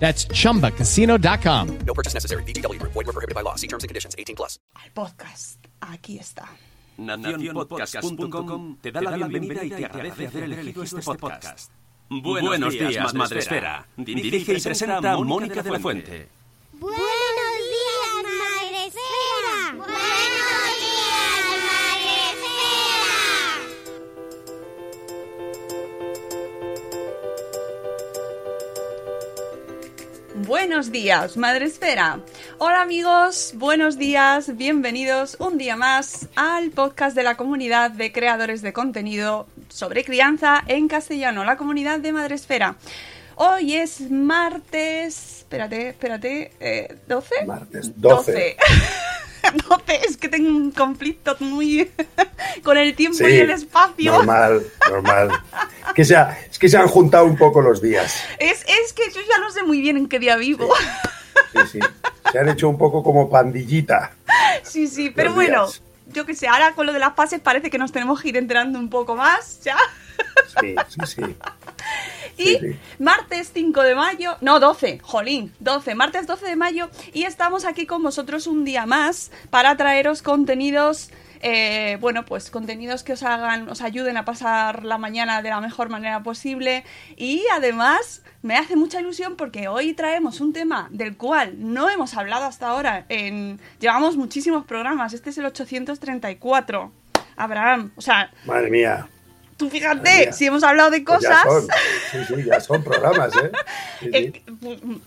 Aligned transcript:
That's 0.00 0.26
chumbacasino.com. 0.28 1.78
No 1.86 1.94
purchase 1.94 2.14
necessary. 2.14 2.42
VGW 2.44 2.80
Group. 2.80 2.92
Void 2.92 3.06
were 3.06 3.12
prohibited 3.12 3.34
by 3.36 3.42
law. 3.42 3.54
See 3.54 3.68
terms 3.68 3.84
and 3.84 3.88
conditions. 3.88 4.14
18 4.18 4.34
plus. 4.34 4.58
al 4.74 4.90
podcast. 4.92 5.58
Aquí 5.80 6.18
está. 6.18 6.48
Nacionpodcast.com 6.96 8.76
te 8.82 8.92
da 8.92 9.00
la 9.00 9.16
bienvenida 9.16 9.64
y 9.64 9.70
te 9.70 9.84
agradece 9.86 10.26
haber 10.26 10.44
elegido 10.44 10.82
este 10.82 11.00
podcast. 11.02 11.70
Buenos 12.10 12.72
días, 12.72 13.14
Madresfera. 13.14 13.86
Dirige 13.96 14.54
y 14.54 14.60
presenta 14.60 15.16
Mónica 15.18 15.62
de 15.62 15.70
la 15.70 15.78
Fuente. 15.78 16.28
Buenos 16.72 16.98
días, 16.98 18.24
Madre 18.24 18.86
Esfera. 18.86 20.19
Buenos 30.46 30.90
días, 30.90 31.36
Madre 31.36 31.66
Esfera. 31.66 32.20
Hola 32.58 32.80
amigos, 32.80 33.52
buenos 33.56 33.98
días, 33.98 34.56
bienvenidos 34.56 35.36
un 35.38 35.58
día 35.58 35.76
más 35.76 36.28
al 36.34 36.70
podcast 36.70 37.14
de 37.14 37.22
la 37.22 37.36
comunidad 37.36 37.90
de 37.90 38.10
creadores 38.10 38.62
de 38.62 38.72
contenido 38.72 39.46
sobre 39.68 40.02
crianza 40.02 40.64
en 40.66 40.88
castellano, 40.88 41.44
la 41.44 41.56
comunidad 41.58 42.00
de 42.00 42.12
Madre 42.12 42.36
Esfera. 42.36 42.76
Hoy 43.36 43.74
es 43.76 44.10
martes. 44.10 45.40
Espérate, 45.40 45.88
espérate. 45.88 46.52
eh, 46.58 46.96
¿12? 47.08 47.46
Martes 47.46 48.00
12. 48.00 48.32
12. 48.32 48.56
12, 49.68 50.00
es 50.08 50.16
que 50.16 50.28
tengo 50.28 50.48
un 50.48 50.70
conflicto 50.70 51.36
muy. 51.40 51.90
con 52.62 52.76
el 52.76 52.94
tiempo 52.94 53.18
Sí, 53.18 53.24
y 53.24 53.38
el 53.38 53.50
espacio. 53.50 54.12
Normal, 54.12 54.66
normal. 54.88 55.30
Que 55.94 56.04
sea, 56.04 56.38
es 56.50 56.58
que 56.58 56.68
se 56.68 56.76
han 56.76 56.88
juntado 56.88 57.24
un 57.24 57.36
poco 57.36 57.60
los 57.60 57.80
días. 57.80 58.22
Es, 58.38 58.64
es 58.66 58.92
que 58.92 59.10
yo 59.12 59.20
ya 59.28 59.38
no 59.38 59.50
sé 59.50 59.62
muy 59.62 59.80
bien 59.80 59.96
en 59.96 60.08
qué 60.08 60.18
día 60.18 60.36
vivo. 60.36 60.68
Sí, 61.52 61.58
sí. 61.72 61.80
Se 62.30 62.38
han 62.38 62.48
hecho 62.48 62.68
un 62.68 62.78
poco 62.78 63.02
como 63.02 63.28
pandillita. 63.28 64.12
Sí, 64.62 64.86
sí, 64.86 65.10
pero 65.10 65.32
bueno, 65.32 65.66
yo 66.12 66.26
que 66.26 66.34
sé, 66.34 66.48
ahora 66.48 66.72
con 66.74 66.86
lo 66.86 66.92
de 66.92 66.98
las 66.98 67.14
fases 67.14 67.40
parece 67.40 67.70
que 67.70 67.78
nos 67.78 67.92
tenemos 67.92 68.20
que 68.20 68.28
ir 68.28 68.36
enterando 68.36 68.78
un 68.78 68.88
poco 68.88 69.16
más, 69.16 69.60
¿ya? 69.62 69.76
Sí, 70.60 70.74
sí, 70.88 71.00
sí. 71.06 71.36
Y 72.40 72.44
Sí, 72.46 72.58
sí. 72.58 72.78
martes 72.98 73.50
5 73.52 73.82
de 73.82 73.94
mayo, 73.94 74.36
no, 74.40 74.60
12, 74.60 74.98
jolín, 75.02 75.52
12, 75.60 75.94
martes 75.94 76.26
12 76.26 76.46
de 76.46 76.56
mayo, 76.56 76.88
y 77.12 77.24
estamos 77.24 77.66
aquí 77.66 77.84
con 77.86 78.02
vosotros 78.02 78.46
un 78.46 78.64
día 78.64 78.86
más 78.86 79.30
para 79.50 79.76
traeros 79.76 80.22
contenidos, 80.22 81.10
eh, 81.42 81.98
bueno, 82.00 82.24
pues 82.24 82.50
contenidos 82.50 83.02
que 83.02 83.12
os 83.12 83.22
hagan, 83.22 83.68
os 83.68 83.82
ayuden 83.82 84.16
a 84.16 84.24
pasar 84.24 84.84
la 84.84 84.96
mañana 84.96 85.42
de 85.42 85.50
la 85.50 85.60
mejor 85.60 85.90
manera 85.90 86.22
posible, 86.22 86.82
y 87.16 87.42
además 87.52 88.22
me 88.40 88.56
hace 88.56 88.74
mucha 88.74 89.00
ilusión 89.00 89.36
porque 89.36 89.68
hoy 89.68 89.92
traemos 89.92 90.40
un 90.40 90.54
tema 90.54 90.88
del 90.90 91.18
cual 91.18 91.54
no 91.58 91.90
hemos 91.90 92.14
hablado 92.16 92.46
hasta 92.46 92.68
ahora, 92.68 93.04
en, 93.10 93.60
llevamos 93.80 94.16
muchísimos 94.16 94.64
programas, 94.64 95.12
este 95.12 95.28
es 95.28 95.36
el 95.38 95.44
834. 95.46 96.92
Abraham, 97.36 97.92
o 97.96 98.02
sea, 98.02 98.30
Madre 98.44 98.70
mía. 98.70 99.08
Tú 99.60 99.70
fíjate, 99.70 100.18
mía. 100.18 100.32
si 100.32 100.46
hemos 100.46 100.64
hablado 100.64 100.90
de 100.90 101.02
Pues 101.02 101.20
ya 101.20 101.42
cosas... 101.44 101.66
son. 102.12 102.26
Sí, 102.26 102.34
sí, 102.34 102.44
ya 102.44 102.60
son 102.60 102.82
programas, 102.82 103.32
¿eh? 103.36 103.52
Sí, 104.00 104.06
sí. 104.10 104.10
Eh, 104.12 104.42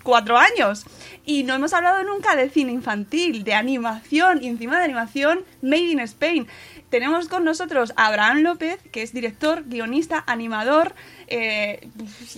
cuatro 0.02 0.38
años. 0.38 0.86
Y 1.26 1.42
no 1.42 1.54
hemos 1.54 1.72
hablado 1.74 2.02
nunca 2.04 2.36
de 2.36 2.48
cine 2.48 2.72
infantil, 2.72 3.44
de 3.44 3.54
animación, 3.54 4.42
y 4.42 4.48
encima 4.48 4.78
de 4.78 4.84
animación 4.84 5.44
Made 5.60 5.90
in 5.90 6.00
Spain. 6.00 6.46
Tenemos 6.88 7.28
con 7.28 7.44
nosotros 7.44 7.92
a 7.96 8.06
Abraham 8.06 8.42
López, 8.42 8.78
que 8.92 9.02
es 9.02 9.12
director, 9.12 9.64
guionista, 9.66 10.22
animador, 10.26 10.94
eh, 11.28 11.88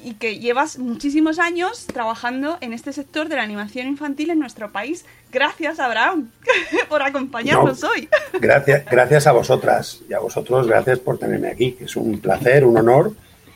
y 0.05 0.15
que 0.15 0.39
llevas 0.39 0.79
muchísimos 0.79 1.39
años 1.39 1.87
trabajando 1.87 2.59
en 2.61 2.73
este 2.73 2.93
sector 2.93 3.29
de 3.29 3.37
la 3.37 3.43
animación 3.43 3.87
infantil 3.87 4.31
en 4.31 4.39
nuestro 4.39 4.71
país. 4.73 5.05
Gracias, 5.33 5.81
Abraham, 5.81 6.31
por 6.89 7.03
acompañarnos 7.03 7.83
No. 7.83 7.91
hoy. 7.91 8.09
Gracias, 8.41 8.85
gracias 8.91 9.27
a 9.27 9.33
vosotras 9.33 10.01
y 10.09 10.13
a 10.13 10.19
vosotros, 10.19 10.67
gracias 10.67 10.99
por 11.01 11.19
tenerme 11.19 11.49
aquí, 11.49 11.73
que 11.73 11.85
es 11.85 11.97
un 11.97 12.19
placer, 12.21 12.65
un 12.65 12.77
honor 12.77 13.13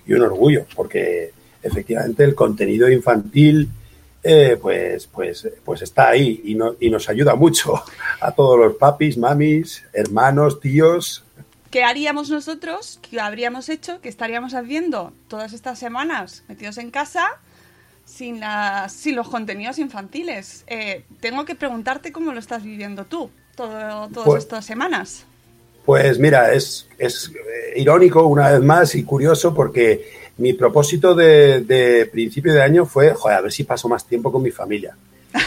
y 0.06 0.12
un 0.14 0.22
orgullo, 0.22 0.66
porque 0.74 1.32
efectivamente 1.62 2.24
el 2.24 2.34
contenido 2.34 2.90
infantil 2.90 3.68
eh, 4.22 4.58
pues, 4.60 5.06
pues, 5.06 5.48
pues 5.64 5.80
está 5.80 6.10
ahí 6.10 6.42
y, 6.44 6.54
no- 6.54 6.74
y 6.78 6.90
nos 6.90 7.08
ayuda 7.08 7.34
mucho 7.36 7.82
a 8.20 8.32
todos 8.32 8.58
los 8.58 8.74
papis, 8.76 9.16
mamis, 9.16 9.82
hermanos, 9.94 10.60
tíos. 10.60 11.24
¿Qué 11.70 11.84
haríamos 11.84 12.30
nosotros? 12.30 12.98
¿Qué 13.08 13.20
habríamos 13.20 13.68
hecho? 13.68 14.00
¿Qué 14.00 14.08
estaríamos 14.08 14.54
haciendo 14.54 15.12
todas 15.28 15.52
estas 15.52 15.78
semanas 15.78 16.42
metidos 16.48 16.78
en 16.78 16.90
casa 16.90 17.28
sin, 18.04 18.40
las, 18.40 18.92
sin 18.92 19.14
los 19.14 19.28
contenidos 19.28 19.78
infantiles? 19.78 20.64
Eh, 20.66 21.04
tengo 21.20 21.44
que 21.44 21.54
preguntarte 21.54 22.10
cómo 22.12 22.32
lo 22.32 22.40
estás 22.40 22.64
viviendo 22.64 23.04
tú 23.04 23.30
todo, 23.54 24.08
todas 24.08 24.26
Pues- 24.26 24.42
estas 24.44 24.64
semanas. 24.64 25.24
Pues 25.84 26.18
mira, 26.18 26.52
es, 26.52 26.86
es 26.98 27.30
eh, 27.34 27.80
irónico 27.80 28.26
una 28.26 28.50
vez 28.50 28.60
más 28.60 28.94
y 28.94 29.02
curioso 29.02 29.54
porque 29.54 30.30
mi 30.36 30.52
propósito 30.52 31.14
de, 31.14 31.62
de 31.62 32.06
principio 32.06 32.52
de 32.52 32.62
año 32.62 32.84
fue, 32.84 33.14
joder, 33.14 33.38
a 33.38 33.40
ver 33.40 33.50
si 33.52 33.64
paso 33.64 33.88
más 33.88 34.04
tiempo 34.06 34.30
con 34.30 34.42
mi 34.42 34.50
familia. 34.50 34.94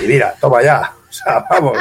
Y 0.01 0.07
mira, 0.07 0.35
toma 0.41 0.63
ya, 0.63 0.91
o 1.09 1.13
sea, 1.13 1.45
vamos, 1.50 1.78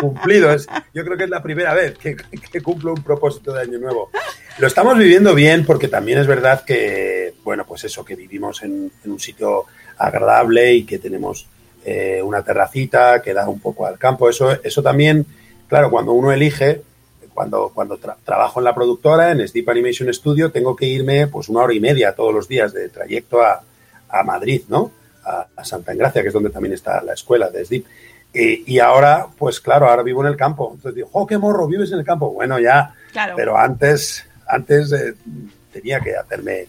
cumplido. 0.00 0.52
Es, 0.52 0.66
yo 0.92 1.04
creo 1.04 1.16
que 1.16 1.24
es 1.24 1.30
la 1.30 1.42
primera 1.42 1.74
vez 1.74 1.96
que, 1.98 2.16
cumplo 2.62 2.92
un 2.92 3.02
propósito 3.02 3.52
de 3.52 3.62
año 3.62 3.78
nuevo. 3.78 4.10
Lo 4.58 4.66
estamos 4.66 4.98
viviendo 4.98 5.34
bien 5.34 5.64
porque 5.64 5.88
también 5.88 6.18
es 6.18 6.26
verdad 6.26 6.64
que, 6.64 7.34
bueno, 7.42 7.64
pues 7.66 7.84
eso, 7.84 8.04
que 8.04 8.14
vivimos 8.14 8.62
en, 8.62 8.90
un 9.04 9.20
sitio 9.20 9.64
agradable 9.98 10.74
y 10.74 10.84
que 10.84 10.98
tenemos 10.98 11.46
eh, 11.84 12.20
una 12.22 12.42
terracita 12.42 13.22
que 13.22 13.34
da 13.34 13.48
un 13.48 13.60
poco 13.60 13.86
al 13.86 13.98
campo. 13.98 14.28
Eso, 14.28 14.52
eso 14.62 14.82
también, 14.82 15.26
claro, 15.68 15.90
cuando 15.90 16.12
uno 16.12 16.32
elige, 16.32 16.82
cuando, 17.32 17.72
cuando 17.74 17.98
tra- 17.98 18.16
trabajo 18.24 18.60
en 18.60 18.64
la 18.64 18.74
productora, 18.74 19.32
en 19.32 19.46
Steep 19.46 19.68
Animation 19.68 20.12
Studio, 20.14 20.52
tengo 20.52 20.76
que 20.76 20.86
irme 20.86 21.26
pues 21.26 21.48
una 21.48 21.62
hora 21.62 21.74
y 21.74 21.80
media 21.80 22.14
todos 22.14 22.32
los 22.32 22.46
días 22.46 22.72
de 22.72 22.88
trayecto 22.88 23.42
a, 23.42 23.60
a 24.08 24.22
Madrid, 24.22 24.62
¿no? 24.68 24.92
A, 25.24 25.48
a 25.56 25.64
Santa 25.64 25.92
Engracia, 25.92 26.22
que 26.22 26.28
es 26.28 26.34
donde 26.34 26.50
también 26.50 26.74
está 26.74 27.02
la 27.02 27.14
escuela 27.14 27.50
de 27.50 27.64
Steep. 27.64 27.84
Y, 28.34 28.74
y 28.74 28.78
ahora, 28.80 29.26
pues 29.38 29.60
claro, 29.60 29.88
ahora 29.88 30.02
vivo 30.02 30.22
en 30.22 30.28
el 30.32 30.36
campo. 30.36 30.72
Entonces 30.74 30.96
digo, 30.96 31.08
¡oh, 31.12 31.26
qué 31.26 31.38
morro! 31.38 31.66
¿Vives 31.68 31.92
en 31.92 32.00
el 32.00 32.04
campo? 32.04 32.32
Bueno, 32.32 32.58
ya, 32.58 32.92
Claro. 33.12 33.34
pero 33.36 33.56
antes, 33.56 34.26
antes 34.48 34.90
eh, 34.92 35.14
tenía 35.72 36.00
que 36.00 36.16
hacerme 36.16 36.66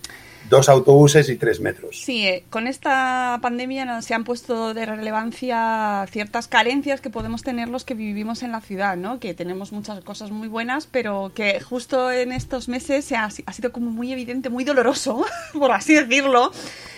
dos 0.50 0.70
autobuses 0.70 1.30
y 1.30 1.36
tres 1.38 1.60
metros. 1.60 2.00
Sí, 2.00 2.28
eh, 2.28 2.44
con 2.50 2.68
esta 2.68 3.40
pandemia 3.42 4.02
se 4.02 4.14
han 4.14 4.24
puesto 4.24 4.74
de 4.74 4.86
relevancia 4.86 6.06
ciertas 6.12 6.48
carencias 6.48 7.02
que 7.02 7.10
podemos 7.10 7.42
tener 7.42 7.70
los 7.70 7.84
que 7.84 7.94
vivimos 7.94 8.44
en 8.44 8.52
la 8.52 8.62
ciudad, 8.62 8.98
¿no? 8.98 9.20
Que 9.20 9.34
tenemos 9.34 9.72
muchas 9.72 10.04
cosas 10.04 10.32
muy 10.32 10.48
buenas, 10.48 10.88
pero 10.88 11.32
que 11.34 11.60
justo 11.60 12.12
en 12.12 12.32
estos 12.32 12.68
meses 12.68 13.06
se 13.06 13.16
ha, 13.16 13.26
ha 13.26 13.54
sido 13.54 13.72
como 13.72 13.90
muy 13.92 14.12
evidente, 14.12 14.50
muy 14.50 14.64
doloroso, 14.64 15.26
por 15.54 15.72
así 15.72 15.96
decirlo, 15.96 16.52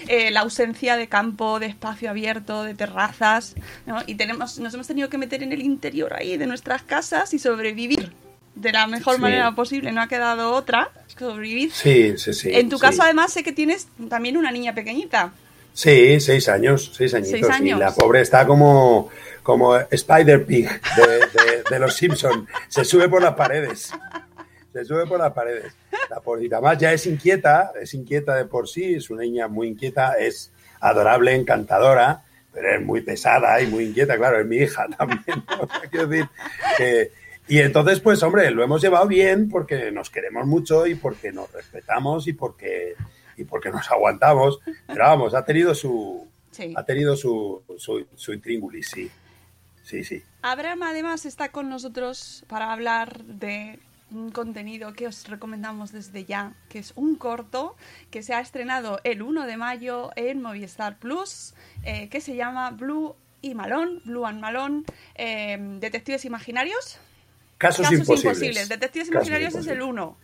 eh, 0.08 0.32
la 0.32 0.42
ausencia 0.42 0.98
de 0.98 1.08
campo, 1.08 1.60
de 1.60 1.68
espacio 1.68 2.10
abierto, 2.10 2.64
de 2.64 2.74
terrazas, 2.74 3.56
¿no? 3.86 4.02
Y 4.06 4.16
tenemos, 4.16 4.60
nos 4.60 4.74
hemos 4.74 4.88
tenido 4.88 5.10
que 5.10 5.18
meter 5.18 5.44
en 5.44 5.54
el 5.54 5.62
interior 5.62 6.14
ahí 6.14 6.38
de 6.38 6.48
nuestras 6.48 6.84
casas 6.84 7.34
y 7.34 7.40
sobrevivir 7.40 8.12
de 8.62 8.72
la 8.72 8.88
mejor 8.88 9.16
Sí. 9.16 9.22
manera 9.22 9.52
posible. 9.54 9.92
No 9.92 10.02
ha 10.02 10.08
quedado 10.08 10.52
otra, 10.54 10.90
sobrevivir. 11.18 11.72
Sí, 11.72 12.18
sí, 12.18 12.34
sí. 12.34 12.50
en 12.54 12.70
tu 12.70 12.78
sí. 12.78 12.82
caso, 12.82 13.04
además, 13.04 13.32
sé 13.34 13.44
que 13.44 13.52
tienes 13.52 13.88
también 14.10 14.38
una 14.38 14.52
niña 14.52 14.74
pequeñita. 14.74 15.32
Sí, 15.74 16.20
seis 16.20 16.50
años, 16.50 16.92
seis 16.96 17.14
añitos. 17.14 17.32
Seis 17.40 17.50
años. 17.50 17.78
Y 17.78 17.80
la 17.80 17.94
pobre 17.94 18.22
está 18.22 18.48
como, 18.48 19.10
como 19.44 19.78
Spider 19.78 20.46
Pig 20.46 20.68
de, 20.96 21.08
de- 21.08 21.64
de 21.70 21.80
los 21.80 21.94
Simpson. 21.96 22.48
Se 22.68 22.84
sube 22.84 23.08
por 23.10 23.22
las 23.22 23.36
paredes. 23.36 23.92
Se 24.74 24.86
sube 24.86 25.06
por 25.06 25.20
las 25.20 25.34
paredes. 25.34 25.74
La 26.10 26.20
pobrecita. 26.20 26.58
Además 26.58 26.78
ya 26.80 26.94
es 26.94 27.06
inquieta, 27.06 27.72
es 27.80 27.94
inquieta 27.94 28.36
de 28.36 28.46
por 28.46 28.68
sí, 28.68 28.96
es 28.96 29.10
una 29.10 29.22
niña 29.22 29.48
muy 29.48 29.68
inquieta, 29.68 30.14
es 30.14 30.52
adorable, 30.80 31.36
encantadora, 31.36 32.22
pero 32.54 32.76
es 32.76 32.82
muy 32.82 33.02
pesada 33.02 33.62
y 33.62 33.68
muy 33.68 33.86
inquieta, 33.86 34.18
claro, 34.18 34.40
es 34.40 34.46
mi 34.48 34.58
hija 34.58 34.86
también. 34.98 35.44
¿no? 35.50 35.62
O 35.62 35.68
sea, 35.68 35.82
quiero 35.90 36.08
decir 36.08 36.28
que- 36.78 37.12
y 37.48 37.60
entonces, 37.60 38.00
pues, 38.00 38.22
hombre, 38.24 38.52
lo 38.52 38.64
hemos 38.64 38.82
llevado 38.82 39.08
bien 39.08 39.50
porque 39.50 39.92
nos 39.92 40.10
queremos 40.10 40.46
mucho 40.46 40.86
y 40.88 40.96
porque 40.96 41.32
nos 41.32 41.52
respetamos 41.52 42.28
y 42.28 42.34
porque, 42.34 42.96
y 43.38 43.44
porque 43.44 43.70
nos 43.72 43.90
aguantamos. 43.92 44.60
Pero 44.88 45.04
vamos, 45.04 45.34
ha 45.34 45.46
tenido 45.46 45.74
su, 45.76 46.28
Sí. 46.52 46.74
ha 46.76 46.84
tenido 46.84 47.16
su, 47.16 47.62
su, 47.78 48.06
su 48.16 48.34
intríngulis, 48.34 48.90
sí. 48.90 49.10
Sí, 49.84 50.04
sí. 50.04 50.22
Abraham 50.42 50.84
además 50.84 51.26
está 51.26 51.50
con 51.50 51.70
nosotros 51.70 52.44
para 52.48 52.74
hablar 52.74 53.24
de 53.24 53.80
un 54.12 54.32
contenido 54.32 54.94
que 54.94 55.08
os 55.08 55.28
recomendamos 55.30 55.92
desde 55.92 56.26
ya, 56.26 56.54
que 56.70 56.80
es 56.80 56.92
un 56.96 57.16
corto 57.16 57.76
que 58.10 58.24
se 58.24 58.34
ha 58.34 58.40
estrenado 58.42 59.00
el 59.04 59.22
1 59.22 59.46
de 59.46 59.58
mayo 59.58 60.12
en 60.16 60.42
Movistar 60.42 60.98
Plus, 60.98 61.54
eh, 61.84 62.10
que 62.10 62.20
se 62.22 62.36
llama 62.36 62.72
Blue 62.72 63.16
y 63.42 63.54
Malón, 63.54 64.02
Blue 64.06 64.26
and 64.26 64.42
Malón, 64.42 64.86
eh, 65.16 65.58
Detectives 65.80 66.26
Imaginarios. 66.26 67.00
Casos, 67.58 67.92
imposibles. 67.92 68.70
Detectives 68.70 69.08
Imaginarios 69.10 69.56
es 69.56 69.68
el 69.68 69.78
imposibles. 69.80 69.90
1. 69.90 70.18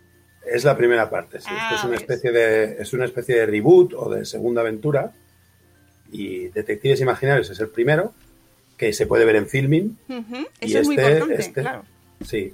Es 0.46 0.64
la 0.66 0.76
primera 0.78 1.10
parte, 1.10 1.40
sí. 1.40 1.48
Ah, 1.50 1.76
es 1.78 1.84
una 1.84 1.92
ves. 1.92 2.02
especie 2.02 2.32
de 2.32 2.82
es 2.82 2.94
una 2.94 3.06
especie 3.06 3.36
de 3.36 3.46
reboot 3.46 3.94
o 3.94 4.10
de 4.10 4.26
segunda 4.26 4.62
aventura. 4.62 5.14
Y 6.12 6.50
Detectives 6.50 7.02
Imaginarios 7.02 7.50
es 7.50 7.60
el 7.60 7.70
primero, 7.70 8.14
que 8.78 8.94
se 8.94 9.08
puede 9.08 9.26
ver 9.26 9.38
en 9.38 9.48
filming. 9.48 9.98
Y 10.62 10.66
Eso 10.66 10.80
es 10.80 10.86
muy 10.88 10.96
este- 10.98 11.12
importante, 11.12 11.42
este- 11.42 11.62
claro. 11.62 11.86
Sí. 12.26 12.54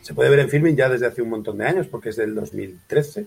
Se 0.00 0.14
puede 0.14 0.30
ver 0.30 0.38
en 0.38 0.48
filming 0.48 0.74
ya 0.76 0.88
desde 0.88 1.06
hace 1.06 1.20
un 1.20 1.28
montón 1.28 1.58
de 1.58 1.66
años, 1.66 1.86
porque 1.86 2.08
es 2.10 2.16
del 2.16 2.34
2013. 2.34 3.26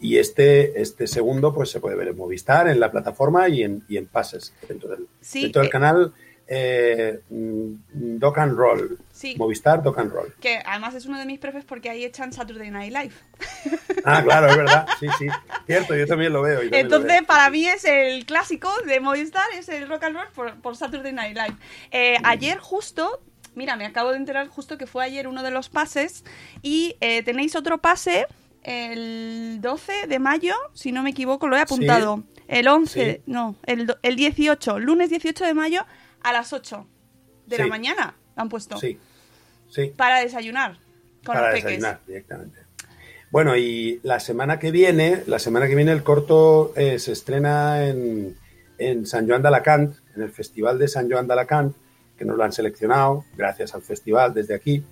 Y 0.00 0.16
este, 0.18 0.80
este 0.80 1.06
segundo, 1.06 1.52
pues 1.54 1.70
se 1.70 1.80
puede 1.80 1.96
ver 1.96 2.08
en 2.08 2.16
Movistar, 2.16 2.68
en 2.68 2.80
la 2.80 2.90
plataforma 2.90 3.48
y 3.48 3.62
en, 3.62 3.82
y 3.88 3.96
en 3.96 4.06
pases 4.06 4.52
dentro 4.68 4.88
del, 4.90 5.06
Sí, 5.20 5.42
dentro 5.42 5.60
del 5.60 5.68
eh, 5.68 5.72
canal 5.72 6.12
eh, 6.46 7.20
Doc 7.28 8.38
and 8.38 8.56
Roll. 8.56 8.98
Sí. 9.12 9.34
Movistar 9.38 9.82
Doc 9.82 9.98
and 9.98 10.12
Roll. 10.12 10.34
Que 10.40 10.60
además 10.64 10.94
es 10.94 11.06
uno 11.06 11.18
de 11.18 11.24
mis 11.26 11.38
prefes 11.38 11.64
porque 11.64 11.88
ahí 11.90 12.04
echan 12.04 12.32
Saturday 12.32 12.70
Night 12.70 12.92
Live. 12.92 13.14
Ah, 14.06 14.22
claro, 14.22 14.48
es 14.48 14.56
verdad. 14.58 14.86
Sí, 15.00 15.06
sí. 15.18 15.26
Cierto, 15.66 15.96
yo 15.96 16.06
también 16.06 16.30
lo 16.30 16.42
veo. 16.42 16.62
lo 16.62 16.76
Entonces, 16.76 17.10
veo. 17.10 17.24
para 17.26 17.48
mí 17.48 17.64
es 17.66 17.86
el 17.86 18.26
clásico 18.26 18.70
de 18.86 19.00
Movistar, 19.00 19.46
es 19.56 19.66
el 19.70 19.88
rock 19.88 20.04
and 20.04 20.16
roll 20.16 20.28
por, 20.34 20.60
por 20.60 20.76
Saturday 20.76 21.12
Night 21.14 21.34
Live. 21.34 21.56
Eh, 21.90 22.18
ayer 22.22 22.58
justo, 22.58 23.22
mira, 23.54 23.76
me 23.76 23.86
acabo 23.86 24.10
de 24.10 24.18
enterar 24.18 24.48
justo 24.48 24.76
que 24.76 24.86
fue 24.86 25.04
ayer 25.04 25.26
uno 25.26 25.42
de 25.42 25.50
los 25.50 25.70
pases 25.70 26.22
y 26.60 26.96
eh, 27.00 27.22
tenéis 27.22 27.56
otro 27.56 27.78
pase 27.78 28.26
el 28.62 29.58
12 29.62 30.06
de 30.06 30.18
mayo, 30.18 30.54
si 30.74 30.92
no 30.92 31.02
me 31.02 31.10
equivoco, 31.10 31.48
lo 31.48 31.56
he 31.56 31.60
apuntado. 31.60 32.24
El 32.46 32.68
11, 32.68 33.14
Sí. 33.14 33.22
no, 33.26 33.56
el, 33.64 33.94
el 34.02 34.16
18, 34.16 34.80
lunes 34.80 35.08
18 35.08 35.46
de 35.46 35.54
mayo 35.54 35.86
a 36.24 36.32
las 36.32 36.52
8 36.52 36.86
de 37.46 37.58
la 37.58 37.66
mañana 37.68 38.16
lo 38.34 38.42
han 38.42 38.48
puesto. 38.48 38.76
Sí, 38.78 38.98
sí. 39.68 39.92
Para 39.96 40.20
desayunar 40.20 40.78
con 41.24 41.34
para 41.34 41.42
los 41.42 41.50
peques. 41.50 41.64
desayunar 41.64 42.00
directamente. 42.06 42.58
Bueno, 43.30 43.56
y 43.56 44.00
la 44.02 44.20
semana 44.20 44.58
que 44.58 44.70
viene, 44.70 45.22
la 45.26 45.38
semana 45.38 45.68
que 45.68 45.74
viene 45.74 45.92
el 45.92 46.02
corto 46.02 46.72
eh, 46.76 46.98
se 46.98 47.12
estrena 47.12 47.86
en, 47.86 48.36
en 48.78 49.06
San 49.06 49.28
Joan 49.28 49.42
de 49.42 49.48
Alacant, 49.48 49.94
en 50.16 50.22
el 50.22 50.30
Festival 50.30 50.78
de 50.78 50.88
San 50.88 51.10
Joan 51.10 51.26
de 51.26 51.34
Alacant, 51.34 51.76
que 52.16 52.24
nos 52.24 52.36
lo 52.36 52.44
han 52.44 52.52
seleccionado, 52.52 53.24
gracias 53.36 53.74
al 53.74 53.82
festival 53.82 54.34
desde 54.34 54.54
aquí. 54.54 54.84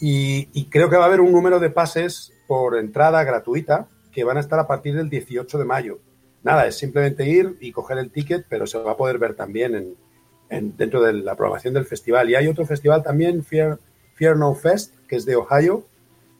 Y, 0.00 0.48
y 0.52 0.66
creo 0.66 0.90
que 0.90 0.96
va 0.96 1.04
a 1.04 1.06
haber 1.06 1.20
un 1.20 1.32
número 1.32 1.60
de 1.60 1.70
pases 1.70 2.32
por 2.46 2.76
entrada 2.76 3.22
gratuita 3.24 3.88
que 4.10 4.24
van 4.24 4.38
a 4.38 4.40
estar 4.40 4.58
a 4.58 4.66
partir 4.66 4.96
del 4.96 5.10
18 5.10 5.58
de 5.58 5.64
mayo. 5.64 5.98
Nada, 6.42 6.66
es 6.66 6.78
simplemente 6.78 7.28
ir 7.28 7.56
y 7.60 7.72
coger 7.72 7.98
el 7.98 8.10
ticket, 8.10 8.46
pero 8.48 8.66
se 8.66 8.78
va 8.78 8.92
a 8.92 8.96
poder 8.96 9.18
ver 9.18 9.34
también 9.34 9.74
en, 9.74 9.96
en- 10.50 10.76
dentro 10.76 11.02
de 11.02 11.12
la 11.12 11.34
programación 11.34 11.74
del 11.74 11.84
festival. 11.86 12.30
Y 12.30 12.34
hay 12.34 12.46
otro 12.48 12.66
festival 12.66 13.02
también, 13.02 13.44
Fear, 13.44 13.78
No 14.36 14.54
Fest, 14.54 14.92
que 15.08 15.16
es 15.16 15.24
de 15.24 15.36
Ohio. 15.36 15.84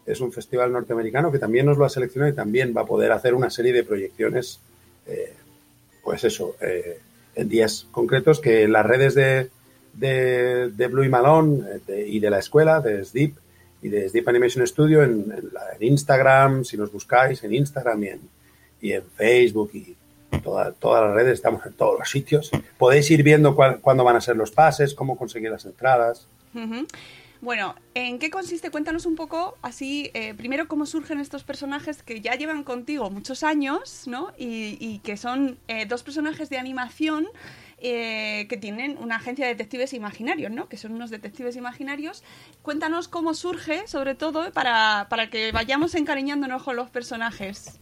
Es 0.06 0.20
un 0.20 0.32
festival 0.32 0.72
norteamericano 0.72 1.32
que 1.32 1.38
también 1.38 1.66
nos 1.66 1.76
lo 1.78 1.84
ha 1.84 1.88
seleccionado 1.88 2.32
y 2.32 2.36
también 2.36 2.72
va 2.76 2.82
a 2.82 2.86
poder 2.86 3.10
hacer 3.12 3.34
una 3.34 3.50
serie 3.50 3.72
de 3.72 3.82
proyecciones, 3.82 4.60
eh, 5.06 5.32
pues 6.04 6.22
eso, 6.24 6.54
eh, 6.60 6.98
en 7.34 7.48
días 7.48 7.86
concretos 7.90 8.40
que 8.40 8.62
en 8.62 8.72
las 8.72 8.86
redes 8.86 9.14
de, 9.14 9.50
de, 9.94 10.70
de 10.70 10.86
Blue 10.86 11.04
y 11.04 11.08
Malone 11.08 11.64
eh, 11.68 11.80
de- 11.86 12.08
y 12.08 12.20
de 12.20 12.30
la 12.30 12.38
escuela, 12.38 12.80
de 12.80 13.04
SDIP 13.04 13.36
y 13.82 13.88
de 13.88 14.08
SDIP 14.08 14.28
Animation 14.28 14.66
Studio, 14.66 15.02
en, 15.02 15.32
en 15.36 15.50
la- 15.52 15.72
en 15.78 15.82
Instagram, 15.82 16.64
si 16.64 16.76
nos 16.76 16.92
buscáis, 16.92 17.42
en 17.44 17.52
Instagram 17.54 18.02
y 18.04 18.08
en, 18.08 18.20
y 18.80 18.92
en 18.92 19.02
Facebook 19.02 19.70
y 19.74 19.96
toda- 20.42 20.72
todas 20.72 21.04
las 21.04 21.14
redes, 21.14 21.34
estamos 21.34 21.64
en 21.66 21.72
todos 21.74 21.98
los 21.98 22.08
sitios. 22.10 22.50
Podéis 22.78 23.10
ir 23.10 23.22
viendo 23.22 23.54
cuándo 23.54 24.04
van 24.04 24.16
a 24.16 24.20
ser 24.20 24.36
los 24.36 24.50
pases, 24.50 24.94
cómo 24.94 25.16
conseguir 25.16 25.50
las 25.50 25.64
entradas. 25.64 26.28
Bueno, 27.42 27.74
¿en 27.94 28.18
qué 28.18 28.30
consiste? 28.30 28.70
Cuéntanos 28.70 29.04
un 29.04 29.14
poco, 29.14 29.58
así, 29.60 30.10
eh, 30.14 30.32
primero 30.34 30.68
cómo 30.68 30.86
surgen 30.86 31.20
estos 31.20 31.44
personajes 31.44 32.02
que 32.02 32.22
ya 32.22 32.34
llevan 32.34 32.64
contigo 32.64 33.10
muchos 33.10 33.42
años, 33.42 34.04
¿no? 34.06 34.32
Y, 34.38 34.78
y 34.80 35.00
que 35.00 35.18
son 35.18 35.58
eh, 35.68 35.84
dos 35.84 36.02
personajes 36.02 36.48
de 36.48 36.56
animación 36.56 37.28
eh, 37.78 38.46
que 38.48 38.56
tienen 38.56 38.96
una 38.98 39.16
agencia 39.16 39.44
de 39.44 39.52
detectives 39.52 39.92
imaginarios, 39.92 40.50
¿no? 40.50 40.66
Que 40.70 40.78
son 40.78 40.92
unos 40.92 41.10
detectives 41.10 41.56
imaginarios. 41.56 42.24
Cuéntanos 42.62 43.06
cómo 43.06 43.34
surge, 43.34 43.86
sobre 43.86 44.14
todo, 44.14 44.50
para, 44.52 45.06
para 45.10 45.28
que 45.28 45.52
vayamos 45.52 45.94
encariñándonos 45.94 46.62
con 46.62 46.74
los 46.74 46.88
personajes. 46.88 47.78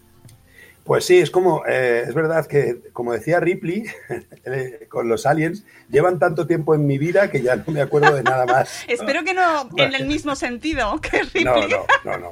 Pues 0.85 1.07
sí, 1.07 1.19
es 1.19 1.31
como, 1.31 1.63
eh, 1.67 2.05
es 2.07 2.13
verdad 2.15 2.47
que, 2.47 2.79
como 2.93 3.15
decía 3.15 3.41
Ripley, 3.41 3.85
eh, 4.45 4.87
con 4.91 5.09
los 5.09 5.25
aliens, 5.25 5.65
llevan 5.89 6.19
tanto 6.19 6.47
tiempo 6.47 6.75
en 6.75 6.87
mi 6.87 6.99
vida 6.99 7.31
que 7.31 7.41
ya 7.41 7.57
no 7.57 7.65
me 7.69 7.81
acuerdo 7.81 8.15
de 8.15 8.23
nada 8.23 8.45
más. 8.45 8.85
Espero 8.89 9.25
que 9.25 9.33
no 9.33 9.71
en 9.79 9.95
el 9.95 10.07
mismo 10.07 10.37
sentido 10.37 11.01
que 11.01 11.23
Ripley. 11.23 11.45
No, 11.45 11.57
no, 11.69 11.87
no, 12.05 12.19
no. 12.19 12.31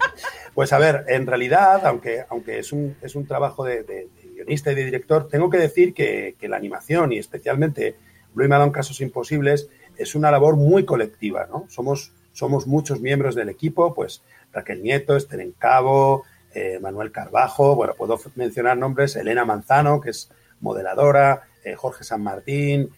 Pues 0.54 0.72
a 0.74 0.78
ver, 0.78 1.04
en 1.08 1.26
realidad, 1.26 1.86
aunque, 1.86 2.24
aunque 2.28 2.58
es, 2.58 2.72
un, 2.72 2.94
es 3.00 3.14
un 3.14 3.26
trabajo 3.26 3.64
de, 3.64 3.84
de- 3.84 4.08
de 4.22 4.28
guionista 4.34 4.70
y 4.72 4.74
de 4.74 4.84
director, 4.84 5.28
tengo 5.28 5.48
que 5.48 5.56
decir 5.58 5.94
que, 5.94 6.34
que 6.38 6.48
la 6.48 6.56
animación 6.58 7.12
y 7.12 7.18
especialmente 7.18 7.96
Blue 8.34 8.44
y 8.44 8.48
Malone 8.48 8.72
Casos 8.72 9.00
Imposibles 9.00 9.68
es 9.96 10.14
una 10.14 10.30
labor 10.30 10.56
muy 10.56 10.84
colectiva, 10.84 11.46
¿no? 11.50 11.64
Somos, 11.68 12.12
somos 12.32 12.66
muchos 12.66 13.00
miembros 13.00 13.34
del 13.34 13.48
equipo, 13.48 13.94
pues 13.94 14.22
Raquel 14.52 14.82
Nieto, 14.82 15.16
Esther 15.16 15.40
Encabo, 15.40 16.24
eh, 16.54 16.78
Manuel 16.80 17.12
Carbajo, 17.12 17.74
bueno, 17.74 17.94
puedo 17.94 18.18
mencionar 18.36 18.76
nombres, 18.76 19.16
Elena 19.16 19.44
Manzano, 19.44 20.00
que 20.00 20.10
es 20.10 20.30
modeladora, 20.60 21.42
eh, 21.64 21.74
Jorge 21.74 22.04
San 22.04 22.22
Martín, 22.22 22.90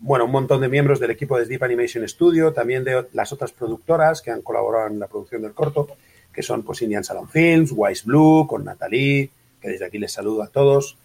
bueno, 0.00 0.24
un 0.24 0.32
montón 0.32 0.60
de 0.60 0.68
miembros 0.68 0.98
del 0.98 1.12
equipo 1.12 1.38
de 1.38 1.46
Deep 1.46 1.62
Animation 1.62 2.06
Studio, 2.08 2.52
también 2.52 2.82
de 2.82 3.06
las 3.12 3.32
otras 3.32 3.52
productoras 3.52 4.20
que 4.20 4.32
han 4.32 4.42
colaborado 4.42 4.88
en 4.88 4.98
la 4.98 5.06
producción 5.06 5.42
del 5.42 5.52
corto, 5.52 5.86
que 6.32 6.42
son 6.42 6.64
pues 6.64 6.82
Indian 6.82 7.04
Salon 7.04 7.28
Films, 7.28 7.72
Wise 7.72 8.02
Blue, 8.04 8.46
con 8.48 8.64
Natalie, 8.64 9.30
que 9.60 9.68
desde 9.68 9.84
aquí 9.84 9.98
les 9.98 10.12
saludo 10.12 10.42
a 10.42 10.48
todos. 10.48 10.98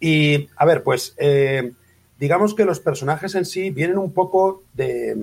Y, 0.00 0.48
a 0.56 0.66
ver, 0.66 0.82
pues, 0.82 1.14
eh, 1.16 1.72
digamos 2.18 2.54
que 2.54 2.66
los 2.66 2.80
personajes 2.80 3.34
en 3.36 3.46
sí 3.46 3.70
vienen 3.70 3.96
un 3.96 4.12
poco 4.12 4.62
de, 4.74 5.16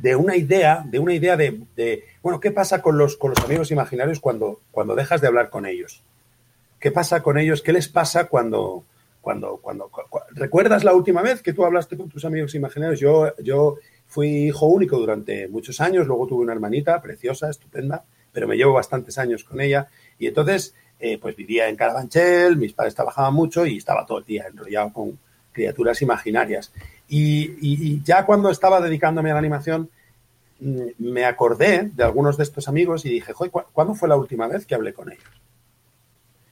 de 0.00 0.16
una 0.16 0.36
idea, 0.36 0.84
de 0.86 0.98
una 0.98 1.14
idea 1.14 1.36
de, 1.36 1.60
de, 1.76 2.04
bueno, 2.22 2.40
¿qué 2.40 2.50
pasa 2.50 2.80
con 2.82 2.96
los, 2.98 3.16
con 3.16 3.30
los 3.30 3.44
amigos 3.44 3.70
imaginarios 3.70 4.20
cuando, 4.20 4.60
cuando 4.70 4.94
dejas 4.94 5.20
de 5.20 5.26
hablar 5.26 5.50
con 5.50 5.66
ellos? 5.66 6.02
¿Qué 6.78 6.90
pasa 6.92 7.22
con 7.22 7.38
ellos? 7.38 7.62
¿Qué 7.62 7.72
les 7.72 7.88
pasa 7.88 8.24
cuando, 8.28 8.84
cuando, 9.20 9.56
cuando, 9.56 9.88
cu- 9.88 10.02
cu- 10.08 10.20
¿Recuerdas 10.30 10.84
la 10.84 10.94
última 10.94 11.22
vez 11.22 11.42
que 11.42 11.52
tú 11.52 11.64
hablaste 11.64 11.96
con 11.96 12.08
tus 12.08 12.24
amigos 12.24 12.54
imaginarios? 12.54 13.00
Yo, 13.00 13.34
yo 13.42 13.76
fui 14.06 14.28
hijo 14.48 14.66
único 14.66 14.96
durante 14.98 15.48
muchos 15.48 15.80
años, 15.80 16.06
luego 16.06 16.26
tuve 16.28 16.42
una 16.44 16.52
hermanita 16.52 17.02
preciosa, 17.02 17.50
estupenda, 17.50 18.04
pero 18.32 18.46
me 18.46 18.56
llevo 18.56 18.74
bastantes 18.74 19.18
años 19.18 19.42
con 19.42 19.60
ella. 19.60 19.88
Y 20.18 20.28
entonces 20.28 20.74
eh, 21.00 21.18
pues 21.18 21.34
vivía 21.34 21.68
en 21.68 21.74
Carabanchel, 21.76 22.56
mis 22.56 22.72
padres 22.72 22.94
trabajaban 22.94 23.34
mucho 23.34 23.66
y 23.66 23.76
estaba 23.78 24.06
todo 24.06 24.18
el 24.18 24.24
día 24.24 24.46
enrollado 24.46 24.92
con 24.92 25.18
criaturas 25.52 26.00
imaginarias. 26.02 26.72
Y, 27.08 28.02
ya 28.02 28.26
cuando 28.26 28.50
estaba 28.50 28.80
dedicándome 28.80 29.30
a 29.30 29.34
la 29.34 29.38
animación, 29.38 29.88
mm, 30.60 30.80
me 30.98 31.24
acordé 31.24 31.90
de 31.94 32.04
algunos 32.04 32.36
de 32.36 32.42
estos 32.42 32.68
amigos 32.68 33.04
y 33.06 33.08
dije, 33.10 33.32
"Joder, 33.32 33.50
¿cu- 33.50 33.62
¿cuándo 33.72 33.94
fue 33.94 34.08
la 34.08 34.16
última 34.16 34.46
vez 34.46 34.66
que 34.66 34.74
hablé 34.74 34.92
con 34.92 35.10
ellos? 35.10 35.24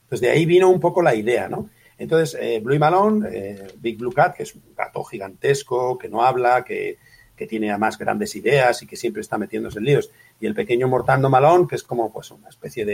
Pues 0.08 0.20
de 0.20 0.30
ahí 0.30 0.46
vino 0.46 0.70
un 0.70 0.80
poco 0.80 1.02
la 1.02 1.14
idea, 1.14 1.48
¿no? 1.48 1.68
Entonces, 1.98 2.38
eh, 2.40 2.60
Blue 2.62 2.78
Malone, 2.78 3.28
eh, 3.32 3.66
Big 3.78 3.98
Blue 3.98 4.12
Cat, 4.12 4.36
que 4.36 4.44
es 4.44 4.54
un 4.54 4.62
gato 4.76 5.02
gigantesco, 5.04 5.98
que 5.98 6.08
no 6.08 6.22
habla, 6.22 6.64
que, 6.64 6.98
que 7.34 7.46
tiene 7.46 7.70
además 7.70 7.98
grandes 7.98 8.34
ideas 8.36 8.82
y 8.82 8.86
que 8.86 8.96
siempre 8.96 9.22
está 9.22 9.36
metiéndose 9.38 9.78
en 9.78 9.84
líos. 9.86 10.10
Y 10.40 10.46
el 10.46 10.54
pequeño 10.54 10.88
Mortando 10.88 11.28
Malone, 11.28 11.66
que 11.68 11.75
es 11.75 11.82
como 11.82 12.12
pues, 12.12 12.30
una 12.30 12.48
especie 12.48 12.84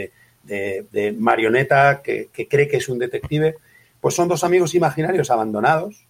de 0.43 1.15
marioneta 1.17 2.01
que, 2.01 2.29
que 2.33 2.47
cree 2.47 2.67
que 2.67 2.77
es 2.77 2.89
un 2.89 2.97
detective, 2.99 3.55
pues 4.01 4.15
son 4.15 4.27
dos 4.27 4.43
amigos 4.43 4.73
imaginarios 4.75 5.29
abandonados 5.31 6.07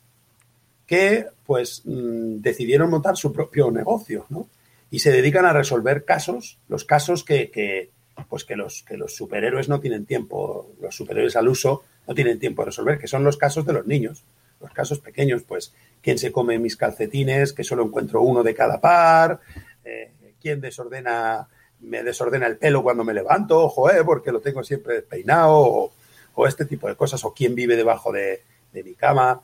que 0.94 1.26
pues 1.44 1.82
mm, 1.86 2.42
decidieron 2.42 2.92
montar 2.92 3.18
su 3.18 3.34
propio 3.34 3.72
negocio, 3.72 4.28
¿no? 4.30 4.48
Y 4.92 5.00
se 5.00 5.12
dedican 5.12 5.44
a 5.44 5.52
resolver 5.52 6.06
casos, 6.06 6.60
los 6.68 6.86
casos 6.86 7.24
que, 7.24 7.50
que, 7.50 7.90
pues 8.30 8.46
que 8.46 8.56
los, 8.56 8.84
que 8.84 8.96
los 8.96 9.16
superhéroes 9.16 9.70
no 9.70 9.80
tienen 9.80 10.06
tiempo, 10.06 10.72
los 10.80 10.96
superhéroes 10.96 11.36
al 11.36 11.48
uso 11.48 11.84
no 12.08 12.14
tienen 12.14 12.38
tiempo 12.38 12.62
de 12.62 12.68
resolver, 12.68 13.00
que 13.00 13.08
son 13.08 13.24
los 13.24 13.38
casos 13.38 13.66
de 13.66 13.74
los 13.74 13.88
niños, 13.88 14.24
los 14.62 14.72
casos 14.72 15.00
pequeños, 15.00 15.42
pues, 15.42 15.74
¿quién 16.00 16.20
se 16.20 16.32
come 16.32 16.60
mis 16.60 16.78
calcetines? 16.78 17.54
Que 17.54 17.64
solo 17.64 17.84
encuentro 17.84 18.22
uno 18.22 18.44
de 18.44 18.54
cada 18.54 18.80
par, 18.80 19.40
eh, 19.84 20.12
¿quién 20.40 20.62
desordena, 20.62 21.48
me 21.80 22.04
desordena 22.04 22.46
el 22.46 22.58
pelo 22.58 22.84
cuando 22.84 23.04
me 23.04 23.16
levanto? 23.16 23.68
Joder, 23.68 24.06
porque 24.06 24.32
lo 24.32 24.42
tengo 24.42 24.64
siempre 24.64 24.94
despeinado, 24.94 25.58
o, 25.58 25.94
o 26.36 26.46
este 26.46 26.66
tipo 26.66 26.88
de 26.88 26.96
cosas, 26.96 27.26
o 27.26 27.34
quién 27.34 27.56
vive 27.56 27.76
debajo 27.76 28.12
de, 28.12 28.44
de 28.72 28.84
mi 28.84 28.94
cama, 28.94 29.42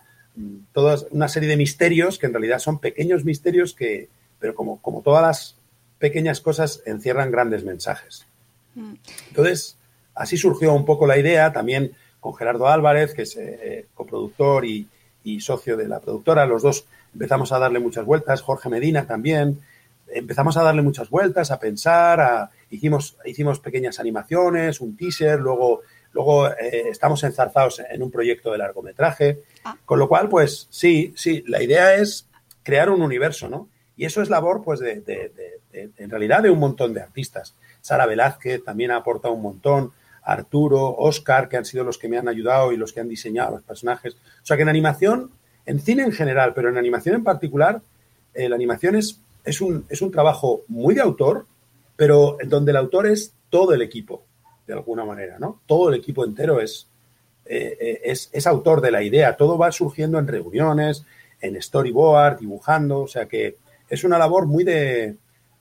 todas 0.74 1.08
una 1.12 1.28
serie 1.28 1.50
de 1.50 1.58
misterios 1.58 2.18
que 2.18 2.28
en 2.28 2.34
realidad 2.34 2.60
son 2.60 2.80
pequeños 2.80 3.26
misterios 3.26 3.74
que, 3.74 4.08
pero 4.40 4.56
como, 4.56 4.82
como 4.82 5.02
todas 5.02 5.22
las 5.22 5.56
pequeñas 6.00 6.40
cosas, 6.42 6.82
encierran 6.86 7.32
grandes 7.32 7.64
mensajes. 7.66 8.26
Entonces, 9.30 9.78
así 10.16 10.38
surgió 10.38 10.74
un 10.74 10.86
poco 10.86 11.06
la 11.08 11.18
idea, 11.18 11.52
también 11.52 11.92
con 12.20 12.34
Gerardo 12.36 12.68
Álvarez, 12.68 13.14
que 13.14 13.24
es 13.24 13.36
eh, 13.36 13.86
coproductor 13.94 14.66
y, 14.66 14.88
y 15.24 15.42
socio 15.42 15.76
de 15.76 15.88
la 15.88 16.00
productora, 16.00 16.46
los 16.46 16.62
dos 16.62 16.86
empezamos 17.14 17.52
a 17.52 17.60
darle 17.60 17.80
muchas 17.80 18.06
vueltas, 18.06 18.42
Jorge 18.42 18.70
Medina 18.70 19.06
también, 19.08 19.60
empezamos 20.08 20.56
a 20.58 20.64
darle 20.64 20.82
muchas 20.82 21.10
vueltas, 21.10 21.52
a 21.52 21.60
pensar, 21.60 22.20
a- 22.22 22.52
hicimos, 22.70 23.18
hicimos 23.26 23.60
pequeñas 23.60 24.00
animaciones, 24.00 24.80
un 24.80 24.96
teaser, 24.96 25.40
luego, 25.40 25.82
luego 26.14 26.48
eh, 26.50 26.90
estamos 26.90 27.24
enzarzados 27.24 27.80
en 27.90 28.02
un 28.04 28.12
proyecto 28.12 28.52
de 28.52 28.58
largometraje, 28.58 29.40
Ah. 29.64 29.76
con 29.86 30.00
lo 30.00 30.08
cual, 30.08 30.30
pues 30.30 30.68
sí, 30.70 31.14
sí, 31.16 31.44
la 31.48 31.62
idea 31.62 31.96
es 31.96 32.26
crear 32.64 32.90
un 32.90 33.02
universo, 33.02 33.50
¿no? 33.50 33.68
Y 33.98 34.06
eso 34.06 34.22
es 34.22 34.30
labor, 34.30 34.62
pues, 34.64 34.80
de, 34.80 35.02
de- 35.02 35.30
de- 35.72 35.90
en 35.98 36.10
realidad 36.10 36.42
de 36.42 36.50
un 36.50 36.60
montón 36.60 36.94
de 36.94 37.02
artistas. 37.02 37.54
Sara 37.82 38.06
Velázquez 38.06 38.64
también 38.64 38.92
ha 38.92 38.96
aportado 38.98 39.34
un 39.34 39.42
montón, 39.42 39.92
Arturo, 40.24 40.96
Oscar, 40.98 41.48
que 41.50 41.58
han 41.58 41.66
sido 41.66 41.84
los 41.84 41.98
que 41.98 42.08
me 42.08 42.18
han 42.18 42.28
ayudado 42.28 42.72
y 42.72 42.78
los 42.78 42.92
que 42.94 43.00
han 43.00 43.10
diseñado 43.10 43.52
los 43.52 43.64
personajes. 43.64 44.16
O 44.16 44.46
sea 44.46 44.56
que 44.58 44.64
en 44.64 44.70
animación, 44.70 45.32
en 45.66 45.80
cine 45.80 46.04
en 46.04 46.12
general, 46.12 46.54
pero 46.54 46.70
en 46.70 46.78
animación 46.78 47.16
en 47.16 47.24
particular, 47.24 47.82
eh, 48.34 48.48
la 48.50 48.56
animación 48.56 48.96
es, 48.96 49.20
es, 49.44 49.62
un, 49.62 49.86
es 49.90 50.02
un 50.02 50.12
trabajo 50.12 50.62
muy 50.68 50.96
de 50.96 51.02
autor, 51.02 51.46
pero 51.96 52.38
en 52.42 52.50
donde 52.50 52.72
el 52.72 52.78
autor 52.78 53.08
es 53.08 53.34
todo 53.50 53.74
el 53.74 53.82
equipo, 53.82 54.24
de 54.70 54.76
alguna 54.76 55.04
manera, 55.04 55.40
¿no? 55.40 55.62
Todo 55.66 55.90
el 55.90 55.96
equipo 55.96 56.24
entero 56.24 56.62
es, 56.62 56.88
eh, 57.46 57.76
eh, 57.82 58.02
es, 58.04 58.30
es 58.32 58.46
autor 58.46 58.82
de 58.82 58.92
la 58.92 59.02
idea, 59.02 59.36
todo 59.36 59.58
va 59.58 59.72
surgiendo 59.72 60.20
en 60.20 60.28
reuniones, 60.28 61.06
en 61.42 61.60
storyboard, 61.60 62.38
dibujando, 62.38 63.02
o 63.02 63.08
sea 63.08 63.26
que 63.26 63.58
es 63.90 64.04
una 64.04 64.20
labor 64.20 64.46
muy 64.46 64.64
de, 64.64 65.16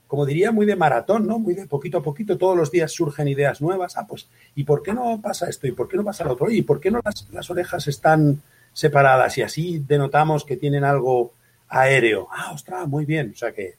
como 0.05 0.27
diría, 0.27 0.51
muy 0.51 0.67
de 0.67 0.75
maratón, 0.75 1.25
¿no? 1.25 1.39
Muy 1.39 1.55
de 1.55 1.65
poquito 1.65 1.97
a 1.97 2.03
poquito, 2.03 2.37
todos 2.37 2.55
los 2.55 2.69
días 2.69 2.91
surgen 2.91 3.27
ideas 3.27 3.61
nuevas, 3.61 3.97
ah, 3.97 4.05
pues, 4.07 4.29
¿y 4.53 4.63
por 4.63 4.83
qué 4.83 4.93
no 4.93 5.19
pasa 5.21 5.49
esto? 5.49 5.65
¿Y 5.65 5.71
por 5.71 5.87
qué 5.87 5.97
no 5.97 6.03
pasa 6.03 6.23
lo 6.23 6.33
otro? 6.33 6.51
¿Y 6.51 6.61
por 6.61 6.79
qué 6.79 6.91
no 6.91 7.01
las, 7.03 7.27
las 7.31 7.49
orejas 7.49 7.87
están 7.87 8.43
separadas? 8.73 9.39
Y 9.39 9.41
así 9.41 9.79
denotamos 9.79 10.45
que 10.45 10.55
tienen 10.55 10.83
algo 10.83 11.33
aéreo. 11.67 12.27
Ah, 12.31 12.51
ostras, 12.53 12.87
muy 12.87 13.05
bien, 13.05 13.31
o 13.33 13.37
sea 13.37 13.53
que, 13.53 13.73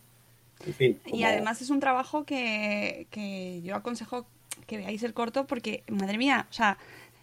en 0.66 0.74
fin. 0.74 1.00
Y 1.06 1.22
además 1.22 1.62
es 1.62 1.70
un 1.70 1.78
trabajo 1.78 2.24
que, 2.24 3.06
que 3.10 3.62
yo 3.62 3.76
aconsejo 3.76 4.26
que 4.66 4.76
veáis 4.78 5.02
el 5.02 5.14
corto 5.14 5.46
porque, 5.46 5.82
madre 5.88 6.18
mía, 6.18 6.46
o 6.50 6.52
sea, 6.52 6.78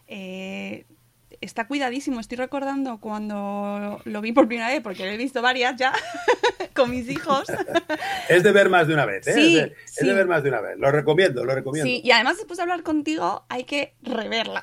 eh, 0.08 0.86
está 1.42 1.68
cuidadísimo. 1.68 2.20
Estoy 2.20 2.38
recordando 2.38 3.00
cuando 3.00 4.02
lo 4.06 4.22
vi 4.22 4.32
por 4.32 4.48
primera 4.48 4.70
vez, 4.70 4.82
porque 4.82 5.06
lo 5.06 5.12
he 5.12 5.18
visto 5.18 5.42
varias 5.42 5.76
ya 5.76 5.94
con 6.74 6.92
mis 6.92 7.10
hijos. 7.10 7.46
Es 8.30 8.44
de 8.44 8.52
ver 8.52 8.70
más 8.70 8.88
de 8.88 8.94
una 8.94 9.06
vez, 9.06 9.26
¿eh? 9.28 9.34
Sí, 9.34 9.58
es, 9.58 9.70
de, 9.70 9.76
es 9.86 9.92
sí. 9.92 10.06
de 10.06 10.14
ver 10.14 10.28
más 10.28 10.44
de 10.44 10.50
una 10.50 10.60
vez. 10.60 10.78
Lo 10.78 10.92
recomiendo, 10.92 11.46
lo 11.46 11.56
recomiendo. 11.56 11.88
Sí, 11.88 12.02
y 12.04 12.12
además 12.12 12.38
después 12.38 12.58
de 12.58 12.64
hablar 12.64 12.84
contigo 12.84 13.46
hay 13.48 13.64
que 13.64 13.94
reverla, 14.04 14.62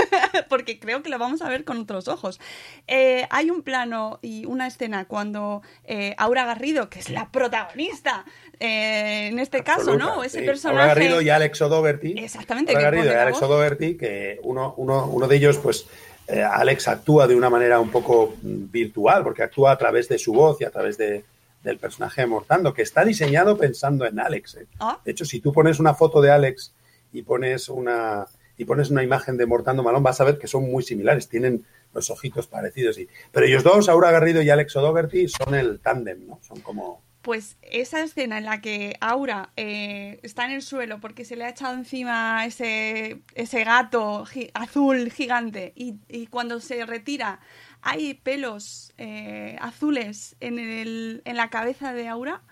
porque 0.48 0.80
creo 0.80 1.02
que 1.02 1.08
lo 1.08 1.18
vamos 1.18 1.42
a 1.42 1.48
ver 1.48 1.64
con 1.64 1.78
otros 1.78 2.08
ojos. 2.08 2.40
Eh, 2.88 3.26
hay 3.30 3.50
un 3.50 3.62
plano 3.62 4.18
y 4.22 4.44
una 4.46 4.66
escena 4.66 5.04
cuando 5.04 5.62
eh, 5.84 6.14
Aura 6.18 6.44
Garrido, 6.44 6.90
que 6.90 6.98
es 6.98 7.10
la 7.10 7.30
protagonista 7.30 8.24
eh, 8.58 9.28
en 9.30 9.38
este 9.38 9.62
caso, 9.62 9.96
¿no? 9.96 10.24
Ese 10.24 10.42
personaje... 10.42 10.80
Aura 10.80 10.94
Garrido 10.94 11.20
y 11.20 11.28
Alex 11.28 11.60
O'Doherty. 11.62 12.14
Exactamente, 12.18 12.72
Aura 12.72 12.90
Garrido 12.90 13.12
y 13.12 13.14
Alex. 13.14 13.42
O'Doherty, 13.42 13.96
que 13.96 14.40
uno, 14.42 14.74
uno, 14.78 15.06
uno 15.06 15.28
de 15.28 15.36
ellos, 15.36 15.58
pues, 15.58 15.86
eh, 16.28 16.42
Alex 16.42 16.88
actúa 16.88 17.26
de 17.26 17.36
una 17.36 17.50
manera 17.50 17.78
un 17.80 17.90
poco 17.90 18.34
virtual, 18.42 19.22
porque 19.22 19.42
actúa 19.42 19.72
a 19.72 19.78
través 19.78 20.08
de 20.08 20.18
su 20.18 20.32
voz 20.32 20.60
y 20.60 20.64
a 20.64 20.70
través 20.70 20.98
de, 20.98 21.24
del 21.62 21.78
personaje 21.78 22.22
de 22.22 22.26
Mortando, 22.26 22.74
que 22.74 22.82
está 22.82 23.04
diseñado 23.04 23.56
pensando 23.56 24.06
en 24.06 24.18
Alex. 24.18 24.56
¿eh? 24.56 24.66
Ah. 24.80 25.00
De 25.04 25.12
hecho, 25.12 25.24
si 25.24 25.40
tú 25.40 25.52
pones 25.52 25.78
una 25.78 25.94
foto 25.94 26.20
de 26.20 26.30
Alex 26.30 26.74
y 27.12 27.22
pones 27.22 27.68
una 27.68 28.26
y 28.58 28.64
pones 28.64 28.90
una 28.90 29.02
imagen 29.02 29.36
de 29.36 29.46
Mortando 29.46 29.82
Malón, 29.82 30.02
vas 30.02 30.20
a 30.20 30.24
ver 30.24 30.38
que 30.38 30.46
son 30.46 30.70
muy 30.70 30.82
similares, 30.82 31.28
tienen 31.28 31.66
los 31.92 32.10
ojitos 32.10 32.46
parecidos. 32.46 32.98
Y, 32.98 33.08
pero 33.30 33.46
ellos 33.46 33.62
dos, 33.62 33.88
Aura 33.88 34.10
Garrido 34.10 34.40
y 34.42 34.50
Alex 34.50 34.76
O'Doherty, 34.76 35.28
son 35.28 35.54
el 35.54 35.80
tándem, 35.80 36.26
¿no? 36.26 36.40
Son 36.42 36.60
como... 36.60 37.02
Pues 37.26 37.56
esa 37.60 38.04
escena 38.04 38.38
en 38.38 38.44
la 38.44 38.60
que 38.60 38.96
Aura 39.00 39.50
eh, 39.56 40.20
está 40.22 40.44
en 40.44 40.52
el 40.52 40.62
suelo 40.62 41.00
porque 41.00 41.24
se 41.24 41.34
le 41.34 41.44
ha 41.44 41.48
echado 41.48 41.74
encima 41.74 42.46
ese, 42.46 43.22
ese 43.34 43.64
gato 43.64 44.24
gi- 44.26 44.52
azul 44.54 45.10
gigante 45.10 45.72
y, 45.74 45.96
y 46.08 46.28
cuando 46.28 46.60
se 46.60 46.86
retira 46.86 47.40
hay 47.82 48.14
pelos 48.14 48.92
eh, 48.96 49.56
azules 49.60 50.36
en, 50.38 50.60
el, 50.60 51.22
en 51.24 51.36
la 51.36 51.50
cabeza 51.50 51.92
de 51.92 52.06
Aura, 52.06 52.42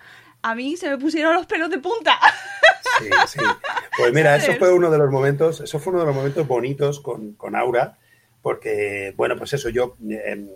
a 0.42 0.56
mí 0.56 0.76
se 0.76 0.90
me 0.90 0.98
pusieron 0.98 1.34
los 1.34 1.46
pelos 1.46 1.70
de 1.70 1.78
punta. 1.78 2.18
Sí, 2.98 3.08
sí. 3.28 3.44
Pues 3.96 4.12
mira, 4.12 4.34
eso 4.34 4.54
fue 4.54 4.72
uno 4.72 4.90
de 4.90 4.98
los 4.98 5.08
momentos, 5.08 5.60
eso 5.60 5.78
fue 5.78 5.92
uno 5.92 6.00
de 6.00 6.06
los 6.06 6.16
momentos 6.16 6.48
bonitos 6.48 6.98
con, 6.98 7.34
con 7.34 7.54
Aura, 7.54 7.96
porque, 8.42 9.14
bueno, 9.16 9.36
pues 9.38 9.52
eso, 9.52 9.68
yo 9.68 9.96
eh, 10.10 10.52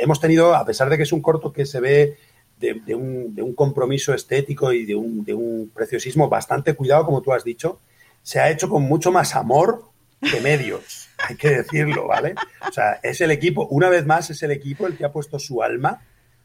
hemos 0.00 0.20
tenido, 0.20 0.54
a 0.54 0.64
pesar 0.64 0.88
de 0.88 0.96
que 0.96 1.02
es 1.02 1.12
un 1.12 1.20
corto 1.20 1.52
que 1.52 1.66
se 1.66 1.80
ve 1.80 2.16
de, 2.70 2.94
un, 2.94 3.54
compromiso 3.54 4.14
estético 4.14 4.72
y 4.72 4.84
de 4.84 4.94
un, 4.94 5.24
de 5.24 5.34
un 5.34 5.70
preciosismo 5.74 6.28
bastante 6.28 6.74
cuidado, 6.74 7.04
como 7.04 7.20
tú 7.20 7.32
has 7.32 7.44
dicho, 7.44 7.80
se 8.22 8.38
ha 8.38 8.50
hecho 8.50 8.68
con 8.68 8.82
mucho 8.82 9.10
más 9.10 9.34
amor 9.34 9.84
que 10.20 10.40
medios, 10.40 11.08
hay 11.18 11.36
que 11.36 11.50
decirlo, 11.50 12.06
¿vale? 12.06 12.34
O 12.68 12.72
sea, 12.72 13.00
es 13.02 13.20
el 13.20 13.32
equipo, 13.32 13.66
una 13.66 13.88
vez 13.88 14.06
más, 14.06 14.30
es 14.30 14.42
el 14.42 14.52
equipo 14.52 14.86
el 14.86 14.96
que 14.96 15.04
ha 15.04 15.12
puesto 15.12 15.38
su 15.38 15.62
alma, 15.62 16.02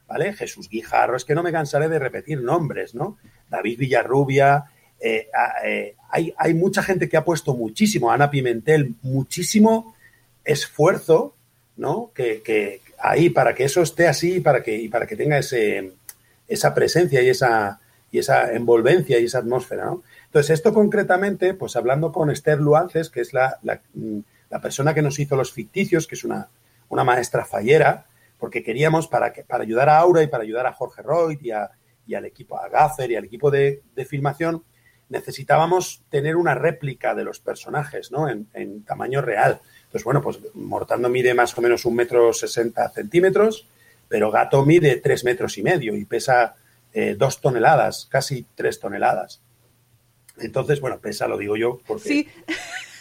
¿vale? 0.08 0.34
Jesús 0.34 0.70
Guijarro, 0.70 1.16
es 1.16 1.26
que 1.26 1.36
no 1.36 1.44
me 1.44 1.52
cansaré 1.52 1.88
de 1.88 2.00
repetir 2.00 2.42
nombres, 2.42 2.96
¿no? 2.96 3.18
David 3.50 3.78
Villarrubia, 3.78 4.66
eh, 5.00 5.28
eh, 5.64 5.96
hay, 6.10 6.34
hay 6.38 6.54
mucha 6.56 6.82
gente 6.82 7.08
que 7.08 7.18
ha 7.18 7.24
puesto 7.24 7.54
muchísimo, 7.54 8.12
Ana 8.12 8.32
Pimentel, 8.32 8.96
muchísimo 9.04 9.96
esfuerzo, 10.44 11.36
¿no? 11.76 12.12
Que, 12.16 12.42
que 12.42 12.82
ahí 12.98 13.30
para 13.30 13.54
que 13.54 13.66
eso 13.66 13.82
esté 13.82 14.08
así 14.08 14.40
para 14.40 14.64
que, 14.64 14.76
y 14.76 14.90
para 14.90 15.06
que 15.06 15.16
tenga 15.16 15.38
ese, 15.38 15.94
esa 16.48 16.74
presencia 16.74 17.22
y 17.22 17.30
esa, 17.30 17.80
y 18.12 18.20
esa 18.20 18.54
envolvencia 18.54 19.20
y 19.20 19.26
esa 19.26 19.40
atmósfera. 19.40 19.92
Entonces, 20.26 20.52
esto 20.52 20.74
concretamente, 20.74 21.54
pues 21.54 21.76
hablando 21.76 22.12
con 22.12 22.30
Esther 22.30 22.60
Luances, 22.60 23.10
que 23.10 23.22
es 23.22 23.34
la, 23.34 23.58
la, 23.64 23.82
mm, 23.94 24.20
la 24.50 24.62
persona 24.62 24.94
que 24.94 25.02
nos 25.02 25.20
hizo 25.20 25.36
los 25.36 25.52
ficticios, 25.54 26.08
que 26.08 26.16
es 26.16 26.24
una, 26.24 26.48
una 26.90 27.04
maestra 27.04 27.46
fallera, 27.46 28.06
porque 28.40 28.64
queríamos 28.64 29.08
para, 29.08 29.34
que, 29.34 29.44
para 29.44 29.64
ayudar 29.64 29.90
a 29.90 29.98
Aura 30.00 30.24
y 30.24 30.28
para 30.28 30.44
ayudar 30.44 30.68
a 30.68 30.74
Jorge 30.74 31.02
Roy 31.02 31.40
y, 31.42 31.52
a- 31.52 31.72
y 32.06 32.16
al 32.16 32.26
equipo, 32.26 32.58
a 32.58 32.70
Gaffer 32.70 33.12
y 33.12 33.16
al 33.16 33.26
equipo 33.26 33.52
de, 33.52 33.82
de 33.96 34.06
filmación, 34.06 34.64
necesitábamos 35.10 36.04
tener 36.10 36.36
una 36.36 36.54
réplica 36.54 37.16
de 37.16 37.24
los 37.24 37.40
personajes, 37.40 38.12
¿no? 38.12 38.30
En, 38.30 38.48
en 38.54 38.84
tamaño 38.84 39.22
real. 39.22 39.60
Entonces, 39.86 40.04
bueno, 40.04 40.22
pues 40.22 40.40
Mortando 40.54 41.10
mide 41.10 41.34
más 41.34 41.58
o 41.58 41.62
menos 41.62 41.86
un 41.86 41.96
metro 41.96 42.34
sesenta 42.34 42.90
centímetros, 42.90 43.68
pero 44.08 44.32
Gato 44.32 44.66
mide 44.66 44.98
tres 44.98 45.24
metros 45.24 45.58
y 45.58 45.64
medio 45.64 45.96
y 45.96 46.06
pesa 46.06 46.56
eh, 46.94 47.16
dos 47.18 47.42
toneladas, 47.42 48.08
casi 48.10 48.46
tres 48.56 48.80
toneladas. 48.80 49.42
Entonces, 50.40 50.80
bueno, 50.80 51.00
pesa, 51.00 51.28
lo 51.28 51.38
digo 51.38 51.58
yo, 51.58 51.82
porque 51.86 52.04
Sí, 52.08 52.30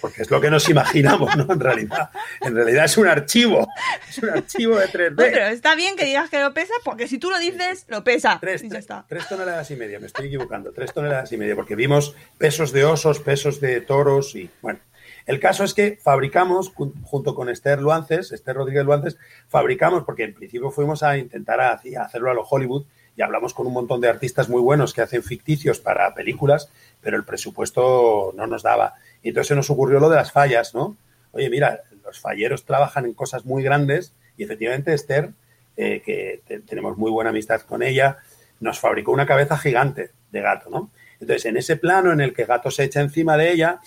porque 0.00 0.22
es 0.22 0.30
lo 0.30 0.40
que 0.40 0.50
nos 0.50 0.68
imaginamos, 0.70 1.36
¿no? 1.36 1.52
En 1.52 1.60
realidad, 1.60 2.10
en 2.40 2.54
realidad 2.54 2.84
es 2.84 2.96
un 2.96 3.08
archivo, 3.08 3.68
es 4.08 4.18
un 4.18 4.30
archivo 4.30 4.76
de 4.78 4.86
3D. 4.86 5.10
No, 5.10 5.16
pero 5.16 5.46
está 5.46 5.74
bien 5.74 5.96
que 5.96 6.04
digas 6.04 6.30
que 6.30 6.40
lo 6.40 6.54
pesa, 6.54 6.74
porque 6.84 7.08
si 7.08 7.18
tú 7.18 7.30
lo 7.30 7.38
dices, 7.38 7.84
lo 7.88 8.04
pesa. 8.04 8.38
Tres, 8.40 8.62
y 8.62 8.70
ya 8.70 8.78
está. 8.78 9.04
tres 9.08 9.28
toneladas 9.28 9.70
y 9.70 9.76
media, 9.76 9.98
me 10.00 10.06
estoy 10.06 10.26
equivocando, 10.26 10.72
tres 10.72 10.92
toneladas 10.92 11.32
y 11.32 11.36
media, 11.36 11.54
porque 11.54 11.74
vimos 11.74 12.14
pesos 12.38 12.72
de 12.72 12.84
osos, 12.84 13.20
pesos 13.20 13.60
de 13.60 13.80
toros 13.80 14.34
y 14.34 14.50
bueno. 14.62 14.80
El 15.26 15.40
caso 15.40 15.64
es 15.64 15.74
que 15.74 15.98
fabricamos, 16.00 16.72
jun- 16.72 16.94
junto 17.02 17.34
con 17.34 17.48
Esther 17.48 17.80
Luances, 17.80 18.32
Esther 18.32 18.56
Rodríguez 18.56 18.84
Luances, 18.84 19.18
fabricamos, 19.48 20.04
porque 20.04 20.24
en 20.24 20.34
principio 20.34 20.70
fuimos 20.70 21.02
a 21.02 21.18
intentar 21.18 21.60
hacerlo 21.60 22.30
a 22.30 22.34
lo 22.34 22.42
Hollywood 22.44 22.84
y 23.16 23.22
hablamos 23.22 23.52
con 23.54 23.66
un 23.66 23.72
montón 23.72 24.00
de 24.00 24.08
artistas 24.08 24.48
muy 24.48 24.60
buenos 24.60 24.94
que 24.94 25.00
hacen 25.02 25.22
ficticios 25.22 25.80
para 25.80 26.14
películas, 26.14 26.70
pero 27.00 27.16
el 27.16 27.24
presupuesto 27.24 28.32
no 28.36 28.46
nos 28.46 28.62
daba. 28.62 28.94
Y 29.22 29.28
entonces 29.30 29.48
se 29.48 29.56
nos 29.56 29.70
ocurrió 29.70 29.98
lo 30.00 30.08
de 30.10 30.16
las 30.16 30.32
fallas, 30.32 30.74
¿no? 30.74 30.96
Oye, 31.32 31.50
mira, 31.50 31.80
los 32.04 32.20
falleros 32.20 32.64
trabajan 32.64 33.04
en 33.06 33.14
cosas 33.14 33.44
muy 33.44 33.62
grandes 33.62 34.12
y 34.36 34.44
efectivamente 34.44 34.92
Esther, 34.94 35.30
eh, 35.76 36.02
que 36.04 36.42
te- 36.46 36.60
tenemos 36.60 36.96
muy 36.98 37.10
buena 37.10 37.30
amistad 37.30 37.62
con 37.62 37.82
ella, 37.82 38.18
nos 38.60 38.78
fabricó 38.78 39.12
una 39.12 39.26
cabeza 39.26 39.56
gigante 39.58 40.10
de 40.30 40.40
gato, 40.40 40.70
¿no? 40.70 40.90
Entonces, 41.18 41.46
en 41.46 41.56
ese 41.56 41.76
plano 41.76 42.12
en 42.12 42.20
el 42.20 42.32
que 42.34 42.44
gato 42.44 42.70
se 42.70 42.84
echa 42.84 43.00
encima 43.00 43.36
de 43.38 43.50
ella, 43.52 43.80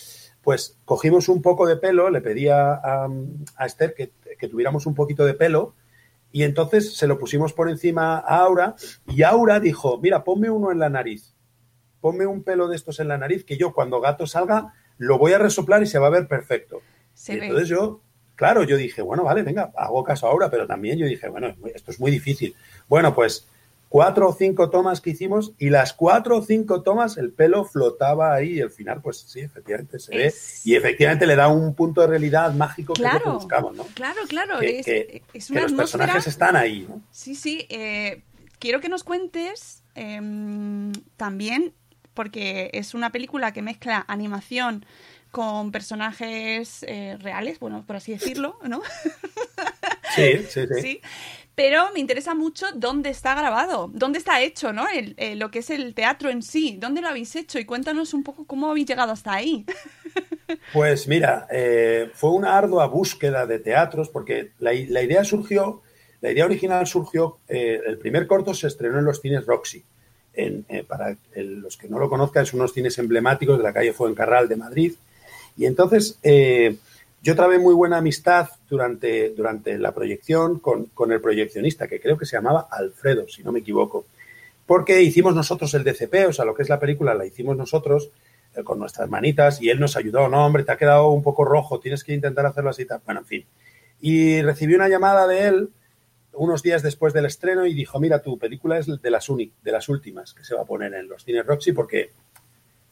pues 0.49 0.79
cogimos 0.83 1.29
un 1.29 1.43
poco 1.43 1.67
de 1.67 1.77
pelo, 1.77 2.09
le 2.09 2.21
pedí 2.21 2.47
a, 2.47 2.71
a- 2.73 3.07
a 3.55 3.65
Esther 3.67 3.93
que, 3.93 4.13
que 4.39 4.47
tuviéramos 4.47 4.87
un 4.87 4.95
poquito 4.95 5.23
de 5.23 5.35
pelo 5.35 5.75
y 6.31 6.41
entonces 6.41 6.95
se 6.97 7.05
lo 7.05 7.19
pusimos 7.19 7.53
por 7.53 7.69
encima 7.69 8.15
a 8.17 8.37
Aura 8.37 8.73
y 9.05 9.21
Aura 9.21 9.59
dijo, 9.59 9.99
mira, 9.99 10.23
ponme 10.23 10.49
uno 10.49 10.71
en 10.71 10.79
la 10.79 10.89
nariz, 10.89 11.35
ponme 12.01 12.25
un 12.25 12.41
pelo 12.43 12.67
de 12.67 12.77
estos 12.77 12.99
en 12.99 13.09
la 13.09 13.19
nariz 13.19 13.45
que 13.45 13.57
yo 13.57 13.73
cuando 13.75 14.01
gato 14.01 14.25
salga 14.25 14.73
lo 14.97 15.19
voy 15.19 15.33
a 15.33 15.37
resoplar 15.37 15.83
y 15.83 15.85
se 15.85 15.99
va 15.99 16.07
a 16.07 16.09
ver 16.09 16.27
perfecto. 16.27 16.81
Se 17.13 17.33
y 17.35 17.39
ve. 17.39 17.45
entonces 17.45 17.69
yo, 17.69 18.01
claro, 18.33 18.63
yo 18.63 18.75
dije, 18.75 19.03
bueno, 19.03 19.23
vale, 19.23 19.43
venga, 19.43 19.71
hago 19.77 20.03
caso 20.03 20.25
a 20.25 20.31
Aura, 20.31 20.49
pero 20.49 20.65
también 20.65 20.97
yo 20.97 21.05
dije, 21.05 21.29
bueno, 21.29 21.53
esto 21.75 21.91
es 21.91 21.99
muy 21.99 22.09
difícil. 22.09 22.55
Bueno, 22.87 23.13
pues 23.13 23.47
cuatro 23.89 24.29
o 24.29 24.33
cinco 24.33 24.69
tomas 24.69 25.01
que 25.01 25.09
hicimos 25.09 25.53
y 25.57 25.69
las 25.71 25.93
cuatro 25.93 26.37
o 26.37 26.41
cinco 26.43 26.83
tomas 26.83 27.17
el 27.17 27.31
pelo 27.33 27.65
flotaba 27.65 28.33
ahí 28.35 28.53
y 28.59 28.61
al 28.61 28.69
final, 28.71 29.01
pues 29.01 29.17
sí, 29.27 29.39
efectivamente 29.41 29.97
se 29.99 30.27
Es- 30.27 30.61
ve 30.63 30.71
y 30.71 30.75
efectivamente 30.75 31.25
le 31.25 31.35
da 31.35 31.47
un 31.47 31.73
punto 31.73 32.01
de 32.01 32.07
realidad 32.07 32.53
mágico 32.53 32.93
que 32.93 33.01
es 33.01 33.07
lo 33.07 33.13
que 33.17 33.23
Claro, 33.23 33.33
buscamos, 33.39 33.75
¿no? 33.75 33.83
claro, 33.95 34.19
claro. 34.27 34.59
Que, 34.59 34.79
es, 34.79 34.85
que- 34.85 35.23
es 35.33 35.47
que 35.47 35.53
una 35.53 35.61
los 35.63 35.73
personajes 35.73 36.27
están 36.27 36.55
ahí, 36.55 36.85
¿no? 36.87 37.01
Sí, 37.11 37.33
sí. 37.35 37.65
eh, 37.69 38.21
quiero 38.59 38.79
que 38.79 38.89
nos 38.89 39.03
cuentes 39.03 39.81
em, 39.95 40.91
también, 41.17 41.73
porque 42.13 42.69
es 42.73 42.93
una 42.93 43.11
película 43.11 43.53
que 43.53 43.61
mezcla 43.61 44.05
animación 44.07 44.85
con 45.31 45.71
personajes 45.71 46.83
eh, 46.87 47.17
reales, 47.19 47.59
bueno, 47.59 47.83
por 47.85 47.95
así 47.95 48.11
decirlo, 48.11 48.57
¿no? 48.63 48.81
Sí, 50.15 50.37
sí, 50.49 50.61
sí. 50.67 50.73
Sí. 50.81 51.01
Pero 51.59 51.91
me 51.93 51.99
interesa 51.99 52.35
mucho 52.35 52.67
dónde 52.73 53.09
está 53.09 53.35
grabado, 53.35 53.91
dónde 53.93 54.17
está 54.17 54.41
hecho, 54.41 54.71
¿no? 54.71 54.87
El- 54.87 55.13
eh, 55.17 55.35
lo 55.35 55.51
que 55.51 55.59
es 55.59 55.69
el 55.69 55.93
teatro 55.93 56.29
en 56.29 56.41
sí, 56.41 56.77
dónde 56.79 57.01
lo 57.01 57.09
habéis 57.09 57.35
hecho 57.35 57.59
y 57.59 57.65
cuéntanos 57.65 58.13
un 58.13 58.23
poco 58.23 58.45
cómo 58.47 58.71
habéis 58.71 58.87
llegado 58.87 59.11
hasta 59.11 59.33
ahí. 59.33 59.65
Pues 60.73 61.07
mira, 61.07 61.47
eh, 61.51 62.09
fue 62.15 62.31
una 62.31 62.57
ardua 62.57 62.87
búsqueda 62.87 63.45
de 63.45 63.59
teatros 63.59 64.09
porque 64.09 64.51
la, 64.59 64.73
idea 64.73 65.23
surgió, 65.23 65.83
la 66.21 66.31
idea 66.31 66.45
original 66.45 66.87
surgió, 66.87 67.37
eh, 67.47 67.79
el 67.85 67.99
primer 67.99 68.25
corto 68.25 68.53
se 68.55 68.65
estrenó 68.65 68.97
en 68.97 69.05
los 69.05 69.21
cines 69.21 69.45
Roxy. 69.45 69.83
Para 70.87 71.15
los 71.35 71.77
que 71.77 71.87
no 71.87 71.99
lo 71.99 72.09
conozcan, 72.09 72.45
son 72.47 72.61
unos 72.61 72.73
cines 72.73 72.97
emblemáticos 72.97 73.57
de 73.57 73.63
la 73.63 73.73
calle 73.73 73.93
Fuencarral 73.93 74.47
de 74.47 74.55
Madrid. 74.55 74.93
Y 75.55 75.65
entonces 75.65 76.17
yo 77.21 77.35
trabé 77.35 77.59
muy 77.59 77.73
buena 77.73 77.97
amistad 77.97 78.49
durante, 78.69 79.31
durante 79.31 79.77
la 79.77 79.93
proyección 79.93 80.59
con, 80.59 80.85
con 80.85 81.11
el 81.11 81.19
proyeccionista, 81.21 81.87
que 81.87 81.99
creo 81.99 82.17
que 82.17 82.25
se 82.25 82.37
llamaba 82.37 82.67
Alfredo, 82.71 83.27
si 83.27 83.43
no 83.43 83.51
me 83.51 83.59
equivoco. 83.59 84.05
Porque 84.65 85.01
hicimos 85.01 85.35
nosotros 85.35 85.73
el 85.73 85.83
DCP, 85.83 86.27
o 86.29 86.33
sea, 86.33 86.45
lo 86.45 86.53
que 86.55 86.63
es 86.63 86.69
la 86.69 86.79
película 86.79 87.13
la 87.15 87.25
hicimos 87.25 87.57
nosotros 87.57 88.09
eh, 88.55 88.63
con 88.63 88.79
nuestras 88.79 89.09
manitas 89.09 89.61
y 89.61 89.69
él 89.69 89.79
nos 89.79 89.97
ayudó. 89.97 90.29
No, 90.29 90.45
hombre, 90.45 90.63
te 90.63 90.71
ha 90.71 90.77
quedado 90.77 91.09
un 91.09 91.23
poco 91.23 91.43
rojo, 91.43 91.79
tienes 91.79 92.03
que 92.03 92.13
intentar 92.13 92.45
hacerlo 92.45 92.69
así. 92.69 92.85
tal. 92.85 93.01
Bueno, 93.05 93.21
en 93.21 93.25
fin. 93.25 93.45
Y 93.99 94.41
recibí 94.41 94.75
una 94.75 94.87
llamada 94.87 95.27
de 95.27 95.47
él 95.47 95.69
unos 96.33 96.61
días 96.63 96.83
después 96.83 97.11
del 97.13 97.25
estreno 97.25 97.65
y 97.65 97.73
dijo, 97.73 97.99
mira, 97.99 98.21
tu 98.21 98.37
película 98.37 98.77
es 98.77 98.85
de 99.01 99.09
las, 99.11 99.27
uni- 99.29 99.51
de 99.63 99.71
las 99.71 99.89
últimas 99.89 100.33
que 100.33 100.43
se 100.45 100.55
va 100.55 100.61
a 100.61 100.65
poner 100.65 100.93
en 100.93 101.09
los 101.09 101.23
cines 101.25 101.45
Roxy 101.45 101.73
porque 101.73 102.11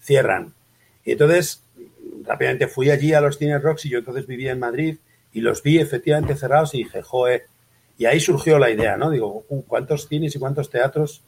cierran. 0.01 0.53
Y 1.05 1.11
entonces 1.13 1.61
rápidamente 2.25 2.67
fui 2.67 2.89
allí 2.89 3.13
a 3.13 3.21
los 3.21 3.37
cines 3.37 3.61
Roxy, 3.61 3.89
yo 3.89 3.99
entonces 3.99 4.27
vivía 4.27 4.51
en 4.51 4.59
Madrid 4.59 4.97
y 5.33 5.41
los 5.41 5.61
vi 5.63 5.79
efectivamente 5.79 6.35
cerrados 6.35 6.73
y 6.73 6.79
dije, 6.79 7.01
joe, 7.01 7.43
y 7.97 8.05
ahí 8.05 8.19
surgió 8.19 8.59
la 8.59 8.69
idea, 8.69 8.95
¿no? 8.97 9.09
Digo, 9.09 9.43
"Uh, 9.49 9.63
¿cuántos 9.63 10.07
cines 10.07 10.35
y 10.35 10.39
cuántos 10.39 10.69
teatros 10.69 11.23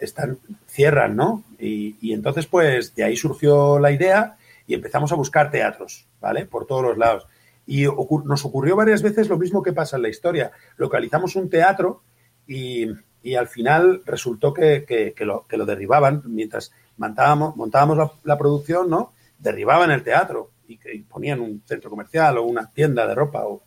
están, 0.00 0.38
cierran, 0.66 1.16
¿no? 1.16 1.42
Y, 1.58 1.96
y 2.00 2.12
entonces, 2.12 2.46
pues, 2.46 2.94
de 2.94 3.04
ahí 3.04 3.16
surgió 3.16 3.78
la 3.78 3.90
idea 3.90 4.36
y 4.66 4.74
empezamos 4.74 5.12
a 5.12 5.16
buscar 5.16 5.50
teatros, 5.50 6.06
¿vale? 6.20 6.44
Por 6.46 6.66
todos 6.66 6.82
los 6.82 6.98
lados. 6.98 7.26
Y 7.66 7.84
nos 8.24 8.44
ocurrió 8.44 8.76
varias 8.76 9.02
veces 9.02 9.28
lo 9.28 9.38
mismo 9.38 9.62
que 9.62 9.72
pasa 9.72 9.96
en 9.96 10.02
la 10.02 10.08
historia. 10.08 10.52
Localizamos 10.76 11.34
un 11.34 11.48
teatro 11.48 12.02
y, 12.46 12.86
y 13.22 13.34
al 13.34 13.48
final 13.48 14.02
resultó 14.04 14.52
que, 14.52 14.84
que- 14.86 15.24
lo, 15.24 15.46
que 15.48 15.56
lo 15.56 15.64
derribaban 15.66 16.22
mientras 16.26 16.72
montábamos, 16.98 17.56
montábamos 17.56 18.12
la 18.22 18.38
producción, 18.38 18.88
¿no? 18.90 19.12
Derribaban 19.38 19.90
el 19.90 20.02
teatro 20.02 20.50
y, 20.68 20.76
ponían 21.00 21.40
un 21.40 21.62
centro 21.64 21.90
comercial 21.90 22.38
o 22.38 22.44
una 22.44 22.70
tienda 22.72 23.06
de 23.06 23.14
ropa. 23.14 23.46
O... 23.46 23.62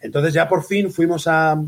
Entonces 0.00 0.34
ya 0.34 0.48
por 0.48 0.64
fin 0.64 0.90
fuimos 0.90 1.26
a, 1.26 1.60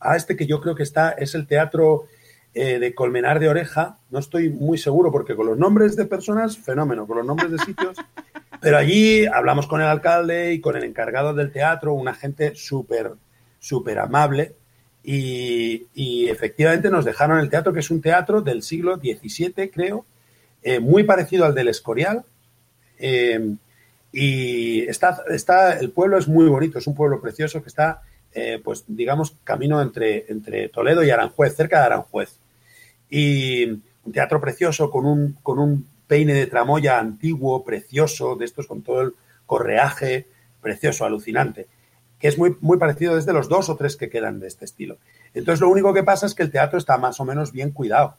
a 0.00 0.16
este 0.16 0.36
que 0.36 0.46
yo 0.46 0.60
creo 0.60 0.74
que 0.74 0.82
está, 0.82 1.10
es 1.12 1.34
el 1.34 1.46
teatro 1.46 2.06
eh, 2.54 2.78
de 2.78 2.94
Colmenar 2.94 3.40
de 3.40 3.48
Oreja. 3.48 3.98
No 4.10 4.18
estoy 4.18 4.48
muy 4.48 4.78
seguro 4.78 5.12
porque 5.12 5.36
con 5.36 5.46
los 5.46 5.58
nombres 5.58 5.96
de 5.96 6.06
personas, 6.06 6.58
fenómeno, 6.58 7.06
con 7.06 7.18
los 7.18 7.26
nombres 7.26 7.50
de 7.50 7.58
sitios. 7.58 7.96
Pero 8.60 8.76
allí 8.76 9.26
hablamos 9.26 9.66
con 9.66 9.80
el 9.80 9.86
alcalde 9.86 10.52
y 10.52 10.60
con 10.60 10.76
el 10.76 10.84
encargado 10.84 11.34
del 11.34 11.52
teatro, 11.52 11.92
una 11.94 12.14
gente 12.14 12.54
súper, 12.56 13.12
súper 13.60 13.98
amable. 14.00 14.56
Y, 15.04 15.86
y 15.94 16.28
efectivamente 16.28 16.90
nos 16.90 17.04
dejaron 17.04 17.38
el 17.38 17.48
teatro, 17.48 17.72
que 17.72 17.80
es 17.80 17.90
un 17.90 18.00
teatro 18.00 18.40
del 18.40 18.62
siglo 18.62 18.96
XVII, 18.96 19.70
creo, 19.70 20.04
eh, 20.62 20.80
muy 20.80 21.04
parecido 21.04 21.44
al 21.44 21.54
del 21.54 21.68
Escorial. 21.68 22.24
Eh, 22.98 23.54
y 24.12 24.80
está, 24.88 25.22
está, 25.28 25.78
el 25.78 25.90
pueblo 25.90 26.18
es 26.18 26.28
muy 26.28 26.46
bonito, 26.46 26.78
es 26.78 26.86
un 26.86 26.94
pueblo 26.94 27.20
precioso 27.20 27.62
que 27.62 27.68
está, 27.68 28.02
eh, 28.32 28.60
pues 28.62 28.84
digamos, 28.86 29.36
camino 29.44 29.80
entre, 29.82 30.24
entre 30.28 30.68
Toledo 30.68 31.04
y 31.04 31.10
Aranjuez, 31.10 31.54
cerca 31.54 31.80
de 31.80 31.86
Aranjuez. 31.86 32.38
Y 33.10 33.66
un 33.66 34.12
teatro 34.12 34.40
precioso 34.40 34.90
con 34.90 35.06
un, 35.06 35.34
con 35.42 35.58
un 35.58 35.86
peine 36.06 36.32
de 36.34 36.46
tramoya 36.46 36.98
antiguo, 36.98 37.64
precioso, 37.64 38.34
de 38.34 38.46
estos 38.46 38.66
con 38.66 38.82
todo 38.82 39.02
el 39.02 39.14
correaje, 39.46 40.26
precioso, 40.60 41.04
alucinante, 41.04 41.66
que 42.18 42.28
es 42.28 42.38
muy, 42.38 42.56
muy 42.60 42.78
parecido 42.78 43.14
desde 43.14 43.32
los 43.32 43.48
dos 43.48 43.68
o 43.68 43.76
tres 43.76 43.96
que 43.96 44.10
quedan 44.10 44.40
de 44.40 44.48
este 44.48 44.64
estilo. 44.64 44.98
Entonces 45.34 45.60
lo 45.60 45.68
único 45.68 45.92
que 45.94 46.02
pasa 46.02 46.26
es 46.26 46.34
que 46.34 46.42
el 46.42 46.50
teatro 46.50 46.78
está 46.78 46.98
más 46.98 47.20
o 47.20 47.24
menos 47.24 47.52
bien 47.52 47.70
cuidado 47.70 48.16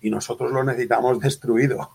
y 0.00 0.10
nosotros 0.10 0.52
lo 0.52 0.64
necesitamos 0.64 1.20
destruido. 1.20 1.90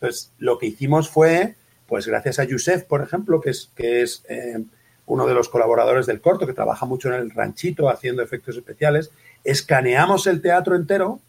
Entonces 0.00 0.32
lo 0.38 0.58
que 0.58 0.66
hicimos 0.66 1.08
fue, 1.08 1.56
pues 1.86 2.06
gracias 2.06 2.38
a 2.38 2.44
Yusef, 2.44 2.84
por 2.84 3.02
ejemplo, 3.02 3.40
que 3.40 3.50
es, 3.50 3.72
que 3.74 4.02
es 4.02 4.24
eh, 4.28 4.62
uno 5.06 5.26
de 5.26 5.34
los 5.34 5.48
colaboradores 5.48 6.06
del 6.06 6.20
corto, 6.20 6.46
que 6.46 6.52
trabaja 6.52 6.86
mucho 6.86 7.08
en 7.08 7.14
el 7.14 7.30
ranchito 7.30 7.88
haciendo 7.88 8.22
efectos 8.22 8.56
especiales, 8.56 9.10
escaneamos 9.42 10.26
el 10.26 10.40
teatro 10.40 10.76
entero 10.76 11.20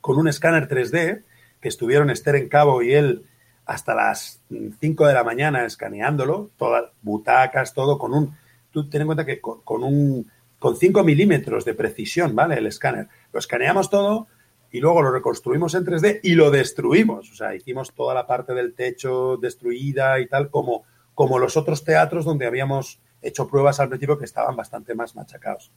con 0.00 0.18
un 0.18 0.26
escáner 0.26 0.68
3D, 0.68 1.22
que 1.60 1.68
estuvieron 1.68 2.10
Esther 2.10 2.34
en 2.34 2.48
Cabo 2.48 2.82
y 2.82 2.92
él 2.92 3.24
hasta 3.64 3.94
las 3.94 4.40
5 4.80 5.06
de 5.06 5.14
la 5.14 5.22
mañana 5.22 5.64
escaneándolo, 5.64 6.50
todas 6.58 6.90
butacas, 7.02 7.72
todo 7.72 7.96
con 7.96 8.12
un... 8.12 8.36
Tú 8.72 8.88
ten 8.88 9.02
en 9.02 9.06
cuenta 9.06 9.24
que 9.24 9.40
con, 9.40 9.84
un 9.84 10.28
con 10.58 10.76
5 10.76 11.04
milímetros 11.04 11.64
de 11.64 11.74
precisión, 11.74 12.34
¿vale? 12.34 12.56
El 12.56 12.66
escáner. 12.66 13.08
Lo 13.32 13.38
escaneamos 13.38 13.90
todo 13.90 14.26
y 14.72 14.80
luego 14.80 15.02
lo 15.02 15.12
reconstruimos 15.12 15.74
en 15.74 15.84
3D 15.84 16.20
y 16.22 16.34
lo 16.34 16.50
destruimos. 16.50 17.30
O 17.30 17.34
sea, 17.34 17.54
hicimos 17.54 17.92
toda 17.92 18.14
la 18.14 18.26
parte 18.26 18.54
del 18.54 18.74
techo 18.74 19.36
destruida 19.36 20.18
y 20.18 20.26
tal, 20.26 20.48
como, 20.50 20.84
como 21.14 21.38
los 21.38 21.58
otros 21.58 21.84
teatros 21.84 22.24
donde 22.24 22.46
habíamos 22.46 22.98
hecho 23.20 23.46
pruebas 23.46 23.78
al 23.80 23.90
principio 23.90 24.18
que 24.18 24.24
estaban 24.24 24.56
bastante 24.56 24.94
más 24.94 25.14
machacados. 25.14 25.70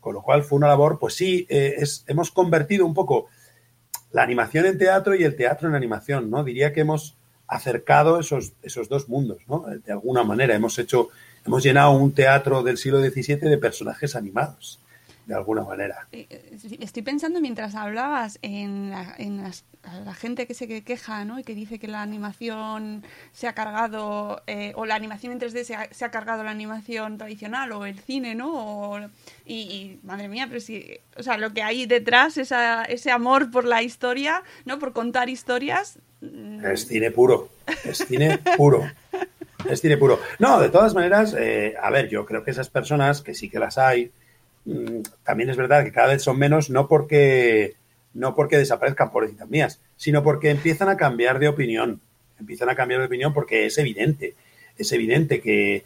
Con 0.00 0.14
lo 0.14 0.22
cual 0.22 0.42
fue 0.42 0.56
una 0.56 0.66
labor, 0.66 0.98
pues 0.98 1.14
sí, 1.14 1.46
eh, 1.48 1.76
es, 1.78 2.04
hemos 2.08 2.32
convertido 2.32 2.84
un 2.84 2.92
poco 2.92 3.28
la 4.10 4.24
animación 4.24 4.66
en 4.66 4.78
teatro 4.78 5.14
y 5.14 5.22
el 5.22 5.36
teatro 5.36 5.68
en 5.68 5.76
animación, 5.76 6.28
¿no? 6.28 6.42
Diría 6.42 6.72
que 6.72 6.80
hemos 6.80 7.16
acercado 7.46 8.18
esos, 8.18 8.54
esos 8.62 8.88
dos 8.88 9.08
mundos, 9.08 9.42
¿no? 9.46 9.64
De 9.84 9.92
alguna 9.92 10.24
manera 10.24 10.56
hemos 10.56 10.76
hecho, 10.80 11.10
hemos 11.46 11.62
llenado 11.62 11.92
un 11.92 12.12
teatro 12.12 12.64
del 12.64 12.78
siglo 12.78 13.00
XVII 13.00 13.36
de 13.36 13.58
personajes 13.58 14.16
animados, 14.16 14.80
de 15.30 15.36
alguna 15.36 15.62
manera. 15.62 16.08
Eh, 16.10 16.26
eh, 16.28 16.58
Estoy 16.80 17.02
pensando 17.02 17.40
mientras 17.40 17.76
hablabas 17.76 18.38
en 18.42 18.90
la, 18.90 19.14
en 19.16 19.38
las- 19.42 19.64
la 20.04 20.12
gente 20.12 20.46
que 20.48 20.54
se 20.54 20.66
que- 20.66 20.82
queja, 20.82 21.24
¿no? 21.24 21.38
Y 21.38 21.44
que 21.44 21.54
dice 21.54 21.78
que 21.78 21.86
la 21.86 22.02
animación 22.02 23.04
se 23.32 23.46
ha 23.46 23.52
cargado, 23.54 24.42
eh, 24.48 24.72
o 24.74 24.86
la 24.86 24.96
animación 24.96 25.32
en 25.32 25.38
3D 25.38 25.62
se 25.64 25.74
ha, 25.76 25.88
se 25.92 26.04
ha 26.04 26.10
cargado 26.10 26.42
la 26.42 26.50
animación 26.50 27.16
tradicional, 27.16 27.70
o 27.72 27.86
el 27.86 27.98
cine, 28.00 28.34
¿no? 28.34 28.50
O- 28.52 28.98
y, 29.46 29.54
y, 29.54 30.00
madre 30.02 30.28
mía, 30.28 30.46
pero 30.48 30.60
sí, 30.60 30.84
o 31.16 31.22
sea, 31.22 31.38
lo 31.38 31.52
que 31.54 31.62
hay 31.62 31.86
detrás, 31.86 32.36
esa, 32.36 32.84
ese 32.84 33.12
amor 33.12 33.50
por 33.52 33.64
la 33.64 33.82
historia, 33.82 34.42
¿no? 34.64 34.78
Por 34.80 34.92
contar 34.92 35.28
historias. 35.28 35.98
mm, 36.22 36.64
Es 36.66 36.88
cine 36.88 37.12
puro, 37.12 37.50
es 37.84 37.98
cine 37.98 38.38
puro. 38.56 38.82
Es 39.68 39.82
cine 39.82 39.96
puro. 39.98 40.18
No, 40.38 40.58
de 40.58 40.70
todas 40.70 40.94
maneras, 40.94 41.36
eh, 41.38 41.74
a 41.80 41.90
ver, 41.90 42.08
yo 42.08 42.24
creo 42.24 42.42
que 42.42 42.50
esas 42.50 42.70
personas, 42.70 43.20
que 43.22 43.34
sí 43.34 43.48
que 43.50 43.58
las 43.58 43.76
hay, 43.76 44.10
también 45.24 45.50
es 45.50 45.56
verdad 45.56 45.84
que 45.84 45.92
cada 45.92 46.08
vez 46.08 46.22
son 46.22 46.38
menos, 46.38 46.70
no 46.70 46.86
porque, 46.86 47.74
no 48.14 48.34
porque 48.34 48.58
desaparezcan 48.58 49.10
pobrecitas 49.10 49.48
mías, 49.48 49.80
sino 49.96 50.22
porque 50.22 50.50
empiezan 50.50 50.88
a 50.88 50.96
cambiar 50.96 51.38
de 51.38 51.48
opinión. 51.48 52.00
Empiezan 52.38 52.70
a 52.70 52.74
cambiar 52.74 53.00
de 53.00 53.06
opinión 53.06 53.32
porque 53.34 53.66
es 53.66 53.78
evidente. 53.78 54.34
Es 54.76 54.92
evidente 54.92 55.40
que 55.40 55.84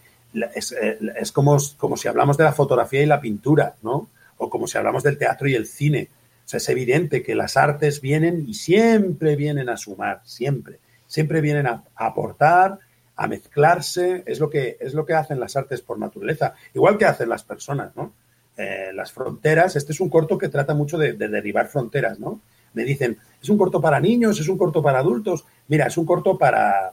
es, 0.55 0.73
eh, 0.73 0.99
es 1.17 1.33
como, 1.33 1.57
como 1.77 1.97
si 1.97 2.09
hablamos 2.09 2.37
de 2.37 2.45
la 2.45 2.53
fotografía 2.53 3.03
y 3.03 3.07
la 3.07 3.21
pintura, 3.21 3.77
¿no? 3.83 4.09
O 4.39 4.51
como 4.51 4.67
si 4.67 4.79
hablamos 4.79 5.03
del 5.03 5.19
teatro 5.19 5.49
y 5.49 5.55
el 5.55 5.67
cine. 5.67 6.09
Es 6.53 6.69
evidente 6.69 7.23
que 7.23 7.35
las 7.35 7.57
artes 7.57 8.01
vienen 8.01 8.45
y 8.47 8.55
siempre 8.55 9.35
vienen 9.35 9.69
a 9.69 9.77
sumar, 9.77 10.21
siempre. 10.25 10.79
Siempre 11.07 11.41
vienen 11.41 11.67
a, 11.67 11.85
a 11.97 12.07
aportar, 12.07 12.79
a 13.17 13.27
mezclarse. 13.27 14.23
Es 14.27 14.39
lo, 14.39 14.51
que, 14.51 14.77
es 14.79 14.95
lo 14.95 15.07
que 15.07 15.15
hacen 15.15 15.41
las 15.41 15.57
artes 15.57 15.81
por 15.81 15.99
naturaleza. 15.99 16.55
Igual 16.75 16.99
que 16.99 17.07
hacen 17.07 17.29
las 17.29 17.43
personas, 17.43 17.97
¿no? 17.97 18.13
Eh, 18.57 18.91
las 18.95 19.13
fronteras. 19.13 19.77
Este 19.77 19.93
es 19.93 20.01
un 20.01 20.09
corto 20.09 20.39
que 20.39 20.49
trata 20.49 20.75
mucho 20.75 20.97
de, 20.99 21.15
de 21.15 21.29
derribar 21.29 21.67
fronteras, 21.69 22.19
¿no? 22.21 22.41
Me 22.73 22.85
dicen, 22.85 23.19
es 23.43 23.49
un 23.49 23.59
corto 23.59 23.81
para 23.81 24.01
niños, 24.01 24.39
es 24.41 24.49
un 24.49 24.59
corto 24.59 24.83
para 24.83 24.99
adultos. 25.01 25.45
Mira, 25.69 25.87
es 25.87 25.97
un 25.97 26.07
corto 26.07 26.39
para, 26.39 26.93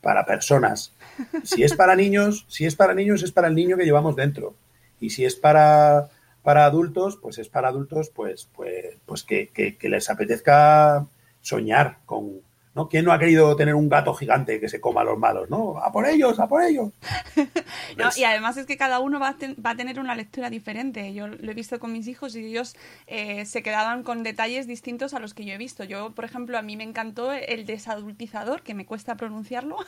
para 0.00 0.24
personas. 0.26 0.92
Si 1.44 1.62
es 1.64 1.74
para 1.74 1.96
niños, 1.96 2.44
si 2.48 2.64
es 2.66 2.74
para 2.76 2.94
niños, 2.94 3.22
es 3.22 3.32
para 3.32 3.48
el 3.48 3.54
niño 3.54 3.76
que 3.76 3.84
llevamos 3.84 4.14
dentro. 4.16 4.54
Y 5.00 5.10
si 5.10 5.24
es 5.24 5.34
para, 5.36 6.08
para 6.42 6.64
adultos, 6.64 7.16
pues 7.20 7.38
es 7.38 7.48
para 7.48 7.68
adultos, 7.68 8.10
pues, 8.14 8.48
pues, 8.54 8.96
pues 9.06 9.22
que, 9.24 9.48
que- 9.48 9.76
que 9.76 9.88
les 9.88 10.08
apetezca 10.10 11.06
soñar 11.40 11.98
con. 12.06 12.40
¿No? 12.78 12.88
¿Quién 12.88 13.04
no 13.04 13.12
ha 13.12 13.18
querido 13.18 13.54
tener 13.56 13.74
un 13.74 13.88
gato 13.88 14.14
gigante 14.14 14.60
que 14.60 14.68
se 14.68 14.80
coma 14.80 15.00
a 15.00 15.04
los 15.04 15.18
malos? 15.18 15.50
¿No? 15.50 15.78
¡A 15.78 15.90
por 15.92 16.06
ellos! 16.06 16.38
¡A 16.40 16.46
por 16.48 16.62
ellos! 16.62 16.90
No, 17.96 18.10
y 18.16 18.22
además 18.24 18.56
es 18.56 18.66
que 18.66 18.76
cada 18.76 19.00
uno 19.00 19.18
va 19.18 19.30
a, 19.30 19.36
ten- 19.36 19.56
va 19.64 19.70
a 19.70 19.76
tener 19.76 19.98
una 19.98 20.14
lectura 20.14 20.50
diferente. 20.50 21.12
Yo 21.14 21.26
lo 21.26 21.50
he 21.50 21.54
visto 21.54 21.78
con 21.80 21.92
mis 21.92 22.06
hijos 22.06 22.36
y 22.36 22.44
ellos 22.44 22.76
eh, 23.06 23.44
se 23.46 23.62
quedaban 23.62 24.02
con 24.04 24.22
detalles 24.22 24.66
distintos 24.68 25.14
a 25.14 25.18
los 25.18 25.34
que 25.34 25.44
yo 25.44 25.54
he 25.54 25.58
visto. 25.58 25.82
Yo, 25.84 26.12
por 26.14 26.24
ejemplo, 26.24 26.56
a 26.58 26.62
mí 26.62 26.76
me 26.76 26.84
encantó 26.84 27.32
el 27.32 27.66
desadultizador, 27.66 28.62
que 28.62 28.74
me 28.74 28.86
cuesta 28.86 29.16
pronunciarlo. 29.16 29.78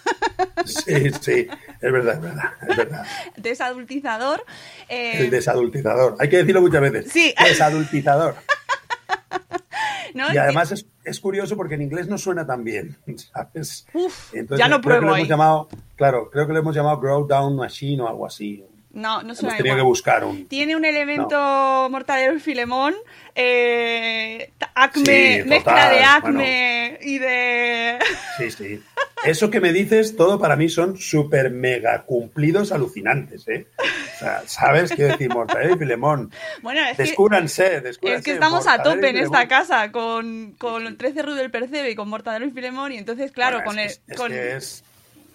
Sí, 0.65 1.11
sí, 1.21 1.47
es 1.81 1.93
verdad, 1.93 2.15
es 2.15 2.21
verdad, 2.23 2.53
es 2.69 2.77
verdad. 2.77 3.07
desadultizador. 3.37 4.45
eh, 4.89 5.19
El 5.21 5.31
desadultizador. 5.31 6.17
Hay 6.19 6.29
que 6.29 6.39
decirlo 6.39 6.63
muchas 6.63 6.81
veces. 6.81 7.13
Sí. 7.13 7.35
Desadultizador. 7.45 8.35
¿no? 10.15 10.33
Y 10.33 10.37
además 10.39 10.73
es, 10.73 10.87
es 11.05 11.21
curioso 11.21 11.57
porque 11.57 11.75
en 11.75 11.83
inglés 11.83 12.09
no 12.09 12.19
suena 12.19 12.47
tan 12.47 12.65
bien, 12.65 12.97
¿sabes? 13.17 13.87
Uf, 13.95 14.35
Entonces, 14.35 14.59
ya 14.65 14.69
lo 14.69 14.81
creo 14.81 14.81
que 14.81 14.87
pruebo 15.01 15.07
lo 15.07 15.15
ahí. 15.15 15.21
hemos 15.23 15.29
llamado, 15.29 15.69
claro, 15.97 16.31
creo 16.31 16.47
que 16.47 16.53
lo 16.53 16.59
hemos 16.61 16.75
llamado 16.75 17.01
Grow 17.01 17.27
Down 17.27 17.57
Machine 17.57 18.03
o 18.03 18.09
algo 18.09 18.27
así. 18.27 18.65
No, 18.93 19.23
no 19.23 19.35
suena 19.37 19.57
igual. 19.59 19.77
que 19.77 19.83
buscar 19.83 20.25
un... 20.25 20.47
Tiene 20.49 20.75
un 20.75 20.85
elemento 20.85 21.89
mortadelo 21.91 22.35
y 22.37 22.41
filemón, 22.41 22.95
eh, 23.37 24.51
acme, 24.75 25.43
Sí, 25.43 25.49
mezcla 25.49 25.91
de 25.91 26.03
acme 26.03 26.99
y 27.01 27.19
de... 27.19 27.99
Sí, 28.39 28.51
sí. 28.51 28.83
Eso 29.25 29.51
que 29.51 29.61
me 29.61 29.73
dices, 29.73 30.17
todo 30.17 30.39
para 30.41 30.57
mí 30.57 30.69
son 30.69 30.97
súper 30.97 31.51
mega 31.51 32.03
cumplidos 32.05 32.73
alucinantes, 32.73 33.47
¿eh? 33.49 33.67
O 33.79 34.19
sea, 34.19 34.43
¿sabes 34.47 34.91
qué 34.97 35.05
decir? 35.05 35.29
Mortadelo 35.29 35.75
y 35.75 35.79
Filemón. 35.79 36.33
Bueno, 36.63 36.81
es 36.89 36.97
que... 36.97 37.03
Descúbranse, 37.05 37.81
descúbranse. 37.83 38.19
Es 38.19 38.25
que 38.25 38.33
estamos 38.33 38.67
a 38.67 38.71
Mortadelo 38.79 38.95
tope 38.97 39.11
en 39.11 39.17
esta 39.19 39.47
casa 39.47 39.93
con, 39.93 40.55
con 40.59 40.87
el 40.87 40.97
13 40.97 41.23
Rudo 41.23 41.35
del 41.37 41.51
Percebe 41.51 41.91
y 41.91 41.95
con 41.95 42.09
Mortadelo 42.09 42.47
y 42.47 42.51
Filemón 42.51 42.93
y 42.93 42.99
entonces, 42.99 43.31
claro, 43.31 43.59
Bueno, 43.59 43.71
con 43.71 43.79
es 43.79 43.99
el... 43.99 44.07
que- 44.07 44.13
es 44.15 44.19
con- 44.19 44.33
que 44.33 44.57
es- 44.57 44.85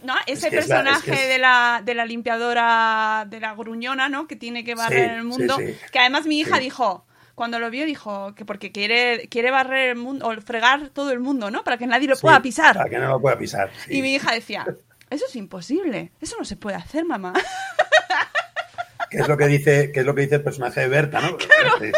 ¿no? 0.05 0.13
Ese 0.27 0.49
que 0.49 0.57
es 0.59 0.67
la- 0.67 0.77
es 0.77 0.83
personaje 0.83 1.11
que 1.11 1.27
de, 1.27 1.37
la, 1.39 1.81
de 1.83 1.93
la 1.95 2.05
limpiadora, 2.05 3.25
de 3.29 3.39
la 3.39 3.53
gruñona, 3.55 4.07
¿no? 4.09 4.27
Que 4.27 4.35
tiene 4.35 4.63
que 4.63 4.75
barrer 4.75 5.09
Sí, 5.09 5.15
el 5.15 5.23
mundo. 5.23 5.57
sí, 5.57 5.67
sí. 5.67 5.77
Que 5.91 5.99
además 5.99 6.25
mi 6.25 6.39
hija 6.39 6.59
dijo, 6.59 7.05
cuando 7.35 7.59
lo 7.59 7.69
vio, 7.69 7.85
dijo 7.85 8.33
que 8.35 8.45
porque 8.45 8.71
quiere, 8.71 9.27
quiere 9.29 9.51
barrer 9.51 9.89
el 9.89 9.95
mundo, 9.97 10.27
o 10.27 10.41
fregar 10.41 10.89
todo 10.89 11.11
el 11.11 11.19
mundo, 11.19 11.51
¿no? 11.51 11.63
Para 11.63 11.77
que 11.77 11.87
nadie 11.87 12.07
lo 12.07 12.15
pueda 12.15 12.41
pisar. 12.41 12.77
Para 12.77 12.89
que 12.89 12.97
no 12.97 13.09
lo 13.09 13.19
pueda 13.19 13.37
pisar. 13.37 13.69
Y 13.89 14.01
mi 14.01 14.15
hija 14.15 14.31
decía, 14.33 14.65
eso 15.09 15.25
es 15.27 15.35
imposible, 15.35 16.11
eso 16.21 16.35
no 16.39 16.45
se 16.45 16.55
puede 16.55 16.77
hacer, 16.77 17.03
mamá. 17.05 17.33
¿Qué 19.09 19.17
es 19.19 19.27
lo 19.27 19.37
que 19.37 19.47
dice, 19.47 19.91
qué 19.91 19.99
es 20.01 20.05
lo 20.05 20.15
que 20.15 20.21
dice 20.21 20.35
el 20.35 20.43
personaje 20.43 20.81
de 20.81 20.87
Berta, 20.87 21.21
¿no? 21.21 21.37
¿Qué, 21.79 21.91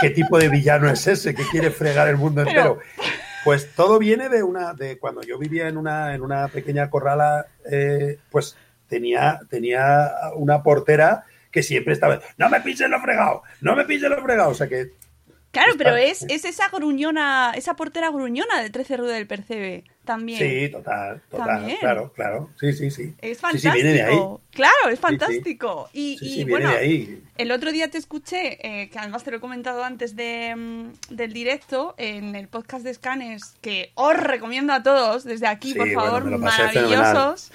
qué 0.00 0.10
tipo 0.10 0.38
de 0.38 0.48
villano 0.48 0.88
es 0.90 1.06
ese 1.06 1.34
que 1.34 1.44
quiere 1.46 1.70
fregar 1.70 2.08
el 2.08 2.16
mundo 2.16 2.42
Pero- 2.44 2.50
entero? 2.50 2.78
Pues 3.44 3.72
todo 3.74 3.98
viene 3.98 4.28
de 4.28 4.42
una, 4.42 4.72
de 4.74 4.98
cuando 4.98 5.22
yo 5.22 5.38
vivía 5.38 5.68
en 5.68 5.76
una, 5.76 6.14
en 6.14 6.22
una 6.22 6.48
pequeña 6.48 6.88
corrala, 6.90 7.46
eh, 7.70 8.18
pues 8.30 8.56
tenía, 8.88 9.40
tenía 9.50 10.10
una 10.36 10.62
portera 10.62 11.24
que 11.50 11.62
siempre 11.62 11.92
estaba, 11.92 12.20
no 12.38 12.48
me 12.48 12.60
pises 12.62 12.88
lo 12.88 13.00
fregado, 13.00 13.42
no 13.60 13.76
me 13.76 13.84
pises 13.84 14.08
lo 14.10 14.20
fregado. 14.22 14.50
O 14.50 14.54
sea 14.54 14.66
que 14.68 14.92
Claro, 15.50 15.72
Está- 15.72 15.84
pero 15.84 15.96
es, 15.96 16.24
es 16.28 16.44
esa 16.44 16.68
gruñona, 16.68 17.52
esa 17.54 17.76
portera 17.76 18.10
gruñona 18.10 18.60
del 18.60 18.72
13 18.72 18.96
Rudo 18.96 19.10
del 19.10 19.28
Percebe 19.28 19.84
también. 20.04 20.38
sí, 20.38 20.68
total, 20.70 21.20
total, 21.30 21.46
También. 21.46 21.78
claro, 21.80 22.12
claro, 22.14 22.50
sí, 22.60 22.72
sí, 22.72 22.90
sí. 22.90 23.14
Es 23.20 23.38
Sí, 23.38 23.42
fantástico. 23.42 23.72
sí, 23.74 23.82
viene 23.82 23.92
de 23.94 24.02
ahí. 24.02 24.18
Claro, 24.50 24.88
es 24.88 24.94
sí. 24.96 25.02
fantástico. 25.02 25.88
Y, 25.92 26.16
Sí, 26.18 26.26
y, 26.26 26.34
sí, 26.36 26.44
bueno, 26.44 26.68
ahí. 26.70 27.22
el 27.36 27.50
otro 27.52 27.72
día 27.72 27.88
te 27.90 27.98
escuché, 27.98 28.58
eh, 28.66 28.90
que 28.90 28.98
además 28.98 29.24
te 29.24 29.30
lo 29.30 29.38
he 29.38 29.40
comentado 29.40 29.82
antes 29.84 30.14
de, 30.16 30.54
mm, 30.56 31.14
del 31.14 31.32
directo, 31.32 31.94
en 31.98 32.34
el 32.36 32.48
podcast 32.48 32.84
de 32.84 32.94
Scanes, 32.94 33.56
que 33.60 33.90
os 33.94 34.16
recomiendo 34.16 34.72
a 34.72 34.82
todos 34.82 35.24
desde 35.24 35.46
aquí, 35.46 35.72
Sí, 35.72 35.78
por 35.78 35.86
bueno, 35.92 36.00
favor, 36.02 36.40
pasé 36.40 36.62
maravillosos. 36.64 37.50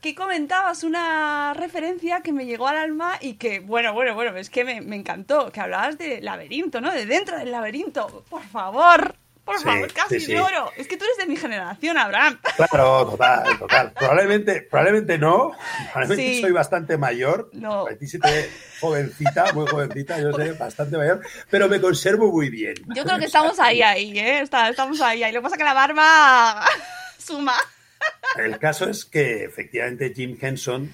Que 0.00 0.14
comentabas 0.14 0.84
una 0.84 1.54
referencia 1.54 2.20
que 2.20 2.30
me 2.30 2.44
llegó 2.44 2.68
al 2.68 2.76
alma 2.76 3.12
y 3.22 3.34
que, 3.34 3.60
bueno, 3.60 3.94
bueno, 3.94 4.14
bueno, 4.14 4.36
es 4.36 4.50
que 4.50 4.62
me, 4.62 4.82
me 4.82 4.96
encantó. 4.96 5.50
Que 5.50 5.60
hablabas 5.60 5.96
de 5.96 6.20
laberinto, 6.20 6.82
¿no? 6.82 6.92
De 6.92 7.06
dentro 7.06 7.38
del 7.38 7.50
laberinto. 7.50 8.22
Por 8.28 8.42
favor, 8.42 9.16
por 9.44 9.58
Sí, 9.58 9.64
favor, 9.64 9.92
casi 9.92 10.20
sí, 10.20 10.26
sí. 10.26 10.32
lloro. 10.32 10.70
Es 10.76 10.88
que 10.88 10.96
tú 10.96 11.04
eres 11.04 11.16
de 11.18 11.26
mi 11.26 11.36
generación, 11.36 11.98
Abraham. 11.98 12.38
Claro, 12.56 13.10
total, 13.10 13.58
total. 13.58 13.92
Probablemente, 13.92 14.62
probablemente 14.62 15.18
no. 15.18 15.52
Probablemente 15.92 16.40
soy 16.40 16.52
bastante 16.52 16.96
mayor. 16.96 17.50
No. 17.52 17.86
A 17.86 17.94
ti 17.94 18.06
sí 18.06 18.18
te 18.18 18.30
ve 18.30 18.50
jovencita, 18.80 19.52
muy 19.52 19.66
jovencita, 19.66 20.18
yo 20.20 20.32
soy 20.32 20.50
bastante 20.52 20.96
mayor, 20.96 21.20
pero 21.50 21.68
me 21.68 21.80
conservo 21.80 22.30
muy 22.32 22.48
bien. 22.50 22.74
Yo 22.94 23.04
creo 23.04 23.18
que 23.18 23.26
estamos 23.26 23.58
ahí, 23.60 23.82
ahí, 23.82 24.18
¿eh? 24.18 24.40
Estamos 24.40 25.00
ahí, 25.00 25.22
ahí. 25.22 25.32
Lo 25.32 25.40
que 25.40 25.42
pasa 25.44 25.56
es 25.56 25.58
que 25.58 25.64
la 25.64 25.74
barba 25.74 26.64
suma. 27.18 27.54
El 28.36 28.58
caso 28.58 28.88
es 28.88 29.04
que 29.04 29.44
efectivamente 29.44 30.12
Jim 30.14 30.36
Henson, 30.40 30.92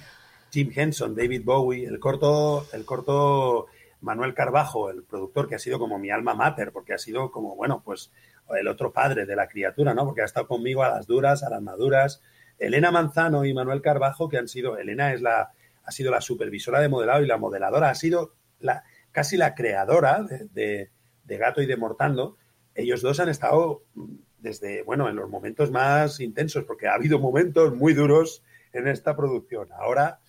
Jim 0.51 0.71
Henson, 0.75 1.15
David 1.15 1.41
Bowie, 1.43 1.85
el 1.87 1.99
corto, 1.99 2.67
el 2.73 2.85
corto 2.85 3.67
Manuel 4.01 4.33
Carbajo, 4.33 4.89
el 4.89 5.03
productor 5.03 5.47
que 5.49 5.55
ha 5.55 5.59
sido 5.59 5.79
como 5.79 5.99
mi 5.99 6.09
alma 6.09 6.33
mater, 6.33 6.71
porque 6.71 6.93
ha 6.93 6.97
sido 6.97 7.31
como, 7.31 7.55
bueno, 7.55 7.81
pues 7.83 8.11
el 8.49 8.67
otro 8.67 8.91
padre 8.91 9.25
de 9.25 9.35
la 9.35 9.47
criatura, 9.47 9.93
¿no? 9.93 10.05
Porque 10.05 10.21
ha 10.21 10.25
estado 10.25 10.47
conmigo 10.47 10.83
a 10.83 10.89
las 10.89 11.07
duras, 11.07 11.43
a 11.43 11.49
las 11.49 11.61
maduras. 11.61 12.21
Elena 12.57 12.91
Manzano 12.91 13.45
y 13.45 13.53
Manuel 13.53 13.81
Carbajo, 13.81 14.29
que 14.29 14.37
han 14.37 14.47
sido, 14.47 14.77
Elena 14.77 15.13
es 15.13 15.21
la, 15.21 15.51
ha 15.83 15.91
sido 15.91 16.11
la 16.11 16.21
supervisora 16.21 16.79
de 16.79 16.89
modelado 16.89 17.23
y 17.23 17.27
la 17.27 17.37
modeladora, 17.37 17.89
ha 17.89 17.95
sido 17.95 18.33
la, 18.59 18.83
casi 19.11 19.37
la 19.37 19.55
creadora 19.55 20.23
de, 20.23 20.89
Gato 21.25 21.61
y 21.61 21.65
de 21.65 21.77
Mortando. 21.77 22.37
Ellos 22.75 23.01
dos 23.01 23.19
han 23.19 23.29
estado 23.29 23.83
mm, 23.95 24.15
desde, 24.39 24.83
bueno, 24.83 25.09
en 25.09 25.15
los 25.15 25.29
momentos 25.29 25.71
más 25.71 26.19
intensos, 26.19 26.65
porque 26.65 26.87
ha 26.87 26.93
habido 26.93 27.19
momentos 27.19 27.73
muy 27.73 27.93
duros 27.93 28.43
en 28.73 28.87
esta 28.87 29.15
producción. 29.15 29.69
Ahora 29.73 30.19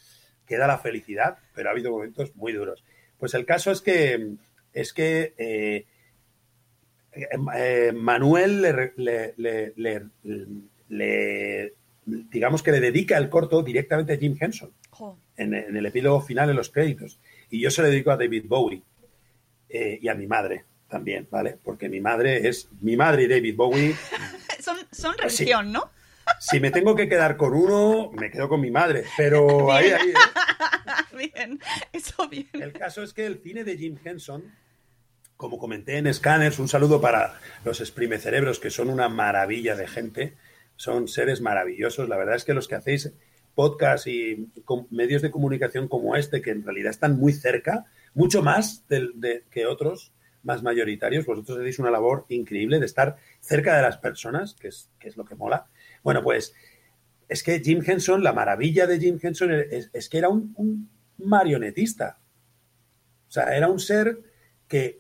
queda 0.47 0.67
la 0.67 0.79
felicidad, 0.79 1.39
pero 1.55 1.69
ha 1.69 1.73
habido 1.73 1.91
momentos 1.91 2.35
muy 2.37 2.53
duros. 2.53 2.85
Pues 3.19 3.35
el 3.35 3.47
caso 3.47 3.71
es 3.71 3.81
que, 3.81 4.37
es 4.73 4.93
que 4.93 5.35
eh, 5.39 5.87
eh, 7.13 7.93
Manuel 7.93 8.63
le, 8.63 8.93
le- 8.97 9.35
le- 9.37 9.73
le- 9.77 10.07
le- 10.89 11.73
digamos 12.07 12.63
que 12.63 12.73
le 12.73 12.81
dedica 12.81 13.17
el 13.19 13.29
corto 13.29 13.63
directamente 13.63 14.13
a 14.15 14.17
Jim 14.17 14.37
Henson 14.41 14.71
en, 15.37 15.55
en 15.55 15.77
el 15.77 15.87
epílogo 15.87 16.21
final 16.21 16.51
en 16.51 16.57
los 16.57 16.71
créditos. 16.71 17.19
Y 17.51 17.61
yo 17.61 17.71
se 17.71 17.83
lo 17.83 17.89
dedico 17.89 18.11
a 18.11 18.17
David 18.17 18.45
Bowie 18.47 18.83
eh, 19.69 19.99
y 20.01 20.09
a 20.09 20.15
mi 20.15 20.27
madre 20.27 20.65
también, 20.89 21.27
¿vale? 21.31 21.57
Porque 21.63 21.89
mi 21.89 22.01
madre 22.01 22.47
es 22.49 22.69
mi 22.81 22.97
madre 22.97 23.25
y 23.25 23.29
David 23.29 23.57
Bowie. 23.57 23.95
Son, 24.61 24.77
son 24.93 25.15
Pues 25.21 25.35
sí. 25.35 25.45
religión, 25.45 25.73
¿no? 25.73 25.91
Si 26.39 26.61
me 26.61 26.71
tengo 26.71 26.95
que 26.95 27.09
quedar 27.09 27.37
con 27.37 27.53
uno, 27.53 28.11
me 28.13 28.31
quedo 28.31 28.49
con 28.49 28.61
mi 28.61 28.71
madre. 28.71 29.03
Pero 29.17 29.73
ahí, 29.73 29.91
ahí, 29.91 30.11
¿eh? 30.11 31.31
Bien, 31.35 31.59
eso 31.93 32.29
bien. 32.29 32.49
El 32.53 32.73
caso 32.73 33.03
es 33.03 33.13
que 33.13 33.27
el 33.27 33.39
cine 33.43 33.65
de 33.65 33.77
Jim 33.77 33.97
Henson 34.05 34.45
como 35.43 35.59
comenté 35.59 35.99
en 35.99 36.15
Scanners, 36.15 36.61
un 36.61 36.69
saludo 36.69 37.01
para 37.01 37.35
los 37.65 37.81
exprimecerebros, 37.81 38.61
que 38.61 38.71
son 38.71 38.89
una 38.89 39.09
maravilla 39.09 39.75
de 39.75 39.89
gente, 39.89 40.35
son 40.77 41.09
seres 41.09 41.41
maravillosos. 41.41 42.09
La 42.09 42.17
verdad 42.17 42.37
es 42.37 42.45
que 42.45 42.55
los 42.55 42.69
que 42.69 42.77
hacéis 42.77 43.13
podcast 43.57 44.07
y 44.07 44.53
medios 44.91 45.21
de 45.21 45.33
comunicación 45.33 45.89
como 45.89 46.15
este, 46.15 46.43
que 46.43 46.53
en 46.53 46.63
realidad 46.63 46.91
están 46.91 47.19
muy 47.19 47.33
cerca, 47.33 47.87
mucho 48.15 48.41
más 48.41 48.85
que 49.51 49.67
otros 49.67 50.13
más 50.45 50.63
mayoritarios, 50.63 51.27
vosotros 51.27 51.59
hacéis 51.59 51.81
una 51.81 51.91
labor 51.91 52.25
increíble 52.29 52.79
de 52.79 52.87
estar 52.87 53.17
cerca 53.41 53.75
de 53.75 53.83
las 53.83 53.99
personas, 53.99 54.55
que 54.55 54.69
es, 54.69 55.17
lo 55.17 55.25
que 55.25 55.35
mola. 55.35 55.67
Bueno, 56.05 56.23
pues 56.23 56.55
es 57.29 57.43
que 57.43 57.59
Jim 57.59 57.83
Henson, 57.85 58.23
la 58.23 58.33
maravilla 58.33 58.87
de 58.87 59.01
Jim 59.01 59.19
Henson 59.21 59.51
es, 59.51 59.91
es 59.93 60.09
que 60.09 60.19
era 60.19 60.29
un, 60.29 60.55
un 60.57 60.89
marionetista. 61.19 62.21
O 63.27 63.31
sea, 63.33 63.57
era 63.57 63.67
un 63.67 63.81
ser 63.81 64.32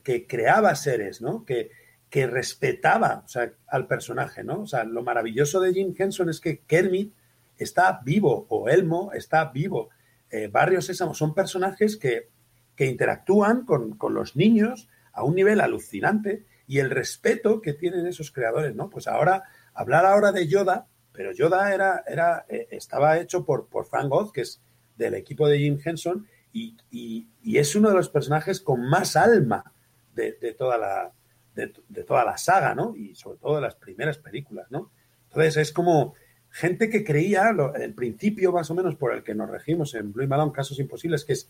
que, 0.02 0.26
creaba 0.28 0.74
seres, 0.74 1.22
¿no? 1.22 1.44
Que, 1.46 1.70
que 2.11 2.26
respetaba 2.26 3.22
o 3.24 3.28
sea, 3.28 3.52
al 3.68 3.87
personaje, 3.87 4.44
¿no? 4.44 4.62
O 4.62 4.66
sea, 4.66 4.85
lo 4.85 5.02
maravilloso 5.02 5.61
de 5.61 5.72
Jim 5.72 5.94
Henson 5.96 6.28
es 6.28 6.40
que 6.40 6.61
Kermit 6.61 7.14
está 7.56 8.00
vivo, 8.04 8.46
o 8.50 8.68
Elmo 8.68 9.12
está 9.14 9.46
vivo. 9.46 9.88
Eh, 10.30 10.48
Barrio 10.48 10.82
Sésamo 10.82 11.14
son 11.14 11.32
personajes 11.32 11.96
que, 11.96 12.28
que 12.76 12.87
interactúan 12.87 13.64
con, 13.64 13.96
con 13.96 14.12
los 14.12 14.37
niños 14.37 14.90
a 15.12 15.24
un 15.24 15.35
nivel 15.35 15.61
alucinante 15.61 16.44
y 16.66 16.78
el 16.78 16.90
respeto 16.90 17.62
que 17.62 17.72
tienen 17.72 18.06
esos 18.06 18.30
creadores, 18.30 18.74
¿no? 18.74 18.90
Pues 18.90 19.06
ahora, 19.08 19.44
hablar 19.72 20.04
ahora 20.04 20.32
de 20.32 20.48
Yoda, 20.48 20.87
pero 21.12 21.32
Yoda 21.32 21.72
era, 21.72 22.04
era, 22.06 22.44
eh, 22.48 22.68
estaba 22.70 23.18
hecho 23.18 23.44
por, 23.44 23.68
por 23.68 23.87
Frank 23.87 24.12
Oz, 24.12 24.32
que 24.32 24.42
es 24.42 24.61
del 24.96 25.14
equipo 25.14 25.48
de 25.48 25.58
Jim 25.58 25.78
Henson, 25.82 26.26
y, 26.52 26.76
y- 26.90 27.26
es 27.58 27.74
uno 27.76 27.88
de 27.90 27.94
los 27.96 28.08
personajes 28.08 28.60
con 28.60 28.88
más 28.88 29.16
alma 29.16 29.72
de, 30.14 30.32
de 30.40 30.52
toda 30.54 30.78
la, 30.78 31.12
de, 31.54 31.72
de 31.88 32.04
toda 32.04 32.24
la 32.24 32.36
saga, 32.36 32.74
¿no? 32.74 32.94
Y 32.96 33.14
sobre 33.14 33.38
todo 33.38 33.56
de 33.56 33.62
las 33.62 33.74
primeras 33.74 34.18
películas, 34.18 34.66
¿no? 34.70 34.90
Entonces 35.28 35.56
es 35.56 35.72
como 35.72 36.14
gente 36.50 36.88
que 36.90 37.04
creía, 37.04 37.52
lo- 37.52 37.74
el 37.74 37.94
principio 37.94 38.52
más 38.52 38.70
o 38.70 38.74
menos 38.74 38.96
por 38.96 39.14
el 39.14 39.22
que 39.22 39.34
nos 39.34 39.48
regimos 39.50 39.94
en 39.94 40.12
Blue 40.12 40.26
Malone, 40.28 40.52
Casos 40.52 40.78
Imposibles, 40.78 41.24
que 41.24 41.32
es 41.34 41.48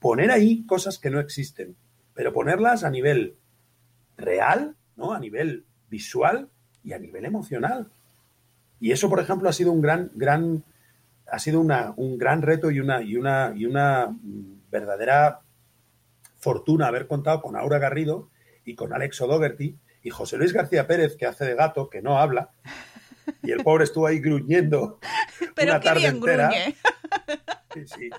poner 0.00 0.30
ahí 0.30 0.64
cosas 0.66 0.98
que 0.98 1.10
no 1.10 1.20
existen, 1.20 1.76
pero 2.14 2.32
ponerlas 2.32 2.84
a 2.84 2.90
nivel 2.90 3.34
real, 4.16 4.74
¿no? 4.96 5.12
A 5.12 5.18
nivel 5.20 5.64
visual 5.90 6.48
y 6.84 6.92
a 6.92 6.98
nivel 6.98 7.24
emocional. 7.24 7.90
Y 8.80 8.92
eso, 8.92 9.08
por 9.08 9.20
ejemplo, 9.20 9.48
ha 9.48 9.52
sido 9.52 9.72
un 9.72 9.80
gran, 9.82 10.10
gran, 10.14 10.62
ha 11.30 11.38
sido 11.38 11.60
una, 11.60 11.92
un 11.96 12.18
gran 12.18 12.42
reto 12.42 12.70
y 12.70 12.80
una, 12.80 13.02
y 13.02 13.16
una, 13.16 13.52
y 13.54 13.66
una 13.66 14.14
verdadera 14.70 15.40
fortuna 16.38 16.86
haber 16.86 17.06
contado 17.06 17.40
con 17.42 17.56
Aura 17.56 17.78
Garrido 17.78 18.30
y 18.64 18.74
con 18.74 18.92
Alex 18.92 19.20
O'Dougherty 19.20 19.76
y 20.02 20.10
José 20.10 20.36
Luis 20.36 20.52
García 20.52 20.86
Pérez, 20.86 21.16
que 21.16 21.26
hace 21.26 21.44
de 21.44 21.54
gato, 21.54 21.90
que 21.90 22.00
no 22.00 22.18
habla, 22.18 22.50
y 23.42 23.50
el 23.50 23.62
pobre 23.62 23.84
estuvo 23.84 24.06
ahí 24.06 24.20
gruñendo 24.20 24.98
Pero 25.54 25.72
una 25.72 25.80
qué 25.80 25.84
tarde 25.88 26.00
bien 26.00 26.16
entera. 26.16 26.48
gruñe. 26.48 26.76
Sí, 27.74 27.84
sí. 27.86 28.10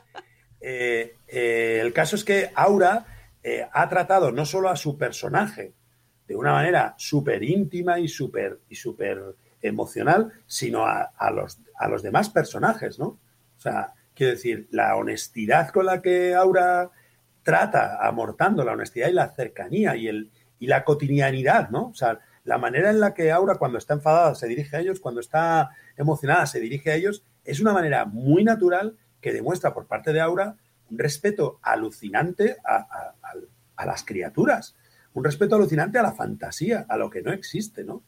Eh, 0.62 1.16
eh, 1.28 1.80
el 1.82 1.92
caso 1.92 2.16
es 2.16 2.24
que 2.24 2.52
Aura 2.54 3.06
eh, 3.42 3.68
ha 3.72 3.90
tratado 3.90 4.32
no 4.32 4.46
solo 4.46 4.70
a 4.70 4.76
su 4.76 4.96
personaje 4.96 5.74
de 6.28 6.36
una 6.36 6.54
manera 6.54 6.94
súper 6.98 7.42
íntima 7.42 8.00
y 8.00 8.08
súper 8.08 8.60
y 8.70 8.76
súper 8.76 9.36
emocional, 9.62 10.32
sino 10.48 10.86
a, 10.86 11.12
los, 11.34 11.60
a 11.78 11.88
los 11.88 12.02
demás 12.04 12.30
personajes, 12.30 13.00
¿no? 13.00 13.06
O 13.08 13.60
sea, 13.62 13.94
quiero 14.16 14.34
decir, 14.34 14.68
la 14.72 14.96
honestidad 14.96 15.70
con 15.70 15.86
la 15.86 16.02
que 16.02 16.34
Aura 16.36 16.90
trata 17.44 18.06
a 18.06 18.12
Mortando, 18.12 18.64
la 18.64 18.74
honestidad 18.74 19.10
y 19.10 19.14
la 19.14 19.30
cercanía 19.30 19.96
y, 19.96 20.08
el, 20.08 20.30
y 20.60 20.68
la 20.68 20.84
cotidianidad, 20.84 21.70
¿no? 21.70 21.88
O 21.88 21.94
sea, 21.96 22.20
la 22.44 22.58
manera 22.58 22.90
en 22.90 23.00
la 23.00 23.14
que 23.14 23.32
Aura 23.32 23.56
cuando 23.56 23.78
está 23.78 23.94
enfadada 23.94 24.36
se 24.36 24.48
dirige 24.48 24.78
a 24.78 24.80
ellos, 24.80 25.00
cuando 25.00 25.20
está 25.22 25.70
emocionada 25.98 26.46
se 26.46 26.60
dirige 26.60 26.92
a 26.92 26.96
ellos, 26.96 27.24
es 27.46 27.60
una 27.60 27.74
manera 27.74 28.06
muy 28.06 28.44
natural 28.44 28.96
que 29.22 29.34
demuestra 29.34 29.74
por 29.74 29.88
parte 29.88 30.14
de 30.14 30.22
Aura 30.22 30.56
un 30.90 30.98
respeto 30.98 31.60
alucinante 31.62 32.58
a- 32.66 33.14
a 33.76 33.86
las 33.86 34.04
criaturas, 34.04 34.76
un 35.14 35.24
respeto 35.24 35.56
alucinante 35.56 35.98
a 36.00 36.04
la 36.04 36.12
fantasía, 36.12 36.86
a 36.90 36.98
lo 36.98 37.10
que 37.10 37.22
no 37.22 37.32
existe, 37.32 37.84
¿no? 37.84 38.04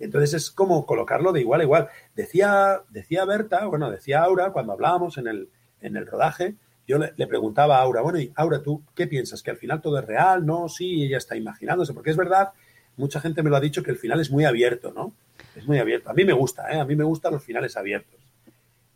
Entonces 0.00 0.34
es 0.34 0.50
como 0.50 0.86
colocarlo 0.86 1.32
de 1.32 1.40
igual 1.40 1.60
a 1.60 1.64
igual. 1.64 1.88
Decía, 2.14 2.82
decía 2.90 3.24
Berta, 3.24 3.66
bueno, 3.66 3.90
decía 3.90 4.22
Aura, 4.22 4.50
cuando 4.52 4.72
hablábamos 4.72 5.18
en 5.18 5.28
el, 5.28 5.48
en 5.80 5.96
el 5.96 6.06
rodaje, 6.06 6.54
yo 6.86 6.98
le, 6.98 7.12
le 7.16 7.26
preguntaba 7.26 7.78
a 7.78 7.82
Aura, 7.82 8.00
bueno, 8.00 8.18
y 8.18 8.32
Aura, 8.36 8.62
¿tú 8.62 8.82
qué 8.94 9.06
piensas? 9.06 9.42
¿Que 9.42 9.50
al 9.50 9.56
final 9.56 9.80
todo 9.82 9.98
es 9.98 10.04
real? 10.04 10.46
No, 10.46 10.68
sí, 10.68 11.04
ella 11.04 11.18
está 11.18 11.36
imaginándose, 11.36 11.92
porque 11.92 12.10
es 12.10 12.16
verdad, 12.16 12.50
mucha 12.96 13.20
gente 13.20 13.42
me 13.42 13.50
lo 13.50 13.56
ha 13.56 13.60
dicho 13.60 13.82
que 13.82 13.90
el 13.90 13.98
final 13.98 14.20
es 14.20 14.30
muy 14.30 14.44
abierto, 14.44 14.92
¿no? 14.92 15.12
Es 15.54 15.66
muy 15.66 15.78
abierto. 15.78 16.10
A 16.10 16.14
mí 16.14 16.24
me 16.24 16.32
gusta, 16.32 16.70
¿eh? 16.72 16.78
A 16.80 16.84
mí 16.84 16.96
me 16.96 17.04
gustan 17.04 17.32
los 17.32 17.42
finales 17.44 17.76
abiertos. 17.76 18.18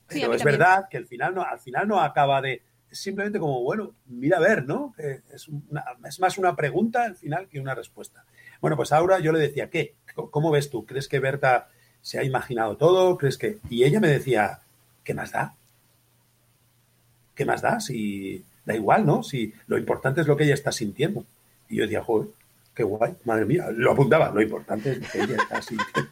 Sí, 0.08 0.20
Pero 0.20 0.34
es 0.34 0.40
verdad 0.44 0.88
que 0.90 0.96
el 0.98 1.06
final 1.06 1.34
no, 1.34 1.42
al 1.42 1.58
final 1.58 1.88
no 1.88 2.00
acaba 2.00 2.40
de. 2.42 2.62
Es 2.90 2.98
simplemente 2.98 3.38
como, 3.38 3.62
bueno, 3.62 3.94
mira 4.06 4.36
a 4.36 4.40
ver, 4.40 4.66
¿no? 4.66 4.94
Es, 5.32 5.48
una- 5.48 5.84
es 6.06 6.20
más 6.20 6.36
una 6.36 6.54
pregunta 6.54 7.04
al 7.04 7.16
final 7.16 7.48
que 7.48 7.58
una 7.58 7.74
respuesta. 7.74 8.24
Bueno, 8.62 8.76
pues 8.76 8.92
Aura 8.92 9.18
yo 9.18 9.32
le 9.32 9.40
decía, 9.40 9.68
¿qué? 9.68 9.96
¿Cómo 10.14 10.52
ves 10.52 10.70
tú? 10.70 10.86
¿Crees 10.86 11.08
que 11.08 11.18
Berta 11.18 11.68
se 12.00 12.20
ha 12.20 12.24
imaginado 12.24 12.76
todo? 12.76 13.18
¿Crees 13.18 13.36
que.? 13.36 13.58
Y 13.68 13.82
ella 13.82 13.98
me 13.98 14.06
decía, 14.06 14.60
¿qué 15.02 15.14
más 15.14 15.32
da? 15.32 15.56
¿Qué 17.34 17.44
más 17.44 17.60
da? 17.60 17.80
Si 17.80 18.44
da 18.64 18.76
igual, 18.76 19.04
¿no? 19.04 19.24
Si 19.24 19.52
lo 19.66 19.76
importante 19.76 20.20
es 20.20 20.28
lo 20.28 20.36
que 20.36 20.44
ella 20.44 20.54
está 20.54 20.70
sintiendo. 20.70 21.24
Y 21.68 21.78
yo 21.78 21.82
decía, 21.82 22.04
joder, 22.04 22.28
qué 22.72 22.84
guay, 22.84 23.16
madre 23.24 23.46
mía, 23.46 23.66
lo 23.72 23.90
apuntaba, 23.90 24.30
lo 24.30 24.40
importante 24.40 24.92
es 24.92 24.98
lo 24.98 25.08
que 25.08 25.22
ella 25.22 25.42
está 25.42 25.60
sintiendo. 25.60 26.10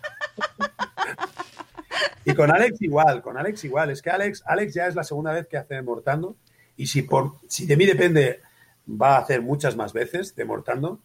Y 2.25 2.35
con 2.35 2.51
Alex 2.51 2.83
igual, 2.83 3.23
con 3.23 3.39
Alex 3.39 3.63
igual. 3.65 3.91
Es 3.91 4.03
que 4.03 4.11
Alex, 4.11 4.43
Alex 4.45 4.75
ya 4.75 4.89
es 4.89 4.97
la 4.97 5.05
segunda 5.05 5.33
vez 5.33 5.47
que 5.47 5.57
hace 5.57 5.81
Mortando. 5.83 6.35
Y 6.77 6.89
si, 6.89 7.03
por, 7.03 7.35
si 7.47 7.67
de 7.67 7.77
mí 7.77 7.87
depende, 7.87 8.41
va 8.89 9.17
a 9.17 9.21
hacer 9.21 9.41
muchas 9.41 9.77
más 9.77 9.93
veces 9.93 10.35
de 10.35 10.45
Mortando. 10.45 10.99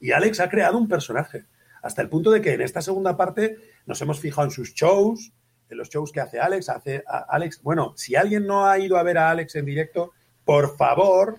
Y 0.00 0.12
Alex 0.12 0.40
ha 0.40 0.48
creado 0.48 0.78
un 0.78 0.88
personaje. 0.88 1.44
Hasta 1.82 2.02
el 2.02 2.08
punto 2.08 2.30
de 2.30 2.40
que 2.40 2.52
en 2.54 2.60
esta 2.60 2.82
segunda 2.82 3.16
parte 3.16 3.56
nos 3.86 4.00
hemos 4.02 4.20
fijado 4.20 4.46
en 4.46 4.50
sus 4.50 4.74
shows, 4.74 5.32
en 5.70 5.78
los 5.78 5.88
shows 5.88 6.12
que 6.12 6.20
hace 6.20 6.40
Alex. 6.40 6.68
Hace 6.68 7.04
a- 7.06 7.26
Alex. 7.28 7.62
Bueno, 7.62 7.92
si 7.96 8.16
alguien 8.16 8.46
no 8.46 8.66
ha 8.66 8.78
ido 8.78 8.96
a 8.96 9.02
ver 9.02 9.18
a 9.18 9.30
Alex 9.30 9.54
en 9.56 9.64
directo, 9.64 10.12
por 10.44 10.76
favor, 10.76 11.38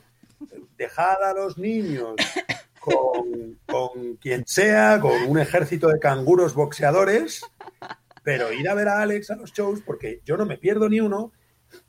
dejad 0.78 1.24
a 1.24 1.34
los 1.34 1.58
niños 1.58 2.16
con, 2.80 3.60
con 3.66 4.16
quien 4.18 4.44
sea, 4.46 5.00
con 5.02 5.24
un 5.28 5.40
ejército 5.40 5.88
de 5.90 6.00
canguros 6.00 6.54
boxeadores, 6.54 7.42
pero 8.24 8.52
ir 8.54 8.70
a 8.70 8.76
ver 8.76 8.88
a 8.88 9.02
Alex 9.02 9.32
a 9.32 9.36
los 9.36 9.52
shows, 9.52 9.82
porque 9.86 10.22
yo 10.26 10.38
no 10.38 10.46
me 10.46 10.58
pierdo 10.58 10.88
ni 10.90 11.00
uno, 11.02 11.32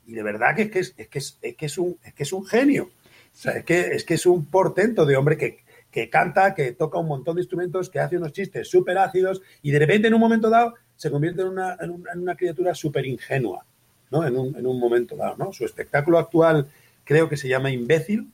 y 0.05 0.13
de 0.13 0.23
verdad 0.23 0.55
que 0.55 0.63
es 0.63 0.71
que 0.71 0.79
es, 0.79 0.93
es 0.97 1.07
que 1.07 1.19
es, 1.19 1.37
es 1.41 1.55
que 1.55 1.65
es 1.67 1.77
un, 1.77 1.97
es 2.03 2.13
que 2.13 2.23
es 2.23 2.33
un 2.33 2.45
genio. 2.45 2.89
O 3.33 3.37
sea, 3.37 3.53
es 3.53 3.63
que, 3.63 3.79
es 3.95 4.03
que 4.03 4.15
es 4.15 4.25
un 4.25 4.45
portento 4.47 5.05
de 5.05 5.15
hombre 5.15 5.37
que, 5.37 5.60
que 5.91 6.09
canta, 6.09 6.53
que 6.55 6.71
toca 6.71 6.97
un 6.97 7.07
montón 7.07 7.35
de 7.35 7.41
instrumentos, 7.41 7.89
que 7.89 7.99
hace 7.99 8.17
unos 8.17 8.31
chistes 8.31 8.69
súper 8.69 8.97
ácidos 8.97 9.41
y 9.61 9.71
de 9.71 9.79
repente 9.79 10.07
en 10.07 10.13
un 10.13 10.19
momento 10.21 10.49
dado 10.49 10.75
se 10.95 11.11
convierte 11.11 11.41
en 11.41 11.49
una, 11.49 11.77
en 11.79 11.91
una, 12.21 12.35
criatura 12.35 12.73
súper 12.73 13.05
ingenua, 13.05 13.65
¿no? 14.11 14.25
En 14.25 14.37
un, 14.37 14.55
en 14.55 14.65
un 14.65 14.79
momento 14.79 15.15
dado, 15.15 15.35
¿no? 15.37 15.51
Su 15.51 15.65
espectáculo 15.65 16.17
actual 16.19 16.67
creo 17.03 17.27
que 17.27 17.37
se 17.37 17.47
llama 17.47 17.71
Imbécil. 17.71 18.31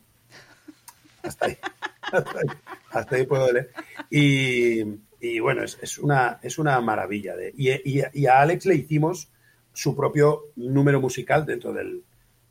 Hasta 1.23 1.47
ahí. 1.47 1.57
Hasta 2.09 2.39
ahí, 2.39 2.47
hasta 2.91 3.15
ahí 3.17 3.25
puedo 3.25 3.51
leer. 3.51 3.69
Y, 4.09 4.79
y 5.19 5.39
bueno, 5.41 5.63
es, 5.63 5.77
es 5.81 5.97
una, 5.97 6.39
es 6.41 6.57
una 6.57 6.79
maravilla. 6.79 7.35
De, 7.35 7.53
y, 7.57 7.69
y- 7.69 8.03
y 8.13 8.25
a 8.27 8.39
Alex 8.39 8.65
le 8.65 8.75
hicimos 8.75 9.27
su 9.73 9.93
propio 9.93 10.45
número 10.55 11.01
musical 11.01 11.45
dentro 11.45 11.73
del 11.73 12.01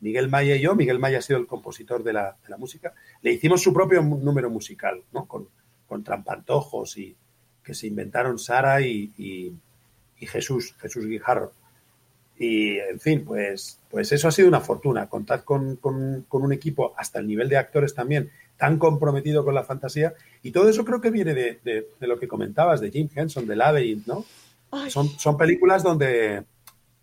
Miguel 0.01 0.29
Maya 0.29 0.55
y 0.55 0.61
yo. 0.61 0.75
Miguel 0.75 0.99
Maya 0.99 1.19
ha 1.19 1.21
sido 1.21 1.39
el 1.39 1.47
compositor 1.47 2.03
de 2.03 2.13
la, 2.13 2.35
de 2.43 2.49
la 2.49 2.57
música. 2.57 2.93
Le 3.21 3.31
hicimos 3.33 3.61
su 3.63 3.73
propio 3.73 4.01
número 4.01 4.49
musical, 4.49 5.01
¿no? 5.13 5.25
Con, 5.25 5.47
con 5.87 6.03
trampantojos 6.03 6.97
y 6.97 7.15
que 7.63 7.73
se 7.73 7.87
inventaron 7.87 8.37
Sara 8.39 8.81
y, 8.81 9.11
y- 9.17 9.53
y 10.19 10.25
Jesús, 10.25 10.73
Jesús 10.79 11.05
Guijarro. 11.05 11.51
Y, 12.39 12.77
en 12.77 12.99
fin, 12.99 13.23
pues, 13.25 13.79
pues 13.89 14.11
eso 14.11 14.27
ha 14.27 14.31
sido 14.31 14.47
una 14.47 14.61
fortuna. 14.61 15.07
Contar 15.09 15.43
con, 15.43 15.75
con- 15.77 16.25
con 16.27 16.43
un 16.43 16.53
equipo 16.53 16.93
hasta 16.97 17.19
el 17.19 17.27
nivel 17.27 17.49
de 17.49 17.57
actores 17.57 17.93
también 17.95 18.29
tan 18.57 18.77
comprometido 18.79 19.43
con 19.43 19.53
la 19.55 19.63
fantasía. 19.63 20.13
Y 20.43 20.51
todo 20.51 20.69
eso 20.69 20.85
creo 20.85 21.01
que 21.01 21.09
viene 21.11 21.33
de, 21.33 21.59
de- 21.63 21.87
de 21.99 22.07
lo 22.07 22.19
que 22.19 22.27
comentabas, 22.27 22.79
de 22.81 22.91
Jim 22.91 23.09
Henson, 23.15 23.45
de 23.47 23.55
Labyrinth, 23.55 24.05
¿no? 24.07 24.25
Son, 24.91 25.07
son 25.07 25.37
películas 25.37 25.81
donde, 25.83 26.43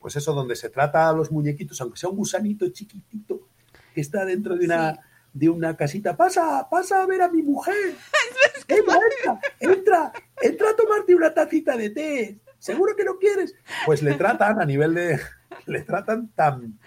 pues 0.04 0.16
eso, 0.16 0.34
donde 0.34 0.54
se 0.54 0.68
trata 0.68 1.08
a 1.08 1.14
los 1.14 1.32
muñequitos, 1.32 1.80
aunque 1.80 1.96
sea 1.96 2.10
un 2.10 2.16
gusanito 2.16 2.68
chiquitito 2.68 3.48
que 3.94 4.02
está 4.02 4.26
dentro 4.26 4.54
de 4.54 4.66
una, 4.66 5.00
de 5.32 5.48
una 5.48 5.78
casita. 5.78 6.14
Pasa, 6.14 6.68
pasa 6.70 7.02
a 7.02 7.06
ver 7.06 7.22
a 7.22 7.30
mi 7.30 7.42
mujer. 7.42 7.74
Venga, 8.68 9.00
entra, 9.00 9.40
entra, 9.60 10.12
entra 10.42 10.68
a 10.68 10.76
tomarte 10.76 11.14
una 11.14 11.32
tacita 11.32 11.74
de 11.78 11.88
té. 11.88 12.38
Seguro 12.58 12.94
que 12.94 13.04
no 13.04 13.16
quieres. 13.16 13.54
Pues 13.86 14.02
le 14.02 14.12
tratan 14.12 14.60
a 14.60 14.66
nivel 14.66 14.92
de, 14.92 15.18
le 15.64 15.80
tratan 15.84 16.28
tan, 16.34 16.78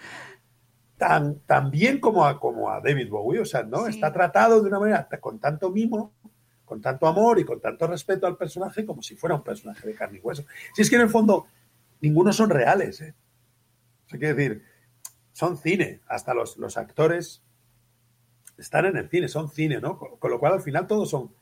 tan, 0.96 1.40
tan 1.40 1.72
bien 1.72 1.98
como 1.98 2.24
a, 2.24 2.38
como 2.38 2.70
a 2.70 2.80
David 2.80 3.08
Bowie. 3.08 3.40
O 3.40 3.44
sea, 3.44 3.64
¿no? 3.64 3.86
Sí. 3.86 3.94
Está 3.94 4.12
tratado 4.12 4.62
de 4.62 4.68
una 4.68 4.78
manera 4.78 5.08
con 5.20 5.40
tanto 5.40 5.72
mimo 5.72 6.12
con 6.64 6.82
tanto 6.82 7.06
amor 7.06 7.40
y 7.40 7.44
con 7.44 7.60
tanto 7.60 7.86
respeto 7.86 8.26
al 8.26 8.36
personaje 8.36 8.84
como 8.84 9.02
si 9.02 9.16
fuera 9.16 9.34
un 9.34 9.42
personaje 9.42 9.88
de 9.88 9.94
carne 9.94 10.18
y 10.18 10.20
hueso. 10.20 10.44
Si 10.74 10.82
es 10.82 10.90
que 10.90 10.96
en 10.96 11.02
el 11.02 11.08
fondo 11.08 11.46
ninguno 12.00 12.32
son 12.32 12.50
reales, 12.50 13.00
¿eh? 13.00 13.14
O 14.06 14.08
sea, 14.10 14.18
decir, 14.18 14.64
son 15.32 15.56
cine, 15.56 16.00
hasta 16.08 16.34
los, 16.34 16.56
los 16.56 16.76
actores 16.76 17.42
están 18.56 18.86
en 18.86 18.96
el 18.96 19.08
cine, 19.08 19.28
son 19.28 19.50
cine, 19.50 19.80
¿no? 19.80 19.98
Con 19.98 20.30
lo 20.30 20.40
cual 20.40 20.54
al 20.54 20.62
final 20.62 20.86
todos 20.86 21.10
son 21.10 21.34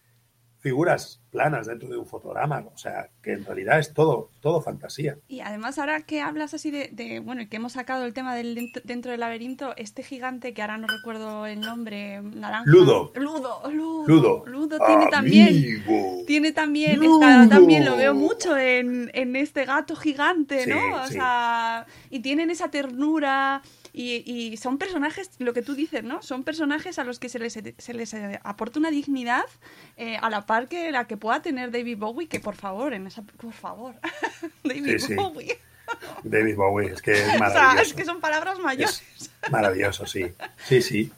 figuras 0.58 1.22
planas 1.36 1.66
dentro 1.66 1.88
de 1.90 1.98
un 1.98 2.06
fotograma, 2.06 2.64
o 2.72 2.78
sea, 2.78 3.10
que 3.22 3.32
en 3.32 3.44
realidad 3.44 3.78
es 3.78 3.92
todo, 3.92 4.30
todo 4.40 4.62
fantasía. 4.62 5.18
Y 5.28 5.40
además 5.40 5.78
ahora 5.78 6.00
que 6.00 6.22
hablas 6.22 6.54
así 6.54 6.70
de, 6.70 6.88
de, 6.92 7.20
bueno, 7.20 7.42
y 7.42 7.48
que 7.48 7.56
hemos 7.56 7.72
sacado 7.74 8.06
el 8.06 8.14
tema 8.14 8.34
del 8.34 8.54
dentro, 8.54 8.80
dentro 8.86 9.10
del 9.10 9.20
laberinto, 9.20 9.74
este 9.76 10.02
gigante 10.02 10.54
que 10.54 10.62
ahora 10.62 10.78
no 10.78 10.86
recuerdo 10.86 11.44
el 11.44 11.60
nombre, 11.60 12.22
naranja. 12.22 12.64
Ludo. 12.64 13.12
Ludo, 13.14 13.60
Ludo. 13.70 14.06
Ludo. 14.08 14.44
Ludo 14.46 14.78
tiene 14.86 15.06
también, 15.10 15.48
Amigo. 15.48 16.22
tiene 16.26 16.52
también, 16.52 16.98
Ludo. 17.00 17.20
está- 17.20 17.48
también 17.50 17.84
lo 17.84 17.96
veo 17.98 18.14
mucho 18.14 18.56
en, 18.56 19.10
en 19.12 19.36
este 19.36 19.66
gato 19.66 19.94
gigante, 19.94 20.64
Sí, 20.64 20.70
¿no? 20.70 21.02
O 21.02 21.06
sí. 21.06 21.12
sea, 21.14 21.86
y 22.08 22.20
tienen 22.20 22.48
esa 22.50 22.70
ternura 22.70 23.60
y, 23.92 24.22
y 24.30 24.56
son 24.56 24.78
personajes, 24.78 25.30
lo 25.38 25.52
que 25.52 25.62
tú 25.62 25.74
dices, 25.74 26.04
¿no? 26.04 26.22
Son 26.22 26.44
personajes 26.44 26.98
a 26.98 27.04
los 27.04 27.18
que 27.18 27.28
se 27.28 27.38
les, 27.38 27.52
se 27.54 27.94
les 27.94 28.14
aporta 28.42 28.78
una 28.78 28.90
dignidad 28.90 29.44
eh, 29.96 30.16
a 30.20 30.28
la 30.30 30.44
par 30.46 30.68
que 30.68 30.92
la 30.92 31.06
que 31.06 31.16
pueda 31.26 31.42
tener 31.42 31.72
David 31.72 31.98
Bowie, 31.98 32.28
que 32.28 32.38
por 32.38 32.54
favor, 32.54 32.92
en 32.92 33.08
esa, 33.08 33.22
por 33.22 33.52
favor, 33.52 33.96
David 34.64 34.98
Sí, 34.98 35.08
sí. 35.08 35.14
Bowie. 35.14 35.58
David 36.22 36.54
Bowie, 36.54 36.92
es 36.92 37.02
que 37.02 37.12
es 37.14 37.18
O 37.26 37.30
sea, 37.30 37.38
maravilloso. 37.40 37.82
es 37.82 37.94
que 37.94 38.04
son 38.04 38.20
palabras 38.20 38.60
mayores. 38.60 39.02
Es 39.16 39.50
maravilloso, 39.50 40.06
sí. 40.06 40.26
Sí, 40.68 40.80
sí. 40.82 41.10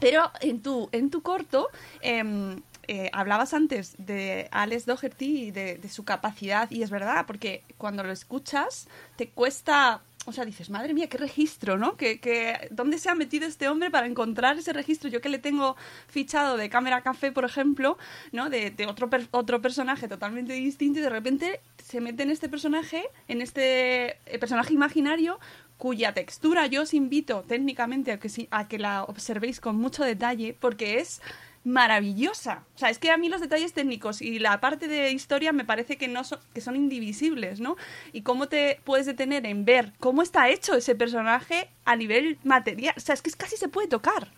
Pero 0.00 0.30
en 0.40 0.62
tu, 0.62 0.88
en 0.92 1.10
tu 1.10 1.20
corto 1.22 1.68
em, 2.00 2.62
eh, 2.88 3.10
hablabas 3.12 3.52
antes 3.52 3.94
de 3.98 4.48
Alex 4.52 4.86
Doherty 4.86 5.44
y 5.48 5.50
de, 5.50 5.76
de 5.76 5.88
su 5.90 6.04
capacidad, 6.04 6.70
y 6.70 6.82
es 6.82 6.88
verdad, 6.88 7.24
porque 7.26 7.62
cuando 7.76 8.02
lo 8.02 8.10
escuchas 8.10 8.88
te 9.16 9.28
cuesta, 9.28 10.00
o 10.24 10.32
sea, 10.32 10.44
dices, 10.44 10.70
madre 10.70 10.94
mía, 10.94 11.08
qué 11.08 11.18
registro, 11.18 11.76
¿no? 11.78 11.96
Que, 11.96 12.68
¿Dónde 12.70 12.98
se 12.98 13.10
ha 13.10 13.14
metido 13.14 13.46
este 13.46 13.68
hombre 13.68 13.90
para 13.90 14.06
encontrar 14.06 14.56
ese 14.56 14.72
registro? 14.72 15.08
Yo 15.10 15.20
que 15.20 15.28
le 15.28 15.38
tengo 15.38 15.76
fichado 16.06 16.56
de 16.56 16.68
Cámara 16.68 17.02
Café, 17.02 17.32
por 17.32 17.44
ejemplo, 17.44 17.98
¿no? 18.30 18.48
De, 18.48 18.72
otro, 18.88 19.10
per- 19.10 19.26
otro 19.32 19.60
personaje 19.60 20.06
totalmente 20.06 20.52
distinto 20.52 21.00
y 21.00 21.02
de 21.02 21.10
repente 21.10 21.60
se 21.82 22.00
mete 22.00 22.22
en 22.22 22.30
este 22.30 22.48
personaje, 22.48 23.02
en 23.26 23.42
este 23.42 24.18
eh, 24.26 24.38
personaje 24.38 24.72
imaginario 24.72 25.40
cuya 25.76 26.14
textura 26.14 26.68
yo 26.68 26.82
os 26.82 26.94
invito 26.94 27.42
técnicamente 27.48 28.12
a 28.12 28.20
que, 28.20 28.48
a 28.52 28.68
que 28.68 28.78
la 28.78 29.02
observéis 29.02 29.60
con 29.60 29.74
mucho 29.74 30.04
detalle 30.04 30.56
porque 30.60 31.00
es 31.00 31.20
maravillosa. 31.64 32.64
O 32.74 32.78
sea, 32.78 32.90
es 32.90 32.98
que 32.98 33.10
a 33.10 33.16
mí 33.16 33.28
los 33.28 33.40
detalles 33.40 33.72
técnicos 33.72 34.20
y 34.20 34.38
la 34.38 34.60
parte 34.60 34.88
de 34.88 35.10
historia 35.12 35.52
me 35.52 35.64
parece 35.64 35.96
que 35.96 36.08
no 36.08 36.24
son, 36.24 36.40
que 36.54 36.60
son 36.60 36.74
indivisibles, 36.76 37.60
¿no? 37.60 37.76
Y 38.12 38.22
cómo 38.22 38.48
te 38.48 38.80
puedes 38.84 39.06
detener 39.06 39.46
en 39.46 39.64
ver 39.64 39.92
cómo 40.00 40.22
está 40.22 40.48
hecho 40.48 40.74
ese 40.74 40.94
personaje 40.94 41.70
a 41.84 41.94
nivel 41.96 42.38
material. 42.42 42.94
O 42.96 43.00
sea, 43.00 43.14
es 43.14 43.22
que 43.22 43.30
casi 43.30 43.56
se 43.56 43.68
puede 43.68 43.86
tocar. 43.88 44.28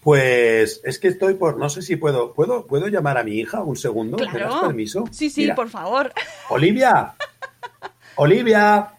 Pues 0.00 0.80
es 0.84 0.98
que 0.98 1.08
estoy 1.08 1.34
por, 1.34 1.58
no 1.58 1.68
sé 1.68 1.82
si 1.82 1.96
puedo, 1.96 2.32
¿puedo, 2.32 2.66
¿puedo 2.66 2.88
llamar 2.88 3.18
a 3.18 3.22
mi 3.22 3.32
hija 3.38 3.60
un 3.62 3.76
segundo? 3.76 4.16
¿Me 4.16 4.24
das 4.24 4.32
Claro. 4.32 4.60
permiso? 4.68 5.04
Sí, 5.10 5.28
sí, 5.28 5.42
Mira, 5.42 5.54
por 5.54 5.68
favor. 5.68 6.10
Olivia. 6.48 7.14
Olivia. 8.16 8.94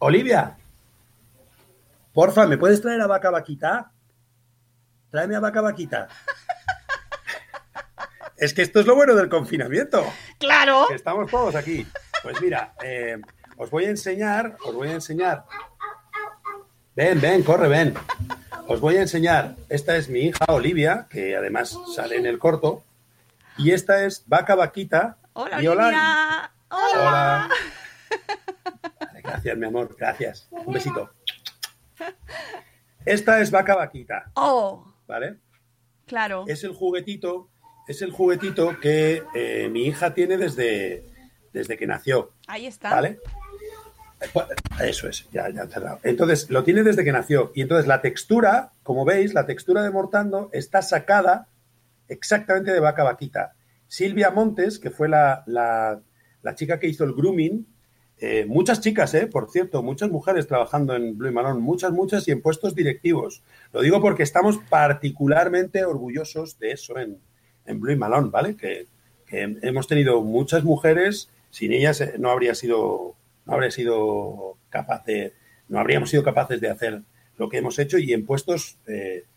Olivia. 0.00 0.56
Porfa, 2.12 2.46
¿me 2.48 2.58
puedes 2.58 2.80
traer 2.82 3.00
a 3.00 3.06
Vaca 3.06 3.30
Vaquita? 3.30 3.92
Tráeme 5.10 5.36
a 5.36 5.40
Vaca 5.40 5.60
Vaquita. 5.60 6.08
Es 8.36 8.54
que 8.54 8.62
esto 8.62 8.80
es 8.80 8.86
lo 8.86 8.94
bueno 8.94 9.14
del 9.14 9.28
confinamiento. 9.28 10.04
Claro. 10.38 10.86
que 10.88 10.94
estamos 10.94 11.30
todos 11.30 11.54
aquí. 11.56 11.86
Pues 12.22 12.40
mira, 12.40 12.72
eh, 12.82 13.20
os 13.56 13.70
voy 13.70 13.86
a 13.86 13.90
enseñar, 13.90 14.56
os 14.64 14.74
voy 14.74 14.88
a 14.88 14.92
enseñar. 14.92 15.44
Ven, 16.94 17.20
ven, 17.20 17.42
corre, 17.42 17.68
ven. 17.68 17.94
Os 18.68 18.80
voy 18.80 18.96
a 18.96 19.02
enseñar. 19.02 19.56
Esta 19.68 19.96
es 19.96 20.08
mi 20.08 20.20
hija 20.20 20.44
Olivia, 20.48 21.06
que 21.10 21.36
además 21.36 21.76
sale 21.94 22.16
en 22.16 22.26
el 22.26 22.38
corto. 22.38 22.84
Y 23.56 23.72
esta 23.72 24.04
es 24.04 24.22
Vaca 24.26 24.54
Vaquita. 24.54 25.16
Hola, 25.32 25.62
Y 25.62 25.66
hola. 25.66 25.84
Olivia. 25.86 26.50
Hola. 26.70 27.48
Vale, 29.00 29.22
Gracias, 29.22 29.56
mi 29.56 29.66
amor, 29.66 29.96
gracias. 29.98 30.46
Un 30.50 30.72
besito. 30.72 31.10
Esta 33.04 33.40
es 33.40 33.50
Vaca 33.50 33.74
Vaquita, 33.74 34.30
Oh, 34.34 34.84
¿vale? 35.08 35.38
claro. 36.06 36.44
es 36.46 36.62
el 36.64 36.72
juguetito, 36.72 37.50
es 37.88 38.00
el 38.02 38.12
juguetito 38.12 38.78
que 38.80 39.22
eh, 39.34 39.68
mi 39.70 39.86
hija 39.86 40.14
tiene 40.14 40.36
desde, 40.36 41.04
desde 41.52 41.76
que 41.76 41.86
nació, 41.88 42.32
Ahí 42.46 42.66
está. 42.66 42.90
¿vale? 42.90 43.18
Eso 44.80 45.08
es, 45.08 45.28
ya, 45.30 45.48
ya 45.50 45.66
cerrado. 45.68 46.00
Entonces, 46.02 46.50
lo 46.50 46.64
tiene 46.64 46.82
desde 46.82 47.04
que 47.04 47.12
nació. 47.12 47.52
Y 47.54 47.62
entonces 47.62 47.86
la 47.86 48.00
textura, 48.02 48.72
como 48.82 49.04
veis, 49.04 49.32
la 49.32 49.46
textura 49.46 49.82
de 49.82 49.90
Mortando 49.90 50.50
está 50.52 50.82
sacada 50.82 51.48
exactamente 52.08 52.72
de 52.72 52.80
vaca 52.80 53.04
vaquita. 53.04 53.54
Silvia 53.86 54.30
Montes, 54.30 54.78
que 54.80 54.90
fue 54.90 55.08
la, 55.08 55.44
la- 55.46 56.00
la 56.42 56.54
chica 56.54 56.78
que 56.80 56.88
hizo 56.88 57.04
el 57.04 57.14
grooming, 57.14 57.66
eh, 58.20 58.46
muchas 58.46 58.80
chicas, 58.80 59.14
eh, 59.14 59.26
por 59.26 59.50
cierto, 59.50 59.82
muchas 59.82 60.10
mujeres 60.10 60.46
trabajando 60.46 60.94
en 60.96 61.16
Blue 61.16 61.32
Malone, 61.32 61.60
muchas, 61.60 61.92
muchas 61.92 62.26
y 62.26 62.32
en 62.32 62.42
puestos 62.42 62.74
directivos. 62.74 63.42
Lo 63.72 63.80
digo 63.80 64.00
porque 64.00 64.24
estamos 64.24 64.58
particularmente 64.68 65.84
orgullosos 65.84 66.58
de 66.58 66.72
eso 66.72 66.98
en, 66.98 67.18
en 67.66 67.80
Blue 67.80 67.96
Malone, 67.96 68.30
¿vale? 68.30 68.56
Que, 68.56 68.86
hemos 69.30 69.86
tenido 69.86 70.22
muchas 70.22 70.64
mujeres, 70.64 71.28
sin 71.50 71.72
ellas 71.72 72.00
eh, 72.00 72.14
no 72.18 72.30
habría 72.30 72.54
sido, 72.54 73.14
no 73.44 73.52
habría 73.52 73.70
sido 73.70 74.56
capaz 74.70 75.04
de, 75.04 75.34
no 75.68 75.78
habríamos 75.78 76.08
sido 76.08 76.22
capaces 76.22 76.62
de 76.62 76.70
hacer 76.70 77.02
lo 77.36 77.50
que 77.50 77.58
hemos 77.58 77.78
hecho 77.78 77.98
y 77.98 78.14
en 78.14 78.24
puestos, 78.24 78.78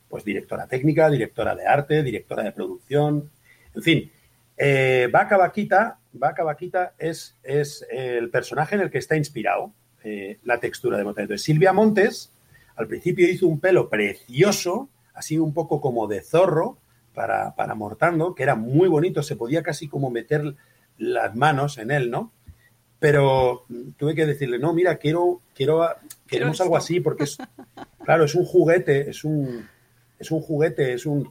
pues 0.07 0.23
directora 0.23 0.65
técnica, 0.67 1.09
directora 1.09 1.55
de 1.55 1.67
arte, 1.67 2.03
directora 2.03 2.43
de 2.43 2.53
producción, 2.53 3.29
en 3.75 3.83
fin. 3.83 4.11
Eh, 4.57 5.09
Vaca 5.11 5.37
Vaquita, 5.37 5.97
Vaca 6.13 6.43
Vaquita 6.43 6.93
es, 6.97 7.37
es 7.43 7.85
el 7.89 8.29
personaje 8.29 8.75
en 8.75 8.81
el 8.81 8.91
que 8.91 8.97
está 8.97 9.15
inspirado 9.15 9.71
eh, 10.03 10.39
la 10.43 10.59
textura 10.59 10.97
de 10.97 11.03
Montes. 11.03 11.23
Entonces, 11.23 11.45
Silvia 11.45 11.73
Montes 11.73 12.33
al 12.75 12.87
principio 12.87 13.29
hizo 13.29 13.47
un 13.47 13.59
pelo 13.59 13.89
precioso, 13.89 14.89
así 15.13 15.37
un 15.37 15.53
poco 15.53 15.79
como 15.79 16.07
de 16.07 16.21
zorro, 16.21 16.77
para, 17.13 17.55
para 17.55 17.75
Mortando, 17.75 18.33
que 18.33 18.43
era 18.43 18.55
muy 18.55 18.87
bonito, 18.87 19.21
se 19.21 19.35
podía 19.35 19.61
casi 19.61 19.87
como 19.87 20.09
meter 20.09 20.55
las 20.97 21.35
manos 21.35 21.77
en 21.77 21.91
él, 21.91 22.09
¿no? 22.09 22.31
Pero 22.99 23.65
mm, 23.67 23.91
tuve 23.97 24.15
que 24.15 24.25
decirle, 24.25 24.59
no, 24.59 24.73
mira, 24.73 24.97
quiero, 24.97 25.41
quiero, 25.53 25.87
queremos 26.27 26.53
esto. 26.53 26.63
algo 26.63 26.77
así, 26.77 26.99
porque 26.99 27.25
es, 27.25 27.37
claro, 28.05 28.25
es 28.25 28.35
un 28.35 28.45
juguete, 28.45 29.09
es 29.09 29.23
un, 29.23 29.67
es 30.17 30.31
un 30.31 30.41
juguete, 30.41 30.93
es 30.93 31.05
un... 31.05 31.29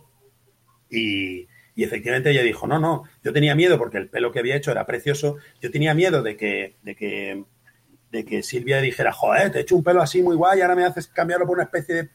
Y, 0.91 1.47
y 1.81 1.85
efectivamente 1.85 2.31
ella 2.31 2.43
dijo, 2.43 2.67
no, 2.67 2.79
no, 2.79 3.05
yo 3.25 3.33
tenía 3.33 3.55
miedo 3.55 3.79
porque 3.79 3.97
el 3.97 4.11
pelo 4.11 4.31
que 4.33 4.39
había 4.41 4.55
hecho 4.57 4.71
era 4.71 4.85
precioso, 4.85 5.39
yo 5.63 5.71
tenía 5.71 5.95
miedo 5.95 6.23
de 6.23 6.37
que, 6.37 6.77
de 6.83 6.95
que, 6.95 7.45
de 8.13 8.25
que 8.27 8.43
Silvia 8.43 8.83
dijera, 8.83 9.13
joder, 9.13 9.51
te 9.51 9.59
he 9.59 9.63
hecho 9.63 9.77
un 9.77 9.83
pelo 9.83 10.03
así 10.03 10.23
muy 10.23 10.37
guay, 10.37 10.61
ahora 10.61 10.77
me 10.77 10.85
haces 10.85 11.07
cambiarlo 11.09 11.47
por 11.47 11.57
una 11.57 11.65
especie 11.65 11.95
de 11.95 12.09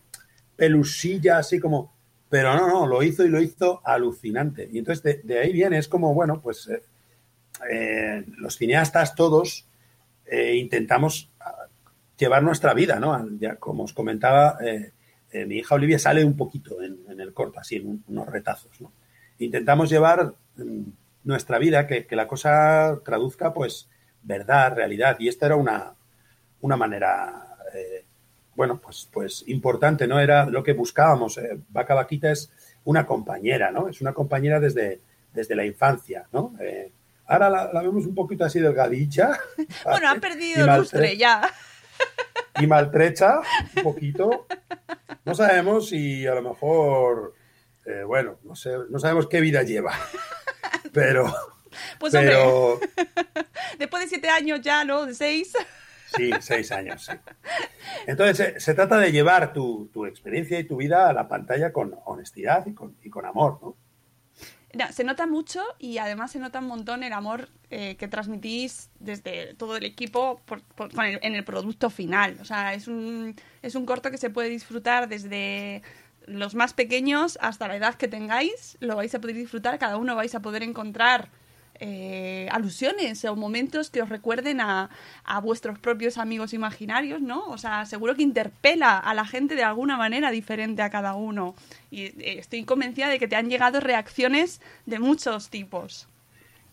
pelusilla 0.56 1.40
así 1.40 1.60
como... 1.60 1.96
Pero 2.30 2.54
no, 2.56 2.68
no, 2.68 2.86
lo 2.86 3.02
hizo 3.02 3.26
y 3.26 3.30
lo 3.30 3.42
hizo 3.42 3.82
alucinante. 3.84 4.70
Y 4.72 4.78
entonces 4.78 5.04
de, 5.04 5.22
de 5.24 5.40
ahí 5.40 5.52
viene, 5.52 5.80
es 5.80 5.88
como, 5.88 6.14
bueno, 6.14 6.42
pues 6.42 6.68
eh, 6.68 6.84
eh, 7.72 8.24
los 8.38 8.58
cineastas 8.58 9.16
todos 9.16 9.68
eh, 10.28 10.56
intentamos 10.58 11.32
ah, 11.40 11.66
llevar 12.20 12.44
nuestra 12.44 12.76
vida, 12.76 13.00
¿no? 13.00 13.28
Como 13.60 13.84
os 13.86 13.94
comentaba, 13.94 14.60
mi 15.48 15.56
hija 15.58 15.74
Olivia 15.74 15.98
sale 15.98 16.24
un 16.24 16.38
poquito 16.38 16.82
en, 16.84 17.20
el 17.20 17.34
corto, 17.34 17.60
así, 17.60 17.78
en 17.78 17.88
un- 17.88 18.04
unos 18.08 18.28
retazos, 18.28 18.80
¿no? 18.80 18.92
Intentamos 19.40 19.90
llevar 19.90 20.34
mm, 20.58 20.82
nuestra 21.24 21.58
vida, 21.60 21.88
que, 21.88 22.06
que 22.06 22.16
la 22.16 22.28
cosa 22.28 23.00
traduzca, 23.04 23.54
pues, 23.54 23.90
verdad, 24.22 24.76
realidad. 24.76 25.18
Y 25.20 25.28
esta 25.28 25.48
era 25.48 25.56
una, 25.56 25.94
una 26.62 26.78
manera, 26.78 27.58
eh, 27.74 28.06
bueno, 28.56 28.80
pues, 28.80 29.08
pues 29.12 29.44
importante, 29.48 30.08
¿no? 30.08 30.20
Era 30.20 30.46
lo 30.46 30.64
que 30.64 30.74
buscábamos. 30.74 31.38
eh, 31.38 31.58
Vaca 31.70 31.94
Vaquita 31.96 32.32
es 32.32 32.52
una 32.86 33.06
compañera, 33.06 33.72
¿no? 33.72 33.88
Es 33.90 34.02
una 34.02 34.14
compañera 34.14 34.60
desde, 34.60 35.00
desde 35.34 35.56
la 35.56 35.66
infancia, 35.66 36.28
¿no? 36.32 36.54
Eh, 36.60 36.92
ahora 37.28 37.50
la, 37.50 37.74
la 37.74 37.82
vemos 37.82 38.06
un 38.06 38.16
poquito 38.16 38.46
así 38.46 38.60
delgadilla. 38.60 39.38
Bueno, 39.84 40.10
ha 40.10 40.16
Y 40.18 40.20
perdido 40.20 40.66
lustre 40.78 41.18
ya. 41.18 41.42
y 42.60 42.68
maltrecha 42.68 43.40
un 43.78 43.84
poquito. 43.84 44.46
No 45.26 45.34
sabemos 45.36 45.90
si 45.90 46.26
a 46.28 46.36
lo 46.36 46.42
mejor, 46.44 47.34
eh, 47.86 48.04
bueno, 48.06 48.38
no, 48.44 48.56
sé, 48.56 48.72
no 48.90 49.00
sabemos 49.00 49.28
qué 49.28 49.42
vida 49.42 49.64
lleva, 49.64 49.94
pero, 50.94 51.26
Pues 52.00 52.14
hombre, 52.14 52.32
pero 52.32 52.80
después 53.80 54.04
de 54.04 54.10
siete 54.10 54.30
años 54.30 54.62
ya, 54.62 54.84
¿no? 54.84 55.06
De 55.06 55.14
seis. 55.14 55.54
sí, 56.16 56.32
seis 56.42 56.72
años, 56.72 57.06
sí. 57.06 57.14
Entonces 58.08 58.38
se, 58.38 58.60
se 58.60 58.74
trata 58.74 58.98
de 58.98 59.12
llevar 59.12 59.54
tu, 59.54 59.90
tu 59.94 60.06
experiencia 60.06 60.60
y 60.60 60.64
tu 60.66 60.78
vida 60.78 61.10
a 61.10 61.14
la 61.14 61.28
pantalla 61.28 61.72
con 61.74 61.96
honestidad 62.06 62.66
y 62.68 62.74
con, 62.74 62.96
y 63.04 63.10
con 63.10 63.22
con 63.24 63.26
amor, 63.30 63.60
¿no? 63.62 63.76
No, 64.74 64.92
se 64.92 65.06
nota 65.06 65.26
mucho 65.26 65.64
y 65.80 66.00
además 66.00 66.34
se 66.34 66.40
nota 66.40 66.60
un 66.60 66.68
montón 66.68 67.04
el 67.04 67.14
amor 67.14 67.48
eh, 67.70 67.96
que 67.96 68.10
transmitís 68.10 68.90
desde 69.00 69.54
todo 69.54 69.78
el 69.78 69.86
equipo 69.86 70.42
por- 70.44 70.62
por- 70.64 70.94
con 70.94 71.06
el- 71.06 71.20
en 71.22 71.34
el 71.34 71.46
producto 71.46 71.90
final. 71.90 72.38
O 72.42 72.46
sea, 72.46 72.74
es 72.74 72.90
un, 72.90 73.38
es 73.62 73.76
un 73.76 73.86
corto 73.86 74.12
que 74.12 74.18
se 74.18 74.30
puede 74.30 74.50
disfrutar 74.50 75.08
desde 75.08 75.82
los 76.28 76.56
más 76.56 76.74
pequeños 76.74 77.38
hasta 77.42 77.68
la 77.68 77.78
edad 77.78 77.96
que 77.96 78.08
tengáis. 78.08 78.78
Lo 78.80 78.96
vais 78.96 79.14
a 79.16 79.20
poder 79.20 79.36
disfrutar, 79.36 79.80
cada 79.80 79.98
uno 79.98 80.16
vais 80.16 80.36
a 80.36 80.42
poder 80.42 80.64
encontrar 80.64 81.30
eh, 81.80 82.48
alusiones 82.52 83.26
o 83.26 83.36
momentos 83.36 83.90
que 83.90 84.02
os 84.02 84.08
recuerden 84.08 84.62
a, 84.62 84.90
a 85.26 85.40
vuestros 85.42 85.78
propios 85.78 86.18
amigos 86.18 86.54
imaginarios, 86.54 87.22
¿no? 87.22 87.46
O 87.48 87.58
sea, 87.58 87.86
seguro 87.86 88.16
que 88.16 88.24
interpela 88.24 88.98
a 88.98 89.14
la 89.14 89.26
gente 89.26 89.56
de 89.56 89.64
alguna 89.64 89.98
manera 89.98 90.32
diferente 90.32 90.82
a 90.82 90.90
cada 90.90 91.16
uno. 91.16 91.56
Y 91.92 92.04
eh, 92.04 92.40
estoy 92.40 92.64
convencida 92.64 93.10
de 93.10 93.20
que 93.20 93.28
te 93.28 93.36
han 93.36 93.50
llegado 93.50 93.82
reacciones 93.82 94.62
de 94.86 95.00
muchos 95.00 95.50
tipos. 95.50 96.08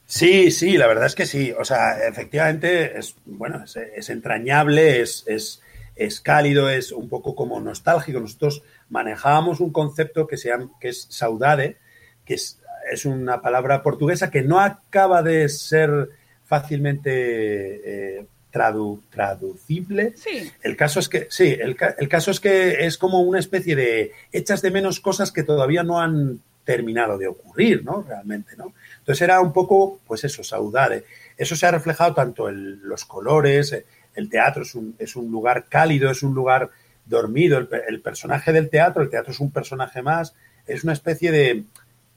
Sí, 0.06 0.50
sí, 0.50 0.76
la 0.76 0.86
verdad 0.86 1.06
es 1.06 1.14
que 1.14 1.26
sí. 1.26 1.52
O 1.58 1.64
sea, 1.64 2.06
efectivamente 2.06 2.98
es, 2.98 3.16
bueno, 3.24 3.64
es, 3.64 3.76
es 3.76 4.10
entrañable, 4.10 5.00
es, 5.00 5.24
es, 5.26 5.62
es 5.96 6.20
cálido, 6.20 6.68
es 6.70 6.92
un 6.92 7.08
poco 7.08 7.34
como 7.34 7.60
nostálgico. 7.60 8.20
Nosotros 8.20 8.62
manejábamos 8.88 9.60
un 9.60 9.72
concepto 9.72 10.26
que, 10.26 10.36
se 10.36 10.48
llama, 10.48 10.70
que 10.80 10.88
es 10.88 11.06
saudade, 11.10 11.76
que 12.24 12.34
es, 12.34 12.58
es 12.90 13.04
una 13.04 13.42
palabra 13.42 13.82
portuguesa 13.82 14.30
que 14.30 14.42
no 14.42 14.60
acaba 14.60 15.22
de 15.22 15.48
ser 15.48 16.10
fácilmente 16.44 18.18
eh, 18.18 18.26
tradu- 18.52 19.00
traducible. 19.10 20.12
Sí. 20.16 20.50
El 20.62 20.76
caso 20.76 21.00
es 21.00 21.08
que, 21.08 21.26
sí, 21.30 21.56
el, 21.58 21.76
el 21.98 22.08
caso 22.08 22.30
es 22.30 22.40
que 22.40 22.84
es 22.86 22.98
como 22.98 23.20
una 23.20 23.38
especie 23.38 23.74
de 23.76 24.12
echas 24.32 24.62
de 24.62 24.70
menos 24.70 25.00
cosas 25.00 25.32
que 25.32 25.42
todavía 25.42 25.82
no 25.82 26.00
han 26.00 26.40
terminado 26.64 27.18
de 27.18 27.26
ocurrir, 27.26 27.84
¿no? 27.84 28.04
Realmente, 28.06 28.54
¿no? 28.56 28.72
Entonces 29.00 29.22
era 29.22 29.40
un 29.40 29.52
poco, 29.52 29.98
pues 30.06 30.22
eso, 30.24 30.44
saudade. 30.44 31.04
Eso 31.36 31.56
se 31.56 31.66
ha 31.66 31.72
reflejado 31.72 32.14
tanto 32.14 32.48
en 32.48 32.86
los 32.86 33.04
colores, 33.04 33.76
el 34.14 34.28
teatro 34.28 34.62
es 34.62 34.74
un, 34.74 34.94
es 34.98 35.16
un 35.16 35.30
lugar 35.30 35.66
cálido, 35.68 36.10
es 36.10 36.22
un 36.22 36.34
lugar 36.34 36.70
dormido, 37.06 37.58
el, 37.58 37.66
pe- 37.68 37.82
el 37.88 38.00
personaje 38.00 38.52
del 38.52 38.70
teatro, 38.70 39.02
el 39.02 39.10
teatro 39.10 39.32
es 39.32 39.40
un 39.40 39.50
personaje 39.50 40.02
más, 40.02 40.34
es 40.66 40.84
una 40.84 40.92
especie 40.92 41.32
de, 41.32 41.64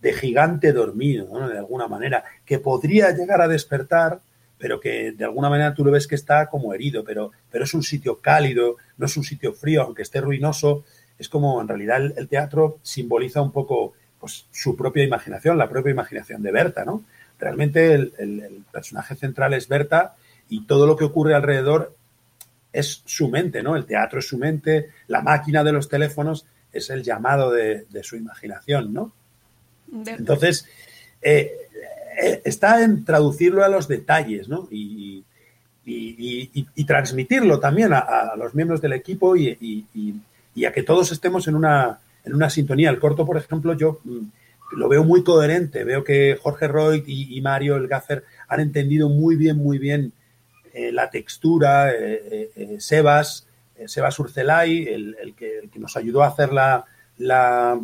de 0.02 0.14
gigante 0.14 0.74
dormido, 0.74 1.28
¿no? 1.32 1.48
De 1.50 1.58
alguna 1.58 1.88
manera, 1.88 2.24
que 2.46 2.60
podría 2.60 3.12
llegar 3.12 3.41
a 3.41 3.48
despertar, 3.48 4.20
pero 4.58 4.80
que 4.80 5.12
de 5.12 5.26
alguna 5.26 5.50
manera 5.50 5.74
tú 5.74 5.84
lo 5.84 5.91
ves 5.91 6.08
que 6.08 6.16
está 6.16 6.48
como 6.48 6.74
herido, 6.74 7.04
pero, 7.04 7.32
pero 7.52 7.64
es 7.64 7.74
un 7.74 7.84
sitio 7.84 8.20
cálido, 8.20 8.78
no 8.98 9.06
es 9.08 9.18
un 9.18 9.24
sitio 9.24 9.54
frío, 9.54 9.82
aunque 9.82 10.04
esté 10.04 10.22
ruinoso, 10.22 10.84
es 11.18 11.30
como 11.30 11.60
en 11.62 11.68
realidad 11.68 12.02
el, 12.18 12.28
teatro 12.28 12.78
simboliza 12.84 13.41
un 13.41 13.52
poco 13.52 13.93
pues, 14.20 14.46
su 14.52 14.76
propia 14.76 15.04
imaginación, 15.04 15.58
la 15.58 15.70
propia 15.70 15.91
imaginación 15.91 16.43
de 16.43 16.52
Berta, 16.52 16.86
¿no? 16.86 17.04
Realmente 17.39 17.93
el 17.96 18.64
personaje 18.72 19.16
central 19.16 19.54
es 19.54 19.68
Berta 19.68 20.16
y 20.50 20.66
todo 20.66 20.86
lo 20.88 20.96
que 20.96 21.06
ocurre 21.06 21.34
alrededor 21.36 21.96
es 22.74 23.02
su 23.06 23.30
mente, 23.30 23.64
¿no? 23.64 23.76
El 23.76 23.86
teatro 23.86 24.20
es 24.20 24.28
su 24.28 24.38
mente, 24.38 24.89
la 25.08 25.22
máquina 25.22 25.64
de 25.64 25.72
los 25.72 25.88
teléfonos 25.88 26.46
es 26.74 26.89
el 26.89 27.04
llamado 27.04 27.52
de, 27.52 27.86
de 27.89 28.04
su 28.04 28.16
imaginación, 28.18 28.93
¿no? 28.93 29.14
Entonces, 30.20 30.68
eh, 31.22 31.52
eh, 32.22 32.41
está 32.43 32.84
en 32.84 33.06
traducirlo 33.06 33.64
a 33.64 33.70
los 33.70 33.88
detalles, 33.88 34.50
¿no? 34.50 34.68
Y, 34.72 35.24
y- 35.86 36.50
y- 36.54 36.68
y 36.76 36.84
transmitirlo 36.86 37.60
también 37.60 37.93
a, 37.93 38.00
a 38.00 38.36
los 38.36 38.56
miembros 38.56 38.82
del 38.82 38.93
equipo 38.93 39.36
y, 39.36 39.86
a 40.66 40.72
que 40.72 40.84
todos 40.84 41.12
estemos 41.12 41.48
en 41.48 41.56
una, 41.56 42.00
en 42.26 42.34
una 42.34 42.50
sintonía. 42.50 42.89
El 42.89 43.00
corto, 43.00 43.26
por 43.26 43.38
ejemplo, 43.38 43.74
yo 43.74 44.00
mm, 44.04 44.20
lo 44.78 44.89
veo 44.89 45.04
muy 45.04 45.24
coherente. 45.24 45.84
Veo 45.84 46.04
que 46.04 46.38
Jorge 46.41 46.68
Roy 46.68 47.04
y, 47.06 47.38
y 47.38 47.41
Mario, 47.41 47.76
el 47.76 47.88
gaffer, 47.88 48.24
han 48.48 48.60
entendido 48.62 49.08
muy 49.10 49.36
bien, 49.36 49.58
muy 49.58 49.78
bien 49.78 50.12
eh, 50.76 50.91
la 50.91 51.09
textura. 51.09 51.93
eh, 51.93 52.51
eh, 52.53 52.76
Sebas, 52.80 53.47
Sebas 53.88 54.19
Urcelay, 54.19 54.86
el, 54.88 55.34
que, 55.34 55.69
nos 55.76 55.95
ayudó 55.95 56.21
a 56.21 56.28
hacer 56.28 56.51
la, 56.51 56.84
la, 57.17 57.80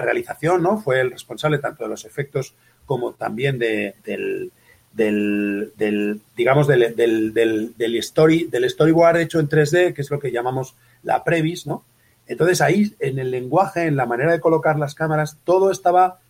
realización, 0.00 0.62
¿no? 0.62 0.78
Fue 0.78 1.00
el 1.00 1.10
responsable 1.10 1.58
tanto 1.58 1.82
de 1.82 1.90
los 1.90 2.04
efectos 2.04 2.54
como 2.84 3.14
también 3.14 3.58
de, 3.58 3.96
del, 4.04 4.52
del, 4.92 6.20
digamos, 6.36 6.68
del, 6.68 6.94
del 6.94 7.96
story, 7.96 8.44
del 8.44 8.70
storyboard 8.70 9.16
hecho 9.18 9.40
en 9.40 9.48
3D, 9.48 9.92
que 9.92 10.02
es 10.02 10.10
lo 10.10 10.20
que 10.20 10.30
llamamos 10.30 10.76
la 11.02 11.24
previs, 11.24 11.66
¿no? 11.66 11.84
Entonces 12.28 12.60
ahí, 12.60 12.94
en 13.00 13.18
el 13.18 13.32
lenguaje, 13.32 13.86
en 13.86 13.96
la 13.96 14.06
manera 14.06 14.30
de 14.30 14.40
colocar 14.40 14.78
las 14.78 14.94
cámaras, 14.94 15.36
todo 15.42 15.72
estaba, 15.72 16.20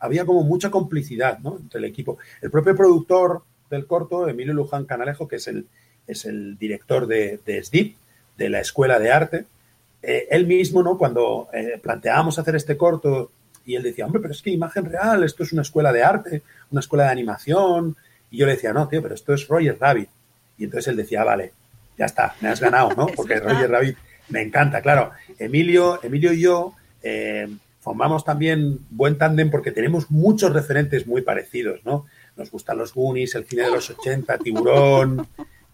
había 0.00 0.26
como 0.26 0.42
mucha 0.42 0.72
complicidad, 0.72 1.38
¿no? 1.38 1.56
Entre 1.56 1.78
el 1.78 1.84
equipo. 1.84 2.18
El 2.42 2.50
propio 2.50 2.74
productor 2.74 3.42
del 3.70 3.86
corto, 3.86 4.28
Emilio 4.28 4.54
Luján 4.54 4.84
Canalejo, 4.84 5.28
que 5.28 5.36
es 5.36 5.48
el, 5.48 5.66
es 6.06 6.24
el 6.24 6.56
director 6.58 7.06
de, 7.06 7.40
de 7.44 7.62
SDIP, 7.62 7.96
de 8.36 8.48
la 8.48 8.60
Escuela 8.60 8.98
de 8.98 9.10
Arte, 9.10 9.44
eh, 10.02 10.28
él 10.30 10.46
mismo, 10.46 10.82
¿no? 10.82 10.96
Cuando 10.98 11.48
eh, 11.52 11.80
planteábamos 11.82 12.38
hacer 12.38 12.54
este 12.54 12.76
corto 12.76 13.32
y 13.64 13.74
él 13.74 13.82
decía, 13.82 14.06
hombre, 14.06 14.20
pero 14.20 14.32
es 14.32 14.42
que 14.42 14.50
imagen 14.50 14.84
real, 14.84 15.24
esto 15.24 15.42
es 15.42 15.52
una 15.52 15.62
escuela 15.62 15.92
de 15.92 16.04
arte, 16.04 16.42
una 16.70 16.80
escuela 16.80 17.04
de 17.04 17.10
animación. 17.10 17.96
Y 18.30 18.38
yo 18.38 18.46
le 18.46 18.52
decía, 18.52 18.72
no, 18.72 18.86
tío, 18.86 19.02
pero 19.02 19.14
esto 19.14 19.34
es 19.34 19.48
Roger 19.48 19.76
Rabbit. 19.80 20.08
Y 20.58 20.64
entonces 20.64 20.88
él 20.88 20.96
decía, 20.96 21.22
"Ah, 21.22 21.24
vale, 21.24 21.52
ya 21.98 22.06
está, 22.06 22.34
me 22.40 22.48
has 22.48 22.60
ganado, 22.60 22.90
¿no? 22.96 23.06
Porque. 23.16 23.40
Roger 23.40 23.70
Rabbit 23.70 23.96
me 24.28 24.42
encanta, 24.42 24.80
claro. 24.80 25.10
Emilio, 25.38 26.00
Emilio 26.02 26.32
y 26.32 26.40
yo 26.40 26.74
eh, 27.02 27.48
formamos 27.80 28.24
también 28.24 28.78
buen 28.90 29.18
tándem 29.18 29.50
porque 29.50 29.70
tenemos 29.70 30.10
muchos 30.10 30.52
referentes 30.52 31.06
muy 31.06 31.22
parecidos, 31.22 31.84
¿no? 31.84 32.06
Nos 32.36 32.50
gustan 32.50 32.78
los 32.78 32.92
Goonies, 32.92 33.34
el 33.34 33.44
cine 33.44 33.62
de 33.62 33.70
los 33.70 33.90
80, 33.90 34.38
Tiburón, 34.38 35.26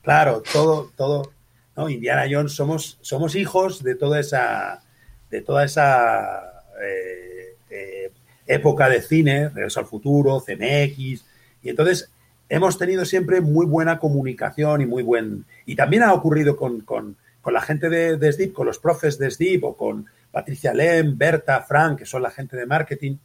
claro, 0.03 0.43
todo, 0.53 0.91
todo, 0.97 1.33
¿no? 1.77 1.89
Indiana 1.89 2.27
Jones, 2.31 2.53
somos, 2.53 2.99
somos 3.01 3.35
hijos 3.35 3.83
de 3.83 3.95
toda 3.95 4.21
esa, 4.21 4.83
de 5.31 5.41
toda 5.41 5.65
esa 5.65 6.65
eh, 6.83 7.57
eh, 7.71 8.11
época 8.47 8.89
de 8.89 9.03
cine, 9.03 9.49
Regreso 9.49 9.81
al 9.81 9.87
Futuro, 9.87 10.41
CMX, 10.41 11.25
y 11.63 11.69
entonces 11.69 12.11
hemos 12.49 12.77
tenido 12.79 13.05
siempre 13.05 13.41
muy 13.41 13.67
buena 13.67 13.99
comunicación 13.99 14.83
y 14.83 14.87
muy 14.87 15.03
buen... 15.03 15.47
Y 15.65 15.75
también 15.75 16.03
ha 16.03 16.13
ocurrido 16.13 16.57
con, 16.57 16.81
con, 16.83 17.17
con 17.41 17.55
la 17.55 17.63
gente 17.63 17.89
de, 17.89 18.19
de 18.19 18.33
SDIP, 18.33 18.53
con 18.53 18.67
los 18.67 18.79
profes 18.79 19.19
de 19.19 19.31
SDIP 19.31 19.65
o 19.65 19.77
con 19.77 20.07
Patricia 20.31 20.75
Lem, 20.75 21.17
Berta, 21.17 21.63
Frank, 21.63 22.01
que 22.01 22.07
son 22.07 22.23
la 22.23 22.31
gente 22.31 22.57
de 22.57 22.67
marketing. 22.67 23.17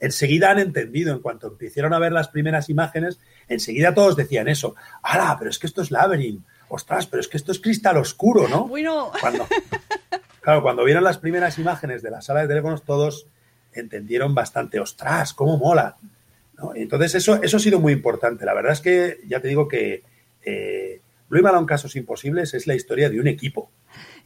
Enseguida 0.00 0.50
han 0.50 0.58
entendido, 0.58 1.12
en 1.12 1.20
cuanto 1.20 1.48
empezaron 1.48 1.92
a 1.92 1.98
ver 1.98 2.12
las 2.12 2.28
primeras 2.28 2.70
imágenes, 2.70 3.20
enseguida 3.48 3.94
todos 3.94 4.16
decían 4.16 4.48
eso. 4.48 4.74
¡Hala! 5.02 5.36
Pero 5.38 5.50
es 5.50 5.58
que 5.58 5.66
esto 5.66 5.82
es 5.82 5.90
Labyrinth. 5.90 6.44
¡Ostras! 6.68 7.06
Pero 7.06 7.20
es 7.20 7.28
que 7.28 7.36
esto 7.36 7.52
es 7.52 7.60
cristal 7.60 7.98
oscuro, 7.98 8.48
¿no? 8.48 8.66
Bueno, 8.66 9.12
Cuando, 9.20 9.46
claro, 10.40 10.62
cuando 10.62 10.84
vieron 10.84 11.04
las 11.04 11.18
primeras 11.18 11.58
imágenes 11.58 12.02
de 12.02 12.10
la 12.10 12.22
sala 12.22 12.40
de 12.40 12.48
teléfonos, 12.48 12.82
todos 12.82 13.26
entendieron 13.72 14.34
bastante, 14.34 14.80
ostras, 14.80 15.34
cómo 15.34 15.58
mola. 15.58 15.96
¿no? 16.56 16.74
Entonces, 16.74 17.16
eso, 17.16 17.42
eso 17.42 17.58
ha 17.58 17.60
sido 17.60 17.78
muy 17.78 17.92
importante. 17.92 18.46
La 18.46 18.54
verdad 18.54 18.72
es 18.72 18.80
que, 18.80 19.18
ya 19.28 19.40
te 19.40 19.48
digo 19.48 19.68
que 19.68 20.02
eh, 20.42 20.99
Blue 21.30 21.42
Balón 21.42 21.64
Casos 21.64 21.96
Imposibles 21.96 22.52
es 22.54 22.66
la 22.66 22.74
historia 22.74 23.08
de 23.08 23.18
un 23.20 23.26
equipo. 23.28 23.70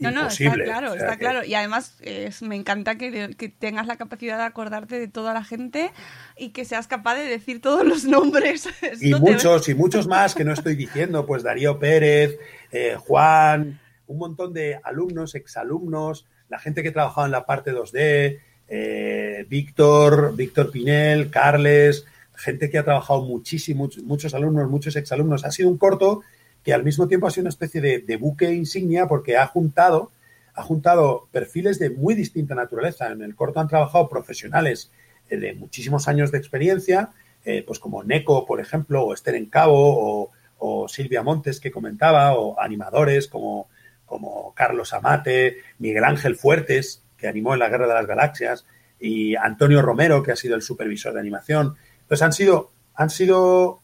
no, 0.01 0.11
no, 0.11 0.27
está 0.27 0.43
Imposible. 0.45 0.65
claro, 0.65 0.89
O 0.89 0.95
sea 0.95 1.03
está 1.03 1.13
que- 1.13 1.19
claro. 1.21 1.45
Y 1.45 1.55
además 1.55 1.97
es- 2.01 2.43
me 2.43 2.57
encanta 2.57 2.97
que, 2.97 3.35
que 3.37 3.49
tengas 3.49 3.87
la 3.87 3.97
capacidad 3.97 4.39
de 4.39 4.45
acordarte 4.45 4.99
de 4.99 5.07
toda 5.09 5.33
la 5.35 5.45
gente 5.45 5.93
y 6.37 6.49
que 6.51 6.65
seas 6.65 6.89
capaz 6.89 7.15
de 7.17 7.25
decir 7.27 7.61
todos 7.61 7.87
los 7.87 8.05
nombres. 8.05 8.69
Y 9.01 9.13
Esto 9.13 9.21
muchos, 9.21 9.69
y 9.69 9.75
muchos 9.75 10.07
más 10.09 10.35
que 10.35 10.45
no 10.45 10.53
estoy 10.53 10.75
diciendo, 10.77 11.25
pues 11.27 11.43
Darío 11.43 11.79
Pérez, 11.79 12.39
eh, 12.73 12.97
Juan, 12.99 13.79
un 14.07 14.19
montón 14.19 14.53
de 14.53 14.81
alumnos, 14.83 15.35
exalumnos, 15.35 16.27
la 16.49 16.59
gente 16.59 16.83
que 16.83 16.91
trabajaba 16.91 17.27
en 17.27 17.33
la 17.33 17.47
parte 17.47 17.73
2D, 17.73 18.41
eh, 18.69 19.47
Víctor, 19.49 20.35
Víctor 20.37 20.71
Pinel, 20.71 21.31
Carles, 21.31 22.07
gente 22.35 22.69
que 22.71 22.79
ha 22.79 22.85
trabajado 22.85 23.23
muchísimo, 23.23 23.85
muchos, 23.85 24.03
muchos 24.05 24.35
alumnos, 24.35 24.69
muchos 24.71 24.97
exalumnos. 24.97 25.45
Ha 25.45 25.51
sido 25.53 25.69
un 25.69 25.79
corto 25.79 26.23
que 26.65 26.73
al 26.73 26.83
mismo 26.83 27.07
tiempo 27.07 27.27
ha 27.27 27.31
sido 27.31 27.43
una 27.43 27.51
especie 27.51 27.81
de, 27.81 27.99
de 27.99 28.17
buque 28.17 28.53
insignia 28.53 29.07
porque 29.07 29.37
ha 29.37 29.47
juntado, 29.47 30.11
ha 30.55 30.63
juntado 30.63 31.29
perfiles 31.31 31.79
de 31.79 31.91
muy 31.91 32.15
distinta 32.15 32.55
naturaleza. 32.55 33.13
En 33.13 33.23
el 33.23 33.35
corto 33.35 33.61
han 33.61 33.69
trabajado 33.69 34.09
profesionales 34.09 34.91
eh, 35.29 35.37
de 35.37 35.55
muchísimos 35.55 36.09
años 36.09 36.33
de 36.33 36.39
experiencia, 36.39 37.11
eh, 37.45 37.63
pues 37.67 37.79
como 37.79 38.03
Neko, 38.03 38.47
por 38.47 38.61
ejemplo, 38.61 39.05
o 39.05 39.13
Esther 39.13 39.35
Encabo, 39.35 39.75
o, 39.77 40.31
o 40.59 40.89
Silvia 40.89 41.23
Montes, 41.23 41.61
que 41.61 41.71
comentaba, 41.71 42.35
o 42.35 42.59
animadores 42.59 43.29
como, 43.29 43.69
como 44.07 44.55
Carlos 44.55 44.95
Amate, 44.95 45.59
Miguel 45.79 46.05
Ángel 46.05 46.37
Fuertes, 46.37 47.03
que 47.19 47.29
animó 47.29 47.53
en 47.53 47.61
la 47.61 47.69
Guerra 47.69 47.87
de 47.87 47.95
las 47.95 48.07
Galaxias, 48.07 48.65
y 48.99 49.37
Antonio 49.37 49.83
Romero, 49.83 50.23
que 50.23 50.33
ha 50.33 50.37
sido 50.37 50.55
el 50.57 50.63
supervisor 50.63 51.13
de 51.13 51.21
animación. 51.21 51.77
Entonces 52.01 52.23
han 52.23 52.33
sido, 52.33 52.71
han 52.95 53.11
sido 53.11 53.81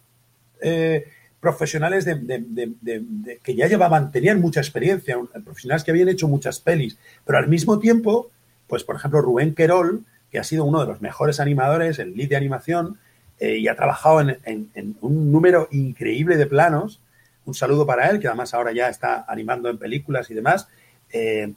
eh, 0.63 1.05
profesionales 1.41 2.05
de, 2.05 3.39
que 3.43 3.55
ya 3.55 3.67
llevaban, 3.67 4.13
tenían 4.13 4.41
mucha 4.41 4.61
experiencia, 4.61 5.19
profesionales 5.45 5.85
que 5.85 5.91
habían 5.91 6.09
hecho 6.09 6.29
muchas 6.29 6.61
pelis, 6.61 6.99
pero 7.25 7.39
al 7.39 7.49
mismo 7.49 7.79
tiempo, 7.79 8.31
pues 8.67 8.85
por 8.85 8.97
ejemplo 8.97 9.21
Rubén 9.23 9.55
Querol 9.55 10.05
que 10.31 10.39
ha 10.39 10.45
sido 10.45 10.65
uno 10.65 10.81
de 10.81 10.87
los 10.87 11.01
mejores 11.01 11.41
animadores, 11.41 11.99
el 11.99 12.15
lead 12.17 12.29
de 12.29 12.37
animación, 12.37 12.99
eh, 13.41 13.57
y 13.59 13.69
ha 13.69 13.75
trabajado 13.75 14.21
en, 14.21 14.97
un 15.01 15.33
número 15.33 15.67
increíble 15.73 16.37
de 16.37 16.47
planos. 16.47 17.01
Un 17.47 17.55
saludo 17.55 17.85
para 17.85 18.09
él, 18.11 18.21
que 18.21 18.29
además 18.29 18.55
ahora 18.55 18.71
ya 18.71 18.89
está 18.89 19.25
animando 19.27 19.69
en 19.69 19.79
películas 19.79 20.31
y 20.31 20.35
demás. 20.35 20.69
Eh, 21.13 21.53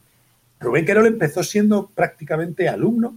Rubén 0.59 0.85
Querol 0.85 1.05
empezó 1.05 1.43
siendo 1.43 1.91
prácticamente 1.93 2.67
alumno, 2.67 3.15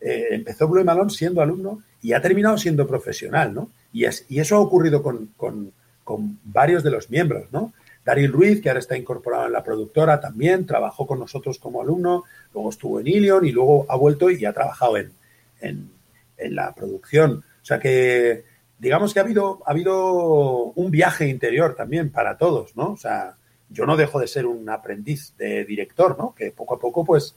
eh, 0.00 0.28
empezó 0.30 0.68
Blue 0.68 0.84
Malone 0.84 1.10
siendo 1.10 1.42
alumno 1.42 1.82
y 2.00 2.12
ha 2.14 2.22
terminado 2.22 2.56
siendo 2.56 2.86
profesional, 2.86 3.52
¿no? 3.52 3.70
Y, 3.92 4.04
es- 4.04 4.24
y 4.28 4.38
eso 4.40 4.56
ha 4.56 4.60
ocurrido 4.60 5.02
con- 5.02 5.72
con 6.08 6.38
varios 6.42 6.82
de 6.82 6.90
los 6.90 7.10
miembros, 7.10 7.52
¿no? 7.52 7.74
Daryl 8.02 8.32
Ruiz, 8.32 8.62
que 8.62 8.70
ahora 8.70 8.80
está 8.80 8.96
incorporado 8.96 9.44
en 9.46 9.52
la 9.52 9.62
productora 9.62 10.18
también, 10.18 10.64
trabajó 10.64 11.06
con 11.06 11.18
nosotros 11.18 11.58
como 11.58 11.82
alumno, 11.82 12.24
luego 12.54 12.70
estuvo 12.70 12.98
en 12.98 13.06
Ilion 13.08 13.44
y 13.44 13.52
luego 13.52 13.84
ha 13.90 13.96
vuelto 13.96 14.30
y 14.30 14.42
ha 14.46 14.54
trabajado 14.54 14.96
en, 14.96 15.12
en- 15.60 15.90
la 16.38 16.72
producción. 16.74 17.44
O 17.62 17.64
sea 17.66 17.78
que, 17.78 18.44
digamos 18.78 19.12
que 19.12 19.20
ha 19.20 19.22
habido, 19.24 19.60
ha 19.66 19.72
habido 19.72 20.72
un 20.74 20.90
viaje 20.90 21.28
interior 21.28 21.74
también 21.74 22.10
para 22.10 22.38
todos, 22.38 22.74
¿no? 22.74 22.92
O 22.92 22.96
sea, 22.96 23.36
yo 23.68 23.84
no 23.84 23.96
dejo 23.98 24.18
de 24.18 24.28
ser 24.28 24.46
un 24.46 24.66
aprendiz 24.70 25.34
de 25.36 25.66
director, 25.66 26.16
¿no? 26.16 26.34
Que 26.34 26.50
poco 26.52 26.76
a 26.76 26.78
poco, 26.78 27.04
pues, 27.04 27.34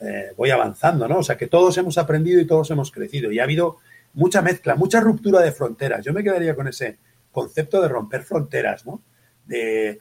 eh, 0.00 0.32
voy 0.36 0.50
avanzando, 0.50 1.06
¿no? 1.06 1.18
O 1.18 1.22
sea, 1.22 1.36
que 1.36 1.46
todos 1.46 1.76
hemos 1.78 1.96
aprendido 1.98 2.40
y 2.40 2.46
todos 2.46 2.68
hemos 2.72 2.90
crecido. 2.90 3.30
Y 3.30 3.38
ha 3.38 3.44
habido 3.44 3.76
mucha 4.14 4.42
mezcla, 4.42 4.74
mucha 4.74 4.98
ruptura 4.98 5.38
de 5.40 5.52
fronteras. 5.52 6.04
Yo 6.04 6.12
me 6.12 6.24
quedaría 6.24 6.56
con 6.56 6.66
ese 6.66 6.96
concepto 7.40 7.80
de 7.80 7.88
romper 7.88 8.22
fronteras, 8.22 8.84
¿no? 8.86 9.00
De, 9.46 9.98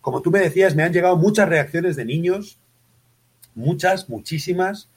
como 0.00 0.20
tú 0.22 0.30
me 0.30 0.40
decías, 0.40 0.74
me 0.74 0.82
han 0.82 0.92
llegado 0.92 1.16
muchas 1.16 1.48
reacciones 1.48 1.94
de 1.96 2.04
niños, 2.04 2.58
muchas, 3.54 4.08
muchísimas, 4.08 4.88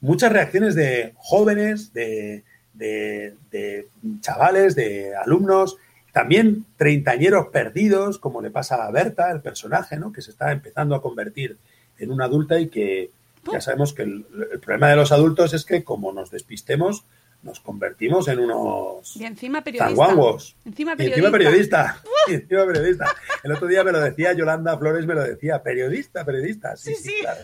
muchas 0.00 0.32
reacciones 0.32 0.74
de 0.74 1.14
jóvenes, 1.16 1.92
de, 1.92 2.44
de- 2.74 3.34
de 3.50 3.88
chavales, 4.20 4.74
de 4.74 5.14
alumnos, 5.16 5.76
también 6.12 6.64
treintañeros 6.76 7.48
perdidos, 7.48 8.18
como 8.18 8.40
le 8.40 8.50
pasa 8.50 8.86
a 8.86 8.90
Berta, 8.90 9.30
el 9.30 9.40
personaje, 9.40 9.96
¿no? 9.96 10.12
Que 10.12 10.22
se 10.22 10.30
está 10.30 10.50
empezando 10.52 10.94
a 10.94 11.02
convertir 11.02 11.56
en 11.98 12.10
una 12.10 12.24
adulta 12.24 12.58
y 12.58 12.68
que 12.68 13.10
ya 13.52 13.60
sabemos 13.60 13.92
que 13.92 14.02
el, 14.02 14.26
el 14.52 14.60
problema 14.60 14.88
de 14.90 14.96
los 14.96 15.12
adultos 15.12 15.54
es 15.54 15.64
que 15.64 15.84
como 15.84 16.12
nos 16.12 16.30
despistemos, 16.30 17.04
nos 17.42 17.60
convertimos 17.60 18.26
en 18.28 18.40
unos 18.40 19.16
Y 19.16 19.24
encima 19.24 19.62
periodista. 19.62 19.88
zanguangos. 19.88 20.56
Encima 20.64 20.94
Y 20.98 21.06
encima 21.06 21.30
periodista. 21.30 22.02
Y 22.28 22.34
encima 22.34 22.66
periodista. 22.66 23.06
El 23.42 23.52
otro 23.52 23.66
día 23.68 23.82
me 23.84 23.92
lo 23.92 24.00
decía 24.00 24.32
Yolanda 24.34 24.76
Flores, 24.76 25.06
me 25.06 25.14
lo 25.14 25.22
decía, 25.22 25.62
periodista, 25.62 26.24
periodista. 26.24 26.76
Sí, 26.76 26.94
Sí, 26.94 27.02
sí, 27.02 27.08
sí. 27.10 27.14
claro. 27.22 27.40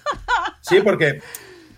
Sí, 0.61 0.81
porque, 0.83 1.21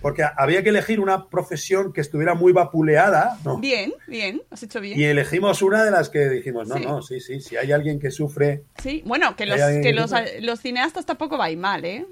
porque 0.00 0.24
había 0.36 0.62
que 0.64 0.70
elegir 0.70 0.98
una 0.98 1.28
profesión 1.28 1.92
que 1.92 2.00
estuviera 2.00 2.34
muy 2.34 2.52
vapuleada, 2.52 3.38
¿no? 3.44 3.58
Bien, 3.58 3.92
bien, 4.08 4.42
has 4.50 4.62
hecho 4.62 4.80
bien. 4.80 4.98
Y 4.98 5.04
elegimos 5.04 5.62
una 5.62 5.84
de 5.84 5.90
las 5.92 6.08
que 6.08 6.28
dijimos, 6.28 6.66
no, 6.66 6.76
Sí. 6.78 6.84
no, 6.84 7.02
sí, 7.02 7.20
sí, 7.20 7.40
si 7.40 7.56
hay 7.56 7.70
alguien 7.70 8.00
que 8.00 8.10
sufre, 8.10 8.64
Sí, 8.82 9.02
bueno, 9.06 9.36
que 9.36 9.46
los, 9.46 9.60
que 9.60 9.80
que 9.82 9.92
los, 9.92 10.10
los 10.40 10.60
cineastas 10.60 11.06
tampoco 11.06 11.36
va 11.38 11.48
mal, 11.56 11.84
¿eh? 11.84 12.06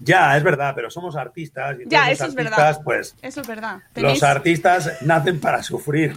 Ya, 0.00 0.36
es 0.36 0.42
verdad, 0.42 0.72
pero 0.74 0.90
somos 0.90 1.16
artistas. 1.16 1.76
Y 1.80 1.88
Ya, 1.88 2.10
eso 2.10 2.24
los 2.24 2.30
es 2.30 2.34
verdad. 2.36 2.52
artistas, 2.60 2.84
Pues 2.84 3.14
Eso 3.22 3.40
es 3.40 3.46
verdad. 3.48 3.78
los 3.96 4.22
artistas 4.22 5.02
nacen 5.02 5.40
para 5.40 5.62
sufrir. 5.62 6.16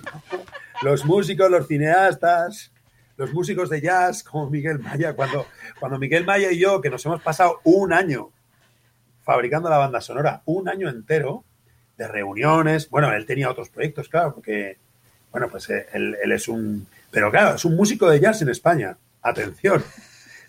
Los 0.82 1.06
músicos, 1.06 1.50
los 1.52 1.68
cineastas, 1.68 2.72
los 3.18 3.32
músicos 3.34 3.70
de 3.70 3.82
jazz, 3.82 4.24
como 4.24 4.50
Miguel 4.50 4.80
Maya, 4.80 5.14
cuando, 5.14 5.46
cuando 5.80 6.00
Miguel 6.00 6.26
Maya 6.26 6.52
y 6.52 6.60
yo, 6.60 6.82
que 6.82 6.90
nos 6.90 7.06
hemos 7.06 7.22
pasado 7.22 7.60
un 7.64 7.94
año 7.94 8.30
fabricando 9.24 9.70
la 9.70 9.78
banda 9.78 10.02
sonora, 10.02 10.42
un 10.46 10.68
año 10.68 10.90
entero 10.90 11.44
de 11.98 12.08
reuniones, 12.08 12.90
bueno, 12.90 13.14
él 13.14 13.26
tenía 13.28 13.50
otros 13.52 13.70
proyectos, 13.70 14.10
claro, 14.10 14.34
porque, 14.34 14.80
bueno, 15.32 15.50
pues 15.50 15.70
eh, 15.70 15.86
él, 15.94 16.18
él 16.24 16.32
es 16.32 16.48
un, 16.48 16.88
pero 17.12 17.30
claro, 17.30 17.56
es 17.56 17.64
un 17.66 17.76
músico 17.76 18.10
de 18.10 18.20
jazz 18.20 18.42
en 18.42 18.50
España. 18.50 18.98
Atención, 19.22 19.84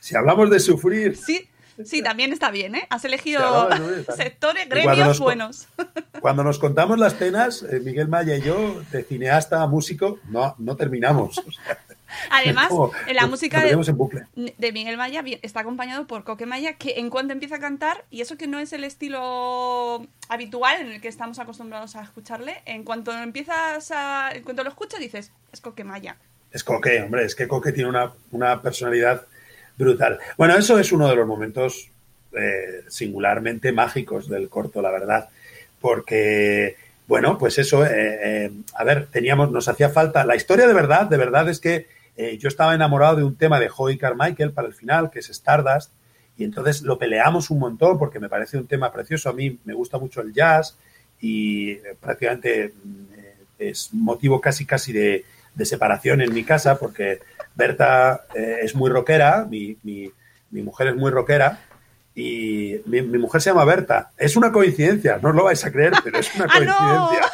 si 0.01 0.17
hablamos 0.17 0.49
de 0.51 0.59
sufrir, 0.61 1.15
Sí, 1.17 1.47
sí, 1.85 2.03
también 2.03 2.33
está 2.33 2.51
bien, 2.51 2.75
¿eh? 2.75 2.87
Has 2.91 3.05
elegido 3.05 3.69
sectores, 4.17 4.69
gremios 4.69 5.19
buenos. 5.19 5.69
Cuando 6.21 6.45
nos 6.45 6.59
contamos 6.59 6.99
las 6.99 7.15
penas, 7.15 7.63
eh, 7.63 7.81
Miguel 7.81 8.09
Maya 8.09 8.37
y 8.37 8.43
yo, 8.43 8.83
de 8.93 9.03
cineasta 9.05 9.63
a 9.63 9.67
músico, 9.67 10.19
no, 10.29 10.55
no 10.59 10.77
terminamos. 10.77 11.39
O 11.39 11.51
sea, 11.53 11.79
Además, 12.31 12.69
como- 12.69 12.93
en 13.07 13.17
la 13.17 13.27
música 13.27 13.59
de, 13.59 13.65
metemos 13.65 13.89
en 13.89 13.97
bucle. 13.97 14.27
de 14.37 14.73
Miguel 14.73 14.97
Maya 14.97 15.25
está 15.41 15.61
acompañado 15.61 16.07
por 16.07 16.25
Coque 16.25 16.47
Maya, 16.47 16.75
que 16.75 16.99
en 16.99 17.11
cuanto 17.11 17.33
empieza 17.33 17.57
a 17.57 17.59
cantar, 17.61 18.05
y 18.11 18.21
eso 18.21 18.37
que 18.37 18.47
no 18.47 18.59
es 18.59 18.73
el 18.73 18.85
estilo 18.85 20.07
habitual 20.29 20.81
en 20.81 20.93
el 20.93 21.01
que 21.01 21.09
estamos 21.09 21.39
acostumbrados 21.39 21.97
a 21.97 22.03
escucharle, 22.03 22.63
en 22.67 22.85
cuanto 22.85 23.13
empiezas 23.13 23.91
a, 23.91 24.31
en 24.33 24.43
cuanto 24.43 24.63
lo 24.63 24.71
escuchas 24.71 25.01
dices, 25.01 25.33
es 25.53 25.61
Coque 25.61 25.85
Maya. 25.85 26.17
Es 26.53 26.65
Coque, 26.65 27.01
hombre, 27.03 27.25
es 27.25 27.35
que 27.35 27.49
Coque 27.49 27.73
tiene 27.73 27.89
una, 27.89 28.13
una 28.31 28.61
personalidad 28.61 29.27
brutal. 29.77 30.19
Bueno, 30.37 30.57
eso 30.57 30.79
es 30.79 30.93
uno 30.93 31.09
de 31.09 31.17
los 31.17 31.27
momentos 31.27 31.91
eh, 32.35 32.85
singularmente 32.89 33.73
mágicos 33.73 34.29
del 34.29 34.49
corto, 34.49 34.81
la 34.81 34.91
verdad, 34.91 35.29
porque, 35.81 36.77
bueno, 37.07 37.37
pues 37.37 37.59
eso, 37.59 37.85
eh, 37.85 37.91
eh, 37.93 38.53
a 38.75 38.85
ver, 38.85 39.07
teníamos, 39.07 39.51
nos 39.51 39.69
hacía 39.69 39.91
falta, 39.91 40.25
la 40.25 40.37
historia 40.37 40.67
de 40.67 40.73
verdad, 40.73 41.07
de 41.07 41.17
verdad 41.17 41.49
es 41.49 41.61
que 41.61 41.87
yo 42.39 42.49
estaba 42.49 42.75
enamorado 42.75 43.17
de 43.17 43.25
un 43.25 43.37
tema 43.37 43.59
de 43.59 43.69
Joey 43.69 43.97
Carmichael 43.97 44.53
para 44.53 44.69
el 44.69 44.75
final, 44.75 45.11
que 45.11 45.21
es 45.21 45.31
Stardust, 45.31 45.91
y 46.37 46.45
entonces 46.45 46.83
lo 46.83 46.99
peleamos 46.99 47.51
un 47.51 47.59
montón 47.59 47.99
porque 47.99 48.21
me 48.21 48.29
parece 48.29 48.59
un 48.59 48.67
tema 48.67 48.93
precioso, 48.93 49.31
a 49.31 49.33
mí 49.33 49.59
me 49.65 49.73
gusta 49.73 49.99
mucho 49.99 50.21
el 50.21 50.33
jazz 50.33 50.77
y 51.21 51.75
prácticamente 52.01 52.75
mm, 52.85 53.05
es 53.59 53.93
motivo 53.93 54.41
casi 54.41 54.67
casi 54.67 54.93
de, 54.93 55.25
de 55.55 55.65
separación 55.65 56.21
en 56.21 56.33
mi 56.33 56.45
casa 56.45 56.79
porque 56.79 57.21
Berta 57.55 58.27
eh, 58.35 58.59
es 58.63 58.75
muy 58.75 58.91
rockera, 58.91 59.47
mi, 59.49 59.77
mi- 59.83 60.11
mi 60.51 60.63
mujer 60.63 60.89
es 60.89 60.97
muy 60.97 61.11
rockera 61.11 61.61
y 62.15 62.77
mi, 62.87 63.01
mi 63.03 63.19
mujer 63.19 63.41
se 63.41 63.51
llama 63.51 63.65
Berta. 63.65 64.11
Es 64.19 64.37
una 64.37 64.53
coincidencia, 64.53 65.19
no 65.23 65.31
os 65.31 65.35
lo 65.35 65.45
vais 65.45 65.65
a 65.65 65.73
creer, 65.73 65.93
pero 66.05 66.19
es 66.19 66.35
una 66.35 66.45
¡Ah, 66.51 66.61
no! 66.61 67.09
coincidencia. 67.09 67.31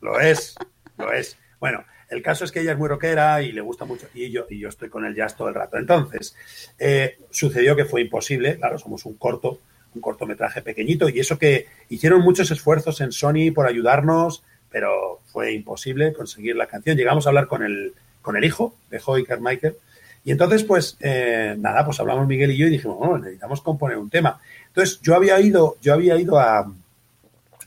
Lo 0.00 0.20
es, 0.20 0.54
lo 0.98 1.12
es. 1.12 1.38
Bueno, 1.58 1.84
el 2.10 2.22
caso 2.22 2.44
es 2.44 2.52
que 2.52 2.60
ella 2.60 2.72
es 2.72 2.78
muy 2.78 2.88
rockera 2.88 3.40
y 3.42 3.52
le 3.52 3.60
gusta 3.62 3.84
mucho 3.86 4.06
y 4.14 4.30
yo, 4.30 4.46
y 4.50 4.58
yo 4.58 4.68
estoy 4.68 4.88
con 4.90 5.04
el 5.04 5.14
jazz 5.14 5.36
todo 5.36 5.48
el 5.48 5.54
rato. 5.54 5.78
Entonces, 5.78 6.36
eh, 6.78 7.18
sucedió 7.30 7.74
que 7.76 7.86
fue 7.86 8.02
imposible, 8.02 8.56
claro, 8.58 8.78
somos 8.78 9.06
un 9.06 9.14
corto, 9.14 9.60
un 9.94 10.00
cortometraje 10.02 10.60
pequeñito 10.60 11.08
y 11.08 11.20
eso 11.20 11.38
que 11.38 11.66
hicieron 11.88 12.20
muchos 12.20 12.50
esfuerzos 12.50 13.00
en 13.00 13.12
Sony 13.12 13.52
por 13.54 13.66
ayudarnos, 13.66 14.42
pero 14.70 15.20
fue 15.24 15.52
imposible 15.52 16.12
conseguir 16.12 16.56
la 16.56 16.66
canción. 16.66 16.96
Llegamos 16.96 17.26
a 17.26 17.30
hablar 17.30 17.46
con 17.46 17.62
el, 17.62 17.94
con 18.24 18.36
el 18.36 18.44
hijo 18.44 18.74
de 18.90 18.98
Joey 18.98 19.24
Carmichael 19.24 19.76
y 20.24 20.30
entonces, 20.32 20.64
pues, 20.64 20.96
eh, 21.00 21.54
nada, 21.58 21.84
pues 21.84 22.00
hablamos 22.00 22.26
Miguel 22.26 22.50
y 22.52 22.56
yo 22.56 22.66
y 22.66 22.70
dijimos, 22.70 22.96
bueno, 22.96 23.18
necesitamos 23.18 23.60
componer 23.60 23.98
un 23.98 24.08
tema. 24.08 24.40
Entonces, 24.68 24.98
yo 25.02 25.14
había 25.14 25.38
ido, 25.38 25.76
yo 25.82 25.92
había 25.92 26.16
ido 26.16 26.38
a, 26.38 26.72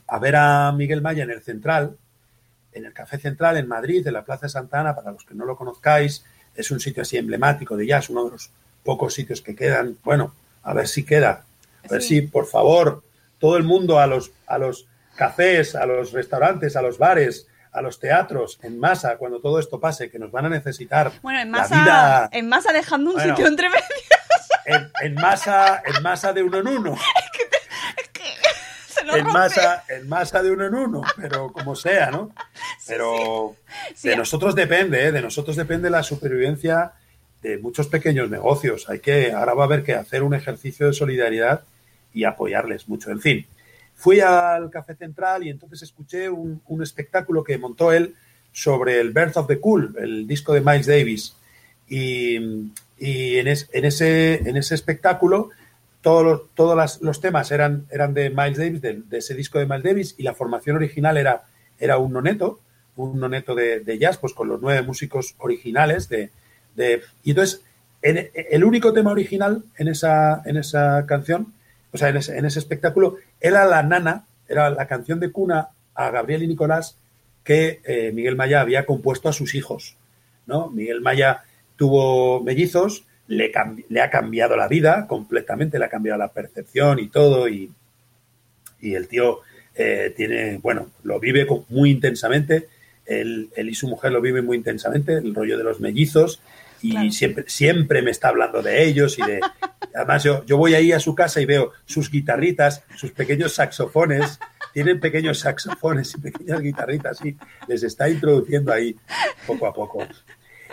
a 0.08 0.18
ver 0.18 0.34
a 0.34 0.72
Miguel 0.72 1.00
Maya 1.00 1.22
en 1.22 1.30
el 1.30 1.40
Central, 1.40 1.96
en 2.72 2.84
el 2.84 2.92
Café 2.92 3.18
Central 3.18 3.56
en 3.58 3.68
Madrid, 3.68 4.04
en 4.06 4.12
la 4.14 4.24
Plaza 4.24 4.46
de 4.46 4.50
Santa 4.50 4.80
Ana, 4.80 4.94
para 4.96 5.12
los 5.12 5.24
que 5.24 5.34
no 5.34 5.44
lo 5.44 5.56
conozcáis, 5.56 6.24
es 6.56 6.70
un 6.72 6.80
sitio 6.80 7.02
así 7.02 7.16
emblemático 7.16 7.76
de 7.76 7.86
jazz, 7.86 8.10
uno 8.10 8.24
de 8.24 8.32
los 8.32 8.50
pocos 8.82 9.14
sitios 9.14 9.40
que 9.40 9.54
quedan. 9.54 9.96
Bueno, 10.02 10.34
a 10.64 10.74
ver 10.74 10.88
si 10.88 11.04
queda. 11.04 11.44
A 11.84 11.88
ver 11.88 12.02
Sí. 12.02 12.20
si, 12.20 12.22
por 12.22 12.46
favor, 12.46 13.04
todo 13.38 13.56
el 13.56 13.62
mundo 13.62 14.00
a 14.00 14.06
los, 14.08 14.32
a 14.48 14.58
los 14.58 14.86
cafés, 15.14 15.74
a 15.76 15.86
los 15.86 16.10
restaurantes, 16.12 16.74
a 16.76 16.82
los 16.82 16.98
bares, 16.98 17.46
a 17.72 17.82
los 17.82 17.98
teatros, 18.00 18.58
en 18.62 18.78
masa, 18.78 19.16
cuando 19.16 19.40
todo 19.40 19.58
esto 19.58 19.78
pase, 19.80 20.10
que 20.10 20.18
nos 20.18 20.30
van 20.30 20.46
a 20.46 20.48
necesitar. 20.48 21.12
Bueno, 21.22 21.40
en 21.40 21.52
la 21.52 21.58
masa, 21.58 21.80
vida 21.82 22.28
en 22.32 22.48
masa 22.48 22.72
dejando 22.72 23.10
un 23.10 23.16
Bueno. 23.16 23.34
sitio 23.36 23.46
entre 23.48 23.68
medio. 23.68 23.82
en, 24.64 24.90
en 25.02 25.14
masa, 25.14 25.82
en 25.84 26.02
masa 26.02 26.32
de 26.32 26.42
uno 26.42 26.58
en 26.58 26.68
uno. 26.68 26.96
Se 28.88 29.04
lo 29.04 29.14
en 29.16 29.24
rompe. 29.24 29.38
masa, 29.38 29.84
en 29.88 30.08
masa 30.08 30.42
de 30.42 30.50
uno 30.50 30.66
en 30.66 30.74
uno, 30.74 31.02
pero 31.16 31.52
como 31.52 31.76
sea, 31.76 32.10
¿no? 32.10 32.30
Pero 32.86 33.54
Sí. 33.94 34.08
de 34.08 34.16
nosotros 34.16 34.54
depende, 34.54 35.06
¿eh? 35.06 35.12
de 35.12 35.20
nosotros 35.20 35.56
depende 35.56 35.90
la 35.90 36.02
supervivencia 36.02 36.92
de 37.42 37.58
muchos 37.58 37.86
pequeños 37.86 38.30
negocios. 38.30 38.88
Hay 38.88 39.00
que, 39.00 39.32
ahora 39.32 39.52
va 39.54 39.64
a 39.64 39.66
haber 39.66 39.84
que 39.84 39.94
hacer 39.94 40.22
un 40.22 40.32
ejercicio 40.34 40.86
de 40.86 40.92
solidaridad 40.94 41.62
y 42.14 42.24
apoyarles 42.24 42.88
mucho. 42.88 43.10
En 43.10 43.20
fin, 43.20 43.46
fui 43.98 44.20
al 44.20 44.70
Café 44.70 44.94
Central 44.94 45.44
y 45.44 45.50
entonces 45.50 45.82
escuché 45.82 46.30
un, 46.30 46.62
un 46.68 46.82
espectáculo 46.84 47.42
que 47.42 47.58
montó 47.58 47.92
él 47.92 48.14
sobre 48.52 49.00
el 49.00 49.10
Birth 49.12 49.36
of 49.36 49.48
the 49.48 49.58
Cool, 49.58 49.96
el 49.98 50.26
disco 50.28 50.52
de 50.54 50.60
Miles 50.60 50.86
Davis. 50.86 51.34
Y, 51.88 52.70
y 52.98 53.38
en, 53.38 53.48
es- 53.48 53.68
en 53.72 53.84
ese, 53.84 54.48
en 54.48 54.56
ese 54.56 54.74
espectáculo 54.76 55.50
todos 56.00 56.24
los, 56.24 56.40
todos 56.54 57.00
los 57.02 57.20
temas 57.20 57.50
eran, 57.50 57.86
eran 57.90 58.14
de 58.14 58.30
Miles 58.30 58.56
Davis, 58.58 58.80
de, 58.80 59.02
de 59.02 59.18
ese 59.18 59.34
disco 59.34 59.58
de 59.58 59.66
Miles 59.66 59.82
Davis, 59.82 60.14
y 60.16 60.22
la 60.22 60.32
formación 60.34 60.76
original 60.76 61.16
era, 61.16 61.42
era 61.80 61.98
un 61.98 62.12
noneto, 62.12 62.60
un 62.96 63.18
noneto 63.18 63.54
de, 63.56 63.80
de 63.80 63.98
jazz, 63.98 64.16
pues 64.18 64.32
con 64.32 64.46
los 64.48 64.60
nueve 64.62 64.82
músicos 64.82 65.34
originales 65.38 66.08
de, 66.08 66.30
de- 66.76 67.02
y 67.24 67.30
entonces 67.30 67.62
en- 68.02 68.30
el 68.34 68.62
único 68.64 68.92
tema 68.92 69.10
original 69.10 69.64
en 69.76 69.88
esa, 69.88 70.40
en 70.44 70.56
esa 70.56 71.04
canción, 71.06 71.52
sea, 71.98 72.08
en 72.08 72.16
ese, 72.16 72.38
en 72.38 72.46
ese 72.46 72.58
espectáculo, 72.58 73.16
era 73.40 73.66
la 73.66 73.82
nana, 73.82 74.26
era 74.48 74.70
la 74.70 74.86
canción 74.86 75.20
de 75.20 75.30
cuna 75.30 75.68
a 75.94 76.10
Gabriel 76.10 76.42
y 76.42 76.48
Nicolás 76.48 76.96
que 77.44 77.80
eh, 77.84 78.12
Miguel 78.12 78.36
Maya 78.36 78.60
había 78.60 78.84
compuesto 78.84 79.28
a 79.28 79.32
sus 79.32 79.54
hijos. 79.54 79.96
¿no? 80.46 80.68
Miguel 80.68 81.00
Maya 81.00 81.44
tuvo 81.76 82.42
mellizos, 82.42 83.04
le, 83.26 83.52
le 83.88 84.00
ha 84.00 84.10
cambiado 84.10 84.56
la 84.56 84.68
vida 84.68 85.06
completamente, 85.06 85.78
le 85.78 85.84
ha 85.86 85.90
cambiado 85.90 86.18
la 86.18 86.32
percepción 86.32 86.98
y 86.98 87.08
todo, 87.08 87.48
y, 87.48 87.70
y 88.80 88.94
el 88.94 89.08
tío 89.08 89.40
eh, 89.74 90.12
tiene, 90.16 90.58
bueno, 90.58 90.90
lo 91.04 91.20
vive 91.20 91.46
muy 91.68 91.90
intensamente, 91.90 92.68
él, 93.06 93.48
él 93.56 93.68
y 93.68 93.74
su 93.74 93.88
mujer 93.88 94.12
lo 94.12 94.20
viven 94.20 94.44
muy 94.44 94.56
intensamente, 94.56 95.14
el 95.14 95.34
rollo 95.34 95.56
de 95.56 95.64
los 95.64 95.80
mellizos, 95.80 96.40
y 96.82 96.90
Claro. 96.92 97.10
siempre, 97.10 97.44
siempre 97.48 98.02
me 98.02 98.10
está 98.10 98.28
hablando 98.28 98.62
de 98.62 98.84
ellos 98.84 99.18
y 99.18 99.22
de... 99.22 99.40
Además, 99.94 100.22
yo, 100.22 100.44
yo 100.44 100.56
voy 100.56 100.74
ahí 100.74 100.92
a 100.92 101.00
su 101.00 101.14
casa 101.14 101.40
y 101.40 101.46
veo 101.46 101.72
sus 101.84 102.10
guitarritas, 102.10 102.84
sus 102.96 103.10
pequeños 103.12 103.54
saxofones, 103.54 104.38
tienen 104.72 105.00
pequeños 105.00 105.40
saxofones 105.40 106.14
y 106.14 106.20
pequeñas 106.20 106.60
guitarritas, 106.60 107.24
y 107.24 107.36
les 107.66 107.82
está 107.82 108.08
introduciendo 108.08 108.72
ahí 108.72 108.94
poco 109.46 109.66
a 109.66 109.72
poco. 109.74 110.06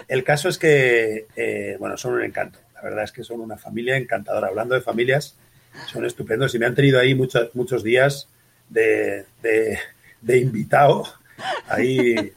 El 0.08 0.24
caso 0.24 0.50
es 0.50 0.58
que, 0.60 1.26
eh, 1.36 1.78
bueno, 1.80 1.98
son 1.98 2.14
un 2.14 2.24
encanto. 2.24 2.60
La 2.76 2.82
verdad 2.84 3.04
es 3.06 3.12
que 3.12 3.24
son 3.24 3.40
una 3.40 3.58
familia 3.58 3.98
encantadora. 3.98 4.48
Hablando 4.50 4.76
de 4.76 4.82
familias, 4.82 5.38
son 5.92 6.06
estupendos 6.06 6.54
y 6.54 6.60
me 6.60 6.66
han 6.68 6.76
tenido 6.76 7.00
ahí 7.00 7.16
muchos, 7.16 7.50
muchos 7.56 7.84
días 7.84 8.28
de, 8.70 9.26
de- 9.42 9.80
de 10.22 10.38
invitado. 10.38 11.06
Ahí. 11.68 12.32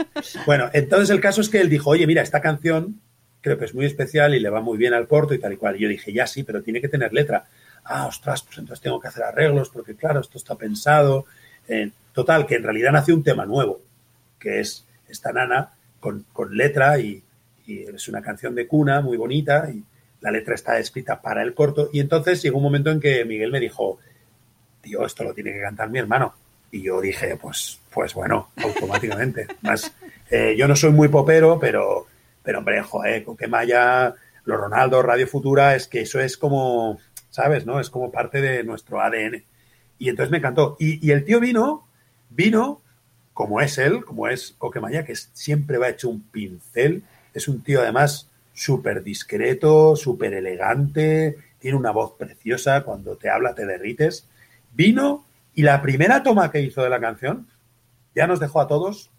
Bueno, 0.46 0.70
entonces 0.72 1.10
el 1.10 1.20
caso 1.20 1.40
es 1.40 1.48
que 1.48 1.60
él 1.60 1.68
dijo, 1.68 1.90
oye, 1.90 2.06
mira, 2.06 2.22
esta 2.22 2.40
canción 2.40 3.00
creo 3.40 3.58
que 3.58 3.64
es 3.64 3.74
muy 3.74 3.86
especial 3.86 4.34
y 4.34 4.40
le 4.40 4.50
va 4.50 4.60
muy 4.60 4.78
bien 4.78 4.94
al 4.94 5.06
corto 5.06 5.34
y 5.34 5.38
tal 5.38 5.52
y 5.52 5.56
cual. 5.56 5.76
Y 5.76 5.80
yo 5.80 5.88
dije, 5.88 6.12
ya 6.12 6.26
sí, 6.26 6.42
pero 6.42 6.62
tiene 6.62 6.80
que 6.80 6.88
tener 6.88 7.12
letra. 7.12 7.44
Ah, 7.84 8.06
ostras, 8.06 8.42
pues 8.42 8.58
entonces 8.58 8.82
tengo 8.82 9.00
que 9.00 9.08
hacer 9.08 9.24
arreglos 9.24 9.70
porque, 9.70 9.94
claro, 9.94 10.20
esto 10.20 10.38
está 10.38 10.54
pensado. 10.54 11.26
Total, 12.12 12.46
que 12.46 12.56
en 12.56 12.64
realidad 12.64 12.92
nació 12.92 13.14
un 13.14 13.22
tema 13.22 13.46
nuevo, 13.46 13.80
que 14.38 14.60
es 14.60 14.84
esta 15.08 15.32
nana 15.32 15.70
con, 16.00 16.24
con 16.32 16.56
letra 16.56 16.98
y, 16.98 17.22
y 17.66 17.82
es 17.82 18.08
una 18.08 18.22
canción 18.22 18.54
de 18.54 18.66
cuna 18.66 19.00
muy 19.00 19.16
bonita 19.16 19.70
y 19.70 19.84
la 20.20 20.30
letra 20.30 20.54
está 20.54 20.78
escrita 20.78 21.20
para 21.20 21.42
el 21.42 21.54
corto. 21.54 21.90
Y 21.92 22.00
entonces 22.00 22.42
llegó 22.42 22.56
un 22.56 22.64
momento 22.64 22.90
en 22.90 22.98
que 22.98 23.24
Miguel 23.24 23.52
me 23.52 23.60
dijo, 23.60 23.98
tío, 24.80 25.06
esto 25.06 25.24
lo 25.24 25.34
tiene 25.34 25.52
que 25.52 25.60
cantar 25.60 25.90
mi 25.90 25.98
hermano. 25.98 26.34
Y 26.70 26.82
yo 26.82 27.00
dije, 27.00 27.36
pues, 27.40 27.78
pues 27.92 28.14
bueno, 28.14 28.50
automáticamente. 28.56 29.46
Más, 29.62 29.92
eh, 30.30 30.54
yo 30.58 30.66
no 30.66 30.76
soy 30.76 30.90
muy 30.90 31.08
popero, 31.08 31.58
pero, 31.60 32.06
pero 32.48 32.60
hombre, 32.60 32.82
joder, 32.82 33.24
Coquemaya, 33.24 34.14
los 34.44 34.58
Ronaldo, 34.58 35.02
Radio 35.02 35.26
Futura, 35.26 35.74
es 35.74 35.86
que 35.86 36.00
eso 36.00 36.18
es 36.18 36.38
como, 36.38 36.98
¿sabes? 37.28 37.66
¿No? 37.66 37.78
Es 37.78 37.90
como 37.90 38.10
parte 38.10 38.40
de 38.40 38.64
nuestro 38.64 39.02
ADN. 39.02 39.44
Y 39.98 40.08
entonces 40.08 40.30
me 40.30 40.38
encantó. 40.38 40.74
Y, 40.80 41.06
y 41.06 41.10
el 41.10 41.26
tío 41.26 41.40
vino, 41.40 41.86
vino, 42.30 42.80
como 43.34 43.60
es 43.60 43.76
él, 43.76 44.02
como 44.02 44.28
es 44.28 44.54
Coquemaya, 44.56 45.04
que 45.04 45.14
siempre 45.14 45.76
va 45.76 45.90
hecho 45.90 46.08
un 46.08 46.22
pincel. 46.22 47.02
Es 47.34 47.48
un 47.48 47.62
tío 47.62 47.82
además 47.82 48.30
súper 48.54 49.02
discreto, 49.02 49.94
súper 49.94 50.32
elegante, 50.32 51.36
tiene 51.58 51.76
una 51.76 51.90
voz 51.90 52.12
preciosa, 52.12 52.82
cuando 52.82 53.16
te 53.16 53.28
habla 53.28 53.54
te 53.54 53.66
derrites. 53.66 54.26
Vino 54.72 55.26
y 55.54 55.64
la 55.64 55.82
primera 55.82 56.22
toma 56.22 56.50
que 56.50 56.62
hizo 56.62 56.82
de 56.82 56.88
la 56.88 56.98
canción 56.98 57.46
ya 58.14 58.26
nos 58.26 58.40
dejó 58.40 58.62
a 58.62 58.68
todos 58.68 59.10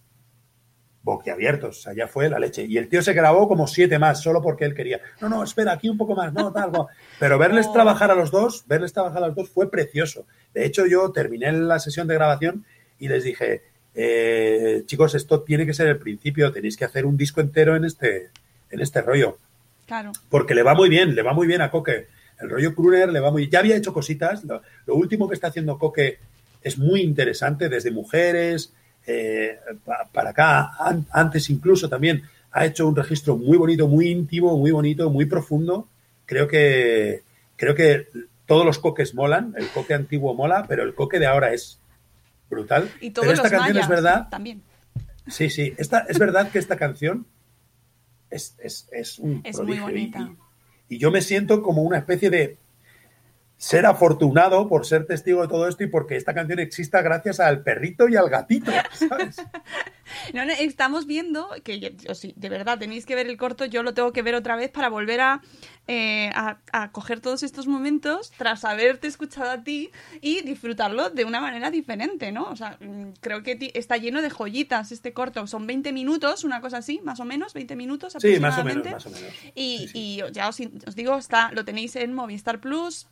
boquiabiertos, 1.02 1.88
ya 1.96 2.08
fue 2.08 2.30
la 2.30 2.40
leche. 2.40 2.66
Y 2.66 2.78
el 2.78 2.90
tío 2.90 3.02
se 3.02 3.14
grabó 3.14 3.48
como 3.48 3.68
siete 3.68 3.98
más, 4.00 4.22
solo 4.22 4.42
porque 4.42 4.66
él 4.66 4.76
quería. 4.76 5.00
No, 5.22 5.30
no, 5.30 5.44
espera, 5.44 5.74
aquí 5.74 5.90
un 5.90 5.98
poco 5.98 6.16
más, 6.16 6.34
no, 6.34 6.52
tal, 6.52 6.72
no. 6.72 6.88
Pero 7.20 7.38
verles 7.38 7.72
trabajar 7.72 8.12
a 8.12 8.16
los 8.16 8.32
dos, 8.32 8.66
verles 8.68 8.94
trabajar 8.94 9.24
a 9.24 9.28
los 9.28 9.36
dos 9.36 9.50
fue 9.50 9.72
precioso. 9.72 10.26
De 10.54 10.66
hecho, 10.66 10.86
yo 10.86 11.12
terminé 11.12 11.52
la 11.52 11.80
sesión 11.80 12.08
de 12.08 12.16
grabación 12.16 12.66
y 13.00 13.08
les 13.08 13.24
dije, 13.24 13.64
eh, 13.96 14.84
chicos, 14.86 15.16
esto 15.16 15.42
tiene 15.42 15.66
que 15.66 15.74
ser 15.74 15.88
el 15.88 15.98
principio, 15.98 16.52
tenéis 16.52 16.76
que 16.78 16.86
hacer 16.86 17.06
un 17.06 17.18
disco 17.18 17.42
entero 17.42 17.76
en 17.76 17.86
este, 17.86 18.30
en 18.70 18.80
este 18.82 19.02
rollo 19.02 19.38
Claro. 19.88 20.12
porque 20.30 20.54
le 20.54 20.62
va 20.64 20.76
muy 20.76 20.90
bien, 20.90 21.16
le 21.16 21.24
va 21.24 21.34
muy 21.34 21.48
bien 21.48 21.62
a 21.62 21.72
Coque. 21.72 22.08
El 22.40 22.50
rollo 22.50 22.76
Kruner 22.76 23.12
le 23.12 23.20
va 23.20 23.32
muy 23.32 23.50
Ya 23.50 23.60
había 23.60 23.76
hecho 23.76 23.94
cositas. 23.94 24.44
Lo, 24.46 24.62
lo 24.86 24.96
último 24.96 25.28
que 25.28 25.34
está 25.34 25.48
haciendo 25.48 25.78
Coque 25.80 26.20
es 26.62 26.78
muy 26.78 27.02
interesante, 27.02 27.70
desde 27.70 27.90
mujeres 27.90 28.74
eh, 29.08 29.58
pa- 29.86 30.08
para 30.12 30.30
acá. 30.32 30.72
An- 30.80 31.06
antes 31.12 31.50
incluso 31.50 31.90
también 31.90 32.24
ha 32.52 32.66
hecho 32.66 32.88
un 32.88 32.96
registro 32.96 33.38
muy 33.38 33.58
bonito, 33.58 33.88
muy 33.88 34.10
íntimo, 34.10 34.58
muy 34.58 34.72
bonito, 34.72 35.10
muy 35.10 35.26
profundo. 35.26 35.88
Creo 36.26 36.48
que, 36.48 37.24
creo 37.56 37.76
que 37.76 38.08
todos 38.46 38.66
los 38.66 38.80
coques 38.80 39.14
molan. 39.16 39.54
El 39.58 39.68
coque 39.70 39.94
antiguo 39.94 40.34
mola, 40.34 40.66
pero 40.68 40.84
el 40.84 40.94
coque 40.96 41.20
de 41.20 41.28
ahora 41.28 41.54
es 41.54 41.80
brutal. 42.50 42.90
Y 43.02 43.12
todos 43.12 43.28
pero 43.28 43.34
esta 43.34 43.44
los 43.44 43.52
canción 43.52 43.74
mayas 43.76 43.84
es 43.84 43.90
verdad. 43.90 44.28
también. 44.30 44.62
Sí, 45.28 45.50
sí. 45.50 45.74
Esta, 45.78 46.00
es 46.10 46.18
verdad 46.18 46.50
que 46.52 46.58
esta 46.60 46.76
canción 46.76 47.26
es, 48.32 48.56
es, 48.60 48.88
es 48.92 49.20
un 49.20 49.42
Es 49.44 49.58
muy 49.58 49.78
prodigio. 49.78 49.90
Y- 49.90 49.92
bonita. 50.12 50.36
Y, 50.90 50.96
y 50.96 50.98
yo 50.98 51.12
me 51.12 51.22
siento 51.22 51.62
como 51.62 51.84
una 51.84 51.98
especie 52.00 52.30
de 52.32 52.58
ser 53.62 53.86
afortunado 53.86 54.70
por 54.70 54.86
ser 54.86 55.06
testigo 55.06 55.42
de 55.42 55.50
todo 55.50 55.68
esto 55.68 55.84
y 55.84 55.88
porque 55.88 56.16
esta 56.16 56.34
canción 56.34 56.60
exista 56.60 57.02
gracias 57.02 57.42
al 57.42 57.62
perrito 57.62 58.08
y 58.08 58.16
al 58.16 58.30
gatito, 58.30 58.72
¿sabes? 58.94 59.36
No, 60.34 60.44
no, 60.44 60.52
estamos 60.54 61.06
viendo 61.06 61.48
que, 61.64 61.80
yo- 61.80 62.16
sí, 62.16 62.34
de 62.36 62.50
verdad, 62.50 62.80
tenéis 62.80 63.06
que 63.06 63.14
ver 63.14 63.28
el 63.28 63.38
corto, 63.38 63.66
yo 63.66 63.84
lo 63.84 63.94
tengo 63.94 64.12
que 64.12 64.24
ver 64.24 64.34
otra 64.34 64.56
vez 64.56 64.72
para 64.72 64.90
volver 64.90 65.22
a, 65.22 65.42
eh, 65.88 66.32
a, 66.34 66.58
a 66.72 66.92
coger 66.92 67.20
todos 67.20 67.44
estos 67.44 67.68
momentos 67.68 68.32
tras 68.38 68.66
haberte 68.66 69.08
escuchado 69.08 69.52
a 69.52 69.64
ti 69.64 69.92
y 70.20 70.42
disfrutarlo 70.42 71.12
de 71.12 71.26
una 71.26 71.40
manera 71.40 71.70
diferente, 71.70 72.32
¿no? 72.32 72.46
O 72.46 72.56
sea, 72.56 72.78
mm, 72.80 73.14
creo 73.22 73.44
que 73.44 73.72
está 73.76 73.98
lleno 73.98 74.24
de 74.24 74.32
joyitas 74.32 74.92
este 74.92 75.14
corto. 75.14 75.46
Son 75.46 75.68
20 75.68 75.92
minutos, 75.94 76.44
una 76.44 76.60
cosa 76.60 76.78
así, 76.78 77.00
más 77.04 77.20
o 77.20 77.26
menos, 77.26 77.54
20 77.54 77.76
minutos 77.76 78.14
Sí, 78.20 78.40
más 78.40 78.58
o 78.58 78.64
menos, 78.64 78.88
aproximadamente. 78.88 78.92
más 78.92 79.06
o 79.06 79.10
menos. 79.12 79.34
Y, 79.54 79.78
Sí, 79.80 79.88
sí. 79.90 79.92
y 79.96 80.32
ya 80.34 80.50
os, 80.50 80.60
os 80.88 80.96
digo, 80.96 81.18
está, 81.20 81.52
lo 81.52 81.64
tenéis 81.66 81.96
en 81.96 82.14
Movistar 82.16 82.60
Plus. 82.60 83.08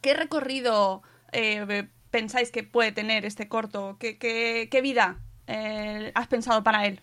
¿Qué 0.00 0.14
recorrido 0.14 1.02
eh, 1.32 1.88
pensáis 2.10 2.50
que 2.50 2.62
puede 2.64 2.92
tener 2.92 3.24
este 3.24 3.48
corto? 3.48 3.96
¿Qué, 3.98 4.80
vida 4.82 5.20
eh, 5.46 6.12
has 6.14 6.26
pensado 6.28 6.62
para 6.62 6.86
él? 6.86 7.00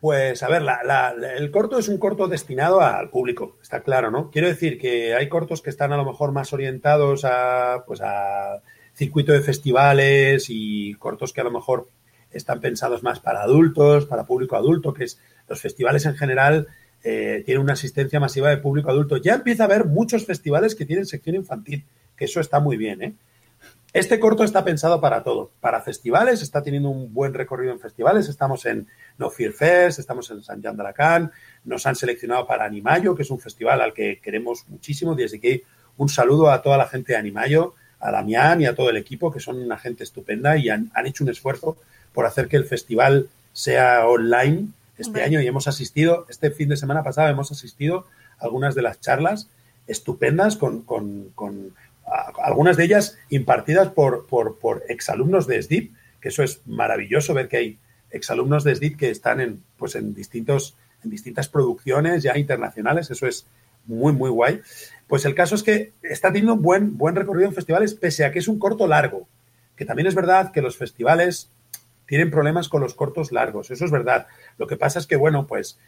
Pues 0.00 0.42
a 0.42 0.48
ver, 0.48 0.62
la- 0.62 0.82
la- 0.84 1.14
la- 1.14 1.32
el 1.34 1.50
corto 1.50 1.78
es 1.78 1.88
un 1.88 1.98
corto 1.98 2.28
destinado 2.28 2.80
al 2.82 3.08
público, 3.08 3.56
está 3.62 3.80
claro, 3.82 4.10
¿no? 4.10 4.30
Quiero 4.30 4.48
decir 4.48 4.78
que 4.78 5.14
hay 5.14 5.28
cortos 5.28 5.62
que 5.62 5.70
están 5.70 5.92
a 5.92 5.96
lo 5.96 6.04
mejor 6.04 6.32
más 6.32 6.52
orientados 6.52 7.24
a, 7.24 7.84
pues 7.86 8.00
a 8.02 8.60
circuito 8.94 9.32
de 9.32 9.40
festivales 9.40 10.46
y 10.50 10.94
cortos 10.94 11.32
que 11.32 11.40
a 11.40 11.44
lo 11.44 11.50
mejor 11.50 11.88
están 12.32 12.60
pensados 12.60 13.02
más 13.02 13.20
para 13.20 13.42
adultos, 13.42 14.04
para 14.06 14.24
público 14.26 14.56
adulto, 14.56 14.92
que 14.92 15.04
es 15.04 15.20
los 15.48 15.60
festivales 15.60 16.04
en 16.06 16.16
general 16.16 16.66
eh, 17.02 17.42
tienen 17.46 17.62
una 17.62 17.74
asistencia 17.74 18.20
masiva 18.20 18.50
de 18.50 18.56
público 18.58 18.90
adulto. 18.90 19.16
Ya 19.16 19.34
empieza 19.34 19.62
a 19.64 19.66
haber 19.66 19.86
muchos 19.86 20.26
festivales 20.26 20.74
que 20.74 20.84
tienen 20.86 21.06
sección 21.06 21.36
infantil, 21.36 21.84
que 22.16 22.24
eso 22.26 22.40
está 22.40 22.60
muy 22.60 22.76
bien, 22.76 23.02
¿eh? 23.02 23.14
Este 23.92 24.18
corto 24.18 24.42
está 24.42 24.64
pensado 24.64 25.00
para 25.00 25.22
todo, 25.22 25.52
para 25.60 25.80
festivales, 25.80 26.42
está 26.42 26.64
teniendo 26.64 26.90
un 26.90 27.14
buen 27.14 27.32
recorrido 27.32 27.72
en 27.72 27.78
festivales, 27.78 28.28
estamos 28.28 28.66
en 28.66 28.88
No 29.18 29.30
Fear 29.30 29.52
Fest, 29.52 30.00
estamos 30.00 30.28
en 30.32 30.42
San 30.42 30.60
Jean 30.60 30.76
de 30.76 31.28
nos 31.64 31.86
han 31.86 31.94
seleccionado 31.94 32.44
para 32.44 32.64
Animayo, 32.64 33.14
que 33.14 33.22
es 33.22 33.30
un 33.30 33.38
festival 33.38 33.80
al 33.80 33.94
que 33.94 34.18
queremos 34.20 34.64
muchísimo, 34.68 35.14
desde 35.14 35.38
que 35.38 35.62
un 35.96 36.08
saludo 36.08 36.50
a 36.50 36.60
toda 36.60 36.76
la 36.76 36.88
gente 36.88 37.12
de 37.12 37.18
Animayo, 37.18 37.74
a 38.00 38.10
Damián 38.10 38.60
y 38.60 38.66
a 38.66 38.74
todo 38.74 38.90
el 38.90 38.96
equipo, 38.96 39.32
que 39.32 39.38
son 39.38 39.62
una 39.62 39.78
gente 39.78 40.02
estupenda 40.02 40.56
y 40.56 40.70
han, 40.70 40.90
han 40.92 41.06
hecho 41.06 41.22
un 41.22 41.30
esfuerzo 41.30 41.76
por 42.12 42.26
hacer 42.26 42.48
que 42.48 42.56
el 42.56 42.64
festival 42.64 43.28
sea 43.52 44.06
online 44.08 44.70
este 44.98 45.22
año 45.22 45.40
y 45.40 45.46
hemos 45.46 45.68
asistido, 45.68 46.26
este 46.28 46.50
fin 46.50 46.68
de 46.68 46.76
semana 46.76 47.04
pasado 47.04 47.28
hemos 47.28 47.52
asistido 47.52 48.06
a 48.40 48.44
algunas 48.44 48.74
de 48.74 48.82
las 48.82 49.00
charlas 49.00 49.48
estupendas 49.86 50.56
con, 50.56 50.82
con- 50.82 51.30
algunas 52.42 52.76
de 52.76 52.84
ellas 52.84 53.18
impartidas 53.30 53.88
por, 53.88 54.26
por, 54.26 54.84
exalumnos 54.88 55.46
de 55.46 55.62
SDIP, 55.62 55.94
que 56.20 56.28
eso 56.28 56.42
es 56.42 56.62
maravilloso 56.66 57.34
ver 57.34 57.48
que 57.48 57.56
hay 57.56 57.78
exalumnos 58.10 58.64
de 58.64 58.74
SDIP 58.74 58.98
que 58.98 59.10
están 59.10 59.40
en, 59.40 59.62
pues 59.76 59.94
en, 59.94 60.14
distintos, 60.14 60.76
en 61.02 61.10
distintas 61.10 61.48
producciones 61.48 62.22
ya 62.22 62.36
internacionales, 62.36 63.10
eso 63.10 63.26
es 63.26 63.46
muy, 63.86 64.12
muy 64.12 64.30
guay. 64.30 64.60
Pues 65.06 65.24
el 65.24 65.34
caso 65.34 65.54
es 65.54 65.62
que 65.62 65.92
está 66.02 66.28
teniendo 66.28 66.56
buen, 66.56 66.96
buen 66.96 67.14
recorrido 67.14 67.48
en 67.48 67.54
festivales, 67.54 67.94
pese 67.94 68.24
a 68.24 68.32
que 68.32 68.38
es 68.38 68.48
un 68.48 68.58
corto 68.58 68.86
largo, 68.86 69.28
que 69.76 69.84
también 69.84 70.06
es 70.06 70.14
verdad 70.14 70.52
que 70.52 70.62
los 70.62 70.76
festivales 70.76 71.50
tienen 72.06 72.30
problemas 72.30 72.68
con 72.68 72.82
los 72.82 72.94
cortos 72.94 73.32
largos, 73.32 73.70
eso 73.70 73.84
es 73.84 73.90
verdad. 73.90 74.26
Lo 74.58 74.66
que 74.66 74.76
pasa 74.76 74.98
es 74.98 75.06
que, 75.06 75.16
bueno, 75.16 75.46
pues 75.46 75.78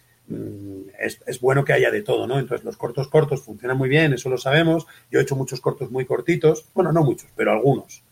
es, 0.99 1.21
es 1.27 1.41
bueno 1.41 1.65
que 1.65 1.73
haya 1.73 1.91
de 1.91 2.03
todo, 2.03 2.27
¿no? 2.27 2.39
Entonces 2.39 2.65
los 2.65 2.77
cortos 2.77 3.09
cortos 3.09 3.43
funcionan 3.43 3.79
muy 3.79 3.89
bien, 3.89 4.13
eso 4.13 4.29
lo 4.29 4.39
sabemos. 4.39 4.87
Yo 5.11 5.21
he 5.21 5.23
hecho 5.23 5.37
muchos 5.37 5.61
cortos 5.61 5.91
muy 5.91 6.05
cortitos, 6.05 6.67
bueno, 6.75 6.93
no 6.93 7.03
muchos, 7.05 7.31
pero 7.37 7.53
algunos. 7.53 8.03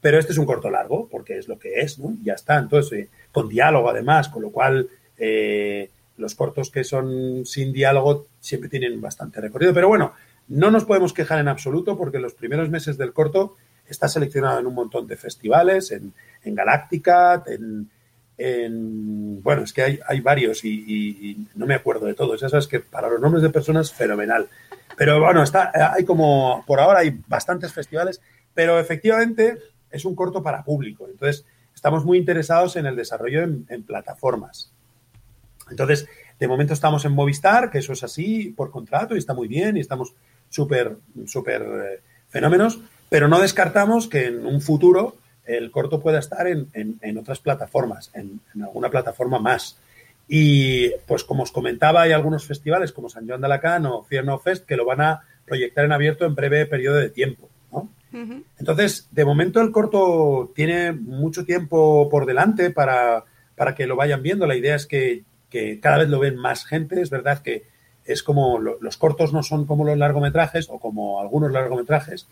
Pero 0.00 0.18
este 0.18 0.32
es 0.32 0.38
un 0.38 0.46
corto 0.46 0.70
largo, 0.70 1.08
porque 1.08 1.38
es 1.38 1.48
lo 1.48 1.58
que 1.58 1.80
es, 1.80 1.98
¿no? 1.98 2.12
Y 2.20 2.24
ya 2.24 2.34
está. 2.34 2.58
Entonces, 2.58 2.92
eh, 2.98 3.08
con 3.30 3.48
diálogo 3.48 3.88
además, 3.88 4.28
con 4.28 4.42
lo 4.42 4.50
cual 4.50 4.88
eh, 5.16 5.90
los 6.16 6.34
cortos 6.34 6.70
que 6.70 6.84
son 6.84 7.46
sin 7.46 7.72
diálogo 7.72 8.26
siempre 8.40 8.68
tienen 8.68 9.00
bastante 9.00 9.40
recorrido. 9.40 9.72
Pero 9.72 9.88
bueno, 9.88 10.12
no 10.48 10.70
nos 10.70 10.84
podemos 10.84 11.12
quejar 11.12 11.38
en 11.38 11.48
absoluto 11.48 11.96
porque 11.96 12.18
los 12.18 12.34
primeros 12.34 12.68
meses 12.68 12.98
del 12.98 13.12
corto 13.12 13.56
está 13.86 14.08
seleccionado 14.08 14.58
en 14.58 14.66
un 14.66 14.74
montón 14.74 15.06
de 15.06 15.16
festivales, 15.16 15.92
en, 15.92 16.12
en 16.42 16.54
Galáctica, 16.54 17.42
en, 17.46 17.88
en- 18.38 19.42
bueno, 19.42 19.62
es 19.62 19.72
que 19.72 20.00
hay, 20.06 20.20
varios 20.20 20.64
y, 20.64 21.46
no 21.54 21.66
me 21.66 21.74
acuerdo 21.74 22.06
de 22.06 22.14
todos. 22.14 22.40
Ya 22.40 22.48
que 22.68 22.80
para 22.80 23.08
los 23.08 23.20
nombres 23.20 23.42
de 23.42 23.50
personas, 23.50 23.92
fenomenal. 23.92 24.48
Pero 24.96 25.20
bueno, 25.20 25.42
está, 25.42 25.72
hay 25.94 26.04
como, 26.04 26.64
por 26.66 26.80
ahora 26.80 27.00
hay 27.00 27.18
bastantes 27.26 27.72
festivales, 27.72 28.20
pero 28.54 28.78
efectivamente 28.78 29.58
es 29.90 30.04
un 30.04 30.14
corto 30.14 30.42
para 30.42 30.64
público. 30.64 31.06
Entonces, 31.10 31.44
estamos 31.74 32.04
muy 32.04 32.18
interesados 32.18 32.76
en 32.76 32.86
el 32.86 32.96
desarrollo 32.96 33.42
en, 33.42 33.66
en 33.68 33.82
plataformas. 33.82 34.72
Entonces, 35.70 36.06
de 36.38 36.48
momento 36.48 36.74
estamos 36.74 37.04
en 37.04 37.12
Movistar, 37.12 37.70
que 37.70 37.78
eso 37.78 37.92
es 37.92 38.02
así 38.02 38.52
por 38.56 38.70
contrato 38.70 39.14
y 39.14 39.18
está 39.18 39.34
muy 39.34 39.48
bien 39.48 39.76
y 39.76 39.80
estamos 39.80 40.14
súper, 40.48 40.96
súper 41.26 41.62
eh, 41.62 42.00
fenómenos, 42.28 42.80
pero 43.08 43.28
no 43.28 43.40
descartamos 43.40 44.08
que 44.08 44.26
en 44.26 44.44
un 44.46 44.60
futuro 44.60 45.16
el 45.46 45.70
corto 45.70 46.00
pueda 46.00 46.18
estar 46.18 46.46
en, 46.46 46.68
en- 46.72 46.98
en 47.02 47.18
otras 47.18 47.40
plataformas, 47.40 48.10
en, 48.14 48.40
en 48.54 48.62
alguna 48.62 48.90
plataforma 48.90 49.38
más. 49.38 49.78
Y 50.28 50.90
pues 51.06 51.24
como 51.24 51.42
os 51.42 51.52
comentaba, 51.52 52.02
hay 52.02 52.12
algunos 52.12 52.46
festivales 52.46 52.92
como 52.92 53.08
San 53.08 53.26
Joan 53.28 53.40
de 53.40 53.46
Alacant 53.46 53.86
o 53.86 54.02
Fear 54.04 54.24
No 54.24 54.38
Fest 54.38 54.64
que 54.66 54.76
lo 54.76 54.84
van 54.86 55.00
a 55.00 55.22
proyectar 55.44 55.84
en 55.84 55.92
abierto 55.92 56.24
en 56.24 56.34
breve 56.34 56.64
periodo 56.66 56.96
de 56.96 57.10
tiempo. 57.10 57.48
¿no? 57.72 57.88
Entonces, 58.58 59.08
de 59.10 59.24
momento 59.24 59.60
el 59.60 59.72
corto 59.72 60.52
tiene 60.54 60.92
mucho 60.92 61.44
tiempo 61.44 62.08
por 62.10 62.24
delante 62.26 62.70
para, 62.70 63.24
para 63.56 63.74
que 63.74 63.86
lo 63.86 63.96
vayan 63.96 64.22
viendo. 64.22 64.46
La 64.46 64.54
idea 64.56 64.76
es 64.76 64.86
que, 64.86 65.24
que 65.50 65.80
cada 65.80 65.98
vez 65.98 66.08
lo 66.08 66.20
ven 66.20 66.36
más 66.36 66.64
gente. 66.64 67.00
Es 67.02 67.10
verdad 67.10 67.40
que 67.42 67.64
es 68.04 68.22
como 68.22 68.58
lo- 68.58 68.78
los 68.80 68.96
cortos 68.96 69.32
no 69.32 69.42
son 69.42 69.66
como 69.66 69.84
los 69.84 69.98
largometrajes 69.98 70.68
o 70.70 70.78
como 70.78 71.20
algunos 71.20 71.50
largometrajes, 71.52 72.26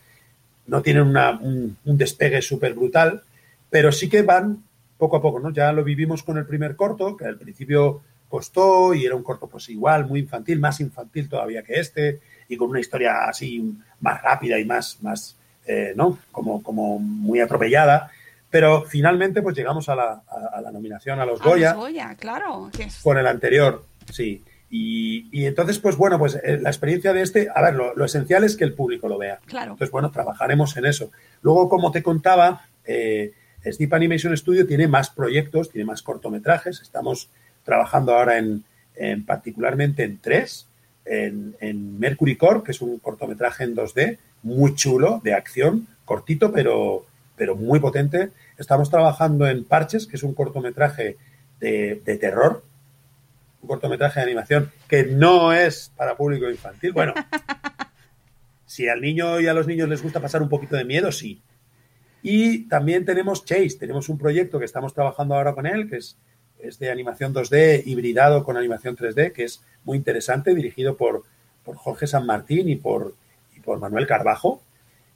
no 0.71 0.83
tienen 0.83 1.03
una- 1.03 1.33
un, 1.39 1.77
un 1.85 1.99
despegue 1.99 2.41
súper 2.41 2.75
brutal, 2.75 3.23
pero 3.69 3.91
sí 3.93 4.09
que 4.09 4.23
van 4.23 4.63
poco 4.97 5.17
a 5.17 5.23
poco, 5.23 5.41
¿no? 5.41 5.51
Ya 5.51 5.73
lo 5.73 5.83
vivimos 5.83 6.23
con 6.23 6.39
el 6.39 6.47
primer 6.47 6.77
corto, 6.77 7.17
que 7.17 7.25
al 7.25 7.37
principio 7.39 8.03
costó 8.29 8.95
y 8.95 9.05
era 9.05 9.17
un 9.17 9.23
corto 9.25 9.49
pues 9.49 9.69
igual, 9.69 10.07
muy 10.07 10.21
infantil, 10.21 10.61
más 10.61 10.79
infantil 10.81 11.29
todavía 11.29 11.63
que 11.65 11.75
este, 11.81 12.21
y 12.49 12.57
con 12.57 12.71
una 12.71 12.79
historia 12.81 13.25
así 13.29 13.75
más 14.01 14.23
rápida 14.23 14.59
y 14.59 14.65
más, 14.65 14.99
más 15.03 15.37
eh, 15.67 15.93
¿no? 15.97 16.19
Como, 16.31 16.63
como 16.63 16.99
muy 16.99 17.41
atropellada. 17.41 18.11
Pero 18.51 18.83
finalmente 18.83 19.43
pues 19.43 19.57
llegamos 19.57 19.89
a 19.89 19.95
la, 19.97 20.23
a- 20.29 20.59
a 20.59 20.61
la 20.61 20.71
nominación 20.71 21.19
a 21.21 21.25
los 21.27 21.41
Goya 21.41 21.71
los 21.73 21.79
Goya, 21.85 22.15
claro. 22.19 22.71
con 23.03 23.19
el 23.19 23.27
anterior, 23.27 23.85
sí. 24.13 24.43
Y, 24.73 25.29
y 25.33 25.47
entonces, 25.47 25.81
pues 25.81 25.97
bueno, 25.97 26.17
pues 26.19 26.39
eh, 26.45 26.59
la 26.63 26.71
experiencia 26.71 27.13
de 27.13 27.23
este, 27.23 27.49
a 27.53 27.61
ver, 27.61 27.75
lo, 27.75 27.95
lo 27.95 28.05
esencial 28.05 28.45
es 28.45 28.57
que 28.57 28.63
el 28.63 28.75
público 28.75 29.09
lo 29.09 29.19
vea. 29.19 29.41
Claro. 29.47 29.73
Entonces, 29.73 29.91
bueno, 29.91 30.13
trabajaremos 30.13 30.77
en 30.77 30.87
eso. 30.87 31.11
Luego, 31.43 31.69
como 31.69 31.91
te 31.91 32.05
contaba, 32.05 32.69
eh, 32.85 33.33
Steep 33.65 33.93
Animation 33.93 34.37
Studio 34.37 34.67
tiene 34.67 34.87
más 34.87 35.11
proyectos, 35.11 35.71
tiene 35.71 35.87
más 35.87 36.03
cortometrajes. 36.03 36.81
Estamos 36.81 37.29
trabajando 37.65 38.15
ahora 38.15 38.39
en, 38.39 38.65
en 38.95 39.27
particularmente 39.27 40.05
en 40.05 40.19
tres. 40.19 40.69
En, 41.05 41.57
en 41.61 41.99
Mercury 41.99 42.37
Core, 42.37 42.63
que 42.63 42.71
es 42.71 42.81
un 42.81 42.99
cortometraje 42.99 43.65
en 43.65 43.75
2D, 43.75 44.19
muy 44.43 44.75
chulo, 44.77 45.21
de 45.25 45.35
acción, 45.35 45.89
cortito, 46.05 46.53
pero, 46.53 47.07
pero 47.37 47.57
muy 47.57 47.81
potente. 47.81 48.31
Estamos 48.59 48.91
trabajando 48.91 49.49
en 49.49 49.65
Parches, 49.65 50.07
que 50.07 50.17
es 50.17 50.23
un 50.23 50.35
cortometraje 50.35 51.17
de, 51.59 52.01
de 52.05 52.17
terror, 52.19 52.63
un 53.63 53.69
cortometraje 53.69 54.21
de 54.21 54.27
animación 54.27 54.71
que 54.89 55.05
no 55.05 55.53
es 55.53 55.93
para 55.97 56.17
público 56.17 56.49
infantil. 56.49 56.93
Bueno, 56.93 57.15
si 58.67 58.89
al 58.89 59.01
niño 59.01 59.41
y 59.41 59.47
a 59.47 59.55
los 59.55 59.67
niños 59.67 59.89
les 59.89 60.03
gusta 60.03 60.21
pasar 60.21 60.43
un 60.43 60.49
poquito 60.49 60.77
de 60.77 60.85
miedo, 60.85 61.13
sí. 61.13 61.43
Y 62.23 62.69
también 62.69 63.05
tenemos 63.05 63.45
Chase, 63.45 63.77
tenemos 63.79 64.09
un 64.09 64.19
proyecto 64.19 64.59
que 64.59 64.65
estamos 64.65 64.95
trabajando 64.95 65.35
ahora 65.35 65.55
con 65.55 65.67
él, 65.67 65.89
que 65.89 65.97
es, 65.97 66.17
es 66.59 66.79
de 66.79 66.91
animación 66.91 67.35
2D 67.35 67.83
hibridado 67.87 68.45
con 68.45 68.57
animación 68.57 68.97
3D, 68.97 69.33
que 69.33 69.45
es 69.45 69.63
muy 69.85 69.97
interesante, 69.97 70.55
dirigido 70.55 70.97
por, 70.97 71.25
por 71.65 71.77
Jorge 71.77 72.07
San 72.07 72.27
Martín 72.27 72.69
y 72.69 72.77
por, 72.77 73.15
y 73.57 73.61
por 73.61 73.79
Manuel 73.79 74.07
Carbajo. 74.07 74.63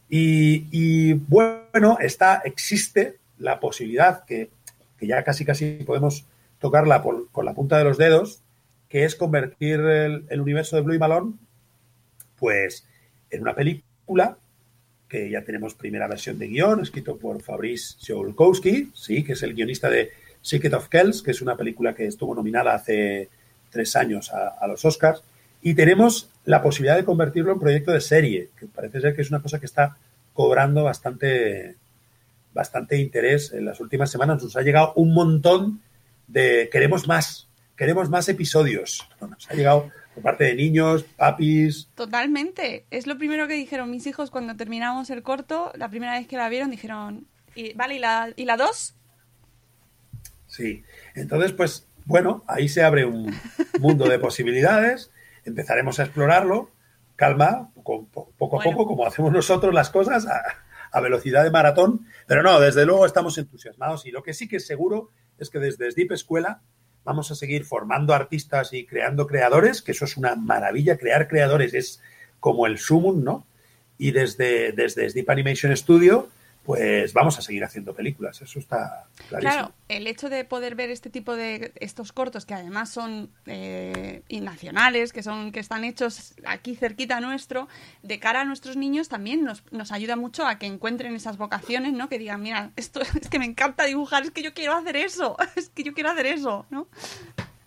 Y, 0.09 0.66
y, 0.70 1.12
bueno, 1.14 1.99
está, 2.01 2.42
existe 2.45 3.18
la 3.38 3.61
posibilidad 3.61 4.24
que, 4.24 4.51
que 4.99 5.07
ya 5.07 5.22
casi 5.24 5.45
casi 5.45 5.72
podemos 5.84 6.26
tocarla 6.64 7.02
por- 7.02 7.30
con 7.30 7.44
la 7.44 7.52
punta 7.52 7.76
de 7.76 7.84
los 7.84 7.98
dedos, 7.98 8.40
que 8.88 9.04
es 9.04 9.16
convertir 9.16 9.80
el, 9.80 10.40
universo 10.40 10.76
de 10.76 10.82
Blue 10.82 10.98
Malone 10.98 11.34
pues 12.38 12.86
en 13.30 13.42
una 13.42 13.54
película 13.54 14.38
que 15.06 15.28
ya 15.28 15.42
tenemos 15.42 15.74
primera 15.74 16.08
versión 16.08 16.38
de 16.38 16.48
guion, 16.48 16.80
escrito 16.80 17.18
por 17.18 17.42
Fabrice 17.42 17.96
Siolkowski, 17.98 18.92
sí, 18.94 19.22
que 19.22 19.34
es 19.34 19.42
el 19.42 19.52
guionista 19.52 19.90
de 19.90 20.12
Secret 20.40 20.72
of 20.72 20.88
Kells, 20.88 21.22
que 21.22 21.32
es 21.32 21.42
una 21.42 21.54
película 21.54 21.94
que 21.94 22.06
estuvo 22.06 22.34
nominada 22.34 22.74
hace 22.74 23.28
tres 23.68 23.94
años 23.94 24.32
a, 24.32 24.48
a 24.48 24.66
los 24.66 24.82
Oscars. 24.86 25.22
Y 25.60 25.74
tenemos 25.74 26.30
la 26.46 26.62
posibilidad 26.62 26.96
de 26.96 27.04
convertirlo 27.04 27.52
en 27.52 27.60
proyecto 27.60 27.92
de 27.92 28.00
serie, 28.00 28.48
que 28.58 28.66
parece 28.66 29.02
ser 29.02 29.14
que 29.14 29.20
es 29.20 29.28
una 29.28 29.42
cosa 29.42 29.60
que 29.60 29.66
está 29.66 29.98
cobrando 30.32 30.82
bastante, 30.82 31.76
bastante 32.54 32.96
interés. 32.96 33.52
En 33.52 33.66
las 33.66 33.80
últimas 33.80 34.10
semanas 34.10 34.42
nos 34.42 34.56
ha 34.56 34.62
llegado 34.62 34.94
un 34.96 35.12
montón 35.12 35.82
de 36.27 36.68
queremos 36.72 37.07
más, 37.07 37.49
queremos 37.77 38.09
más 38.11 38.29
episodios. 38.29 39.09
Nos 39.20 39.51
ha 39.51 39.55
llegado 39.55 39.91
por 40.14 40.22
parte 40.22 40.45
de 40.45 40.55
niños, 40.55 41.05
papis, 41.16 41.89
Totalmente. 41.95 42.87
Es 42.91 43.07
lo 43.07 43.18
primero 43.18 43.49
que 43.49 43.55
dijeron 43.55 43.91
mis 43.91 44.07
hijos 44.07 44.31
cuando 44.31 44.55
terminamos 44.57 45.11
el 45.11 45.22
corto. 45.22 45.72
La 45.75 45.89
primera 45.89 46.12
vez 46.18 46.27
que 46.29 46.37
la 46.37 46.49
vieron 46.49 46.70
dijeron, 46.70 47.27
y, 47.55 47.72
vale, 47.75 47.97
¿y 47.97 47.99
la, 47.99 48.33
¿y 48.37 48.45
la 48.45 48.57
dos? 48.57 48.95
Sí, 50.47 50.85
entonces 51.14 51.53
pues 51.53 51.87
bueno, 52.05 52.45
ahí 52.47 52.68
se 52.68 52.83
abre 52.85 53.05
un 53.07 53.35
mundo 53.81 54.09
de 54.09 54.18
posibilidades, 54.18 55.11
empezaremos 55.45 55.99
a 55.99 56.05
explorarlo, 56.05 56.70
calma, 57.16 57.70
poco, 57.75 58.07
po- 58.07 58.31
poco 58.37 58.61
a 58.61 58.64
Bueno. 58.64 58.77
poco, 58.79 58.89
como 58.91 59.07
hacemos 59.07 59.33
nosotros 59.33 59.75
las 59.75 59.91
cosas, 59.91 60.27
a, 60.27 60.43
a 60.93 61.01
velocidad 61.01 61.43
de 61.43 61.51
maratón, 61.51 62.07
pero 62.27 62.43
no, 62.43 62.61
desde 62.61 62.85
luego 62.85 63.07
estamos 63.07 63.37
entusiasmados 63.39 64.07
y 64.07 64.11
lo 64.11 64.22
que 64.22 64.35
sí 64.35 64.47
que 64.47 64.57
es 64.57 64.66
seguro 64.66 65.11
es 65.39 65.51
que 65.51 65.59
desde 65.59 65.91
Deep 65.93 66.12
Escuela 66.12 66.61
vamos 67.05 67.30
a 67.30 67.35
seguir 67.35 67.64
formando 67.64 68.14
artistas 68.14 68.72
y 68.72 68.87
creando 68.87 69.26
creadores, 69.26 69.82
que 69.82 69.93
eso 69.93 70.05
es 70.05 70.16
una 70.16 70.37
maravilla, 70.37 70.97
crear 70.97 71.28
creadores 71.28 71.74
es 71.74 72.01
como 72.41 72.66
el 72.66 72.78
sumum, 72.78 73.22
¿no? 73.22 73.47
Y 73.99 74.11
desde, 74.11 74.72
desde 74.72 75.12
Deep 75.12 75.30
Animation 75.30 75.76
Studio, 75.76 76.28
pues 76.64 77.12
vamos 77.12 77.38
a 77.38 77.42
seguir 77.42 77.62
haciendo 77.62 77.94
películas, 77.94 78.40
eso 78.40 78.58
está 78.58 79.06
clarísimo. 79.28 79.52
Claro, 79.52 79.72
el 79.88 80.06
hecho 80.06 80.30
de 80.30 80.44
poder 80.44 80.74
ver 80.74 80.90
este 80.90 81.10
tipo 81.10 81.36
de 81.36 81.72
estos 81.76 82.12
cortos 82.12 82.46
que 82.46 82.54
además 82.54 82.88
son 82.88 83.30
eh, 83.44 84.22
nacionales, 84.40 85.12
que 85.12 85.22
son 85.22 85.52
que 85.52 85.60
están 85.60 85.84
hechos 85.84 86.34
aquí 86.46 86.74
cerquita 86.74 87.20
nuestro, 87.20 87.68
de 88.02 88.18
cara 88.18 88.40
a 88.40 88.44
nuestros 88.44 88.78
niños 88.78 89.10
también 89.10 89.44
nos, 89.44 89.62
nos 89.72 89.92
ayuda 89.92 90.16
mucho 90.16 90.46
a 90.46 90.58
que 90.58 90.64
encuentren 90.64 91.14
esas 91.14 91.36
vocaciones, 91.36 91.92
¿no? 91.92 92.08
Que 92.08 92.18
digan, 92.18 92.40
mira, 92.40 92.70
esto 92.76 93.00
es 93.20 93.28
que 93.28 93.38
me 93.38 93.44
encanta 93.44 93.84
dibujar, 93.84 94.22
es 94.22 94.30
que 94.30 94.42
yo 94.42 94.54
quiero 94.54 94.72
hacer 94.72 94.96
eso, 94.96 95.36
es 95.56 95.68
que 95.68 95.82
yo 95.82 95.92
quiero 95.92 96.10
hacer 96.10 96.26
eso, 96.26 96.64
¿no? 96.70 96.88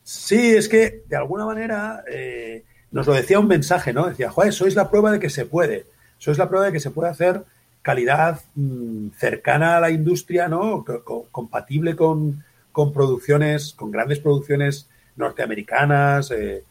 Sí, 0.03 0.55
es 0.55 0.67
que 0.67 1.03
de 1.07 1.17
alguna 1.17 1.45
manera 1.45 2.03
eh, 2.09 2.63
nos 2.89 3.05
lo 3.05 3.13
decía 3.13 3.39
un 3.39 3.47
mensaje, 3.47 3.93
¿no? 3.93 4.07
Decía, 4.07 4.31
joder, 4.31 4.53
sois 4.53 4.73
la 4.73 4.89
prueba 4.89 5.11
de 5.11 5.19
que 5.19 5.29
se 5.29 5.45
puede, 5.45 5.85
sois 6.17 6.39
la 6.39 6.49
prueba 6.49 6.65
de 6.65 6.71
que 6.71 6.79
se 6.79 6.89
puede 6.89 7.11
hacer 7.11 7.43
calidad 7.89 8.41
mm, 8.55 9.09
cercana 9.17 9.77
a 9.77 9.79
la 9.79 9.89
industria, 9.89 10.47
¿no? 10.47 10.83
Co- 10.85 11.03
co- 11.09 11.27
compatible 11.31 11.95
con, 11.95 12.43
con 12.71 12.91
producciones, 12.93 13.73
con 13.79 13.89
grandes 13.91 14.19
producciones 14.19 14.87
norteamericanas. 15.15 16.31
eh, 16.31 16.63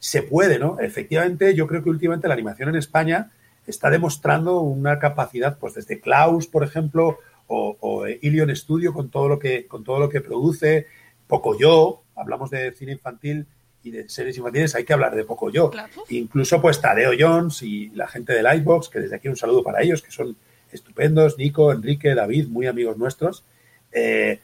se 0.00 0.22
puede, 0.22 0.60
¿no? 0.60 0.78
Efectivamente, 0.78 1.54
yo 1.56 1.66
creo 1.66 1.82
que 1.82 1.90
últimamente 1.90 2.28
la 2.28 2.34
animación 2.34 2.68
en 2.68 2.76
España 2.76 3.30
está 3.66 3.90
demostrando 3.90 4.60
una 4.60 4.98
capacidad, 5.00 5.58
pues 5.58 5.74
desde 5.74 5.98
Klaus, 6.00 6.46
por 6.46 6.62
ejemplo, 6.62 7.18
o, 7.48 7.76
o 7.80 8.06
Ilion 8.06 8.54
Studio 8.54 8.92
con 8.92 9.10
todo 9.10 9.26
lo 9.28 9.38
que, 9.40 9.66
con 9.66 9.82
todo 9.82 9.98
lo 9.98 10.08
que 10.08 10.20
produce, 10.20 10.86
Poco 11.26 11.58
Yo, 11.58 12.02
hablamos 12.14 12.48
de 12.50 12.70
cine 12.72 12.92
infantil 12.92 13.46
y 13.82 13.90
de 13.90 14.08
series 14.08 14.36
infantiles, 14.38 14.74
hay 14.76 14.84
que 14.84 14.92
hablar 14.92 15.14
de 15.16 15.24
Poco 15.24 15.50
Yo. 15.50 15.70
Claro. 15.70 15.92
Incluso 16.10 16.60
pues 16.62 16.80
Tadeo 16.80 17.10
Jones 17.18 17.62
y 17.62 17.90
la 17.90 18.06
gente 18.06 18.32
de 18.34 18.42
Lightbox, 18.42 18.88
que 18.90 19.00
desde 19.00 19.16
aquí 19.16 19.26
un 19.28 19.36
saludo 19.36 19.62
para 19.64 19.82
ellos, 19.82 20.00
que 20.02 20.10
son 20.12 20.36
estupendos, 20.72 21.38
Nico, 21.38 21.72
Enrique, 21.72 22.14
David, 22.14 22.48
muy 22.48 22.66
amigos 22.66 22.96
nuestros. 22.96 23.44
Eh, 23.92 24.40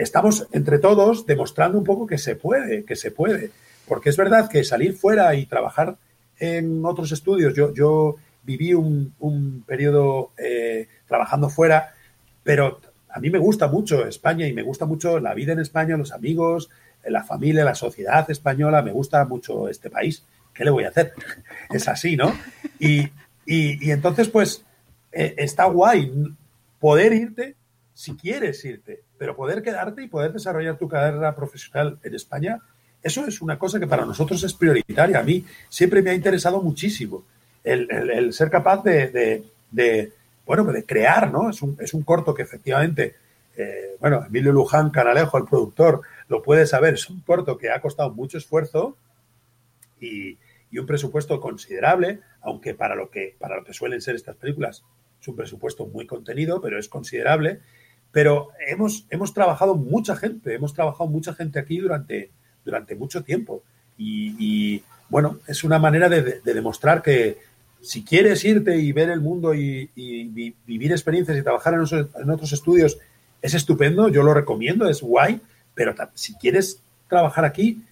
estamos 0.00 0.46
entre 0.52 0.78
todos 0.78 1.26
demostrando 1.26 1.78
un 1.78 1.84
poco 1.84 2.06
que 2.06 2.18
se 2.18 2.36
puede, 2.36 2.84
que 2.84 2.96
se 2.96 3.10
puede. 3.10 3.50
Porque 3.86 4.10
es 4.10 4.16
verdad 4.16 4.48
que 4.48 4.64
salir 4.64 4.94
fuera 4.96 5.34
y 5.34 5.46
trabajar 5.46 5.96
en 6.38 6.84
otros 6.84 7.12
estudios, 7.12 7.54
yo, 7.54 7.72
yo 7.72 8.16
viví 8.42 8.74
un, 8.74 9.14
un 9.20 9.62
periodo 9.66 10.32
eh, 10.36 10.88
trabajando 11.08 11.48
fuera, 11.48 11.94
pero 12.42 12.80
a 13.08 13.20
mí 13.20 13.30
me 13.30 13.38
gusta 13.38 13.68
mucho 13.68 14.06
España 14.06 14.46
y 14.46 14.52
me 14.52 14.62
gusta 14.62 14.84
mucho 14.86 15.18
la 15.20 15.32
vida 15.34 15.52
en 15.52 15.60
España, 15.60 15.96
los 15.96 16.12
amigos, 16.12 16.68
la 17.06 17.24
familia, 17.24 17.64
la 17.64 17.74
sociedad 17.74 18.28
española, 18.30 18.82
me 18.82 18.92
gusta 18.92 19.24
mucho 19.24 19.68
este 19.68 19.88
país. 19.88 20.24
¿Qué 20.52 20.64
le 20.64 20.70
voy 20.70 20.84
a 20.84 20.88
hacer? 20.88 21.12
Es 21.70 21.86
así, 21.88 22.16
¿no? 22.16 22.36
Y- 22.80 23.08
y 23.48 23.90
entonces, 23.92 24.28
pues, 24.28 24.64
eh, 25.12 25.34
está 25.38 25.64
guay 25.66 26.12
poder 26.80 27.12
irte 27.12 27.54
si 27.94 28.14
quieres 28.14 28.62
irte, 28.64 29.02
pero 29.18 29.34
poder 29.34 29.62
quedarte 29.62 30.02
y 30.02 30.08
poder 30.08 30.32
desarrollar 30.32 30.76
tu 30.76 30.88
carrera 30.88 31.34
profesional 31.34 31.98
en 32.02 32.14
España, 32.14 32.60
eso 33.02 33.24
es 33.26 33.40
una 33.40 33.58
cosa 33.58 33.80
que 33.80 33.86
para 33.86 34.04
nosotros 34.04 34.42
es 34.42 34.52
prioritaria. 34.52 35.18
A 35.20 35.22
mí 35.22 35.44
siempre 35.68 36.02
me 36.02 36.10
ha 36.10 36.14
interesado 36.14 36.60
muchísimo 36.60 37.24
el, 37.64 37.90
el- 37.90 38.32
ser 38.32 38.50
capaz 38.50 38.82
de, 38.82 39.08
de- 39.08 39.44
de, 39.70 40.12
bueno, 40.46 40.64
de 40.64 40.84
crear, 40.84 41.30
¿no? 41.32 41.50
Es 41.50 41.62
un, 41.62 41.76
es 41.80 41.94
un 41.94 42.02
corto 42.02 42.34
que 42.34 42.42
efectivamente, 42.42 43.14
eh, 43.56 43.96
bueno, 44.00 44.24
Emilio 44.26 44.52
Luján 44.52 44.90
Canalejo, 44.90 45.38
el 45.38 45.44
productor, 45.44 46.02
lo 46.28 46.42
puede 46.42 46.66
saber, 46.66 46.94
es 46.94 47.08
un 47.08 47.20
corto 47.20 47.56
que 47.56 47.70
ha 47.70 47.80
costado 47.80 48.10
mucho 48.10 48.38
esfuerzo 48.38 48.96
y, 50.00 50.36
y 50.70 50.78
un 50.78 50.86
presupuesto 50.86 51.40
considerable, 51.40 52.20
aunque 52.40 52.74
para 52.74 52.94
lo 52.94 53.10
que 53.10 53.36
para 53.38 53.56
lo 53.56 53.64
que 53.64 53.72
suelen 53.72 54.00
ser 54.00 54.14
estas 54.16 54.36
películas 54.36 54.82
es 55.20 55.28
un 55.28 55.36
presupuesto 55.36 55.86
muy 55.86 56.06
contenido, 56.06 56.60
pero 56.60 56.78
es 56.78 56.88
considerable. 56.88 57.60
Pero 58.12 58.48
hemos, 58.66 59.06
hemos 59.10 59.34
trabajado 59.34 59.74
mucha 59.76 60.16
gente, 60.16 60.54
hemos 60.54 60.72
trabajado 60.74 61.08
mucha 61.08 61.34
gente 61.34 61.58
aquí 61.58 61.78
durante, 61.78 62.30
durante 62.64 62.94
mucho 62.94 63.22
tiempo. 63.22 63.62
Y, 63.98 64.82
bueno, 65.08 65.38
es 65.46 65.64
una 65.64 65.78
manera 65.78 66.08
de, 66.08 66.22
de- 66.22 66.40
de 66.40 66.54
demostrar 66.54 67.02
que 67.02 67.38
si 67.80 68.04
quieres 68.04 68.44
irte 68.44 68.76
y 68.78 68.92
ver 68.92 69.10
el 69.10 69.20
mundo 69.20 69.54
y, 69.54 69.90
y 69.94 70.24
vi- 70.28 70.54
vivir 70.66 70.92
experiencias 70.92 71.36
y 71.38 71.42
trabajar 71.42 71.74
en, 71.74 71.80
otros- 71.80 72.08
en 72.20 72.30
otros 72.30 72.52
estudios, 72.52 72.98
es 73.42 73.54
estupendo, 73.54 74.08
yo 74.08 74.22
lo 74.22 74.34
recomiendo, 74.34 74.88
es 74.88 75.00
guay, 75.02 75.40
pero 75.74 75.94
si 76.14 76.34
quieres 76.36 76.82
trabajar 77.08 77.44
aquí, 77.44 77.82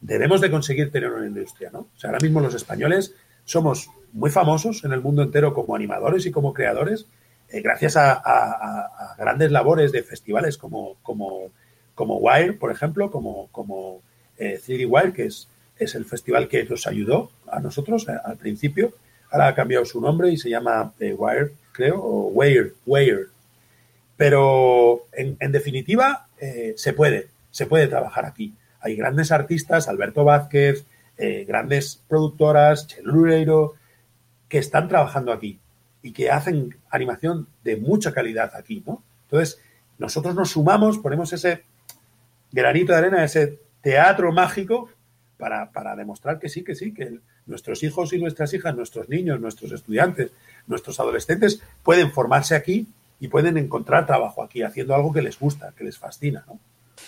debemos 0.00 0.40
de 0.40 0.50
conseguir 0.50 0.90
tener 0.90 1.10
una 1.10 1.26
industria, 1.26 1.70
¿no? 1.72 1.80
O 1.80 1.98
sea, 1.98 2.10
ahora 2.10 2.20
mismo 2.22 2.40
los 2.40 2.54
españoles 2.54 3.14
somos 3.44 3.90
muy 4.12 4.30
famosos 4.30 4.84
en 4.84 4.92
el 4.92 5.00
mundo 5.00 5.22
entero 5.22 5.54
como 5.54 5.76
animadores 5.76 6.26
y 6.26 6.30
como 6.30 6.54
creadores, 6.54 7.06
eh, 7.48 7.60
gracias 7.60 7.96
a, 7.96 9.16
grandes 9.18 9.50
labores 9.50 9.92
de 9.92 10.02
festivales 10.02 10.56
como, 10.56 10.96
como, 11.02 11.50
como 11.94 12.18
Wire, 12.18 12.54
por 12.54 12.70
ejemplo, 12.70 13.10
como, 13.10 13.48
como 13.48 14.02
eh, 14.38 14.58
3D 14.64 14.86
Wire, 14.88 15.12
que 15.12 15.26
es, 15.26 15.48
es 15.78 15.94
el 15.94 16.04
festival 16.04 16.48
que 16.48 16.64
nos 16.64 16.86
ayudó 16.86 17.30
a 17.50 17.60
nosotros 17.60 18.08
eh, 18.08 18.12
al 18.24 18.36
principio. 18.36 18.94
Ahora 19.30 19.48
ha 19.48 19.54
cambiado 19.54 19.84
su 19.84 20.00
nombre 20.00 20.30
y 20.30 20.36
se 20.36 20.48
llama 20.48 20.92
eh, 20.98 21.12
Wire, 21.12 21.50
creo, 21.72 22.00
o 22.00 22.28
Wire, 22.28 22.72
Wire. 22.86 23.26
Pero 24.16 25.06
en, 25.12 25.36
en 25.40 25.52
definitiva, 25.52 26.26
se 26.76 26.92
puede, 26.92 27.28
se 27.50 27.66
puede 27.66 27.86
trabajar 27.86 28.26
aquí. 28.26 28.54
Hay 28.80 28.96
grandes 28.96 29.32
artistas, 29.32 29.88
Alberto 29.88 30.24
Vázquez, 30.24 30.86
eh, 31.16 31.44
grandes 31.46 32.02
productoras, 32.08 32.86
Chelo 32.86 33.12
Loureiro, 33.12 33.74
que 34.48 34.58
están 34.58 34.88
trabajando 34.88 35.32
aquí 35.32 35.60
y 36.02 36.12
que 36.12 36.30
hacen 36.30 36.76
animación 36.90 37.46
de 37.62 37.76
mucha 37.76 38.12
calidad 38.12 38.52
aquí, 38.54 38.82
¿no? 38.86 39.02
Entonces, 39.24 39.60
nosotros 39.98 40.34
nos 40.34 40.50
sumamos, 40.50 40.98
ponemos 40.98 41.32
ese 41.32 41.62
granito 42.50 42.92
de 42.92 42.98
arena, 42.98 43.22
ese 43.22 43.60
teatro 43.82 44.32
mágico 44.32 44.88
para, 45.36 45.70
para 45.72 45.94
demostrar 45.94 46.38
que 46.38 46.48
sí, 46.48 46.64
que 46.64 46.74
sí, 46.74 46.92
que 46.94 47.20
nuestros 47.46 47.82
hijos 47.82 48.12
y 48.12 48.18
nuestras 48.18 48.52
hijas, 48.54 48.74
nuestros 48.74 49.08
niños, 49.08 49.40
nuestros 49.40 49.72
estudiantes, 49.72 50.32
nuestros 50.66 50.98
adolescentes 51.00 51.62
pueden 51.82 52.12
formarse 52.12 52.54
aquí 52.54 52.88
y 53.20 53.28
pueden 53.28 53.58
encontrar 53.58 54.06
trabajo 54.06 54.42
aquí 54.42 54.62
haciendo 54.62 54.94
algo 54.94 55.12
que 55.12 55.22
les 55.22 55.38
gusta, 55.38 55.72
que 55.76 55.84
les 55.84 55.98
fascina, 55.98 56.44
¿no? 56.46 56.58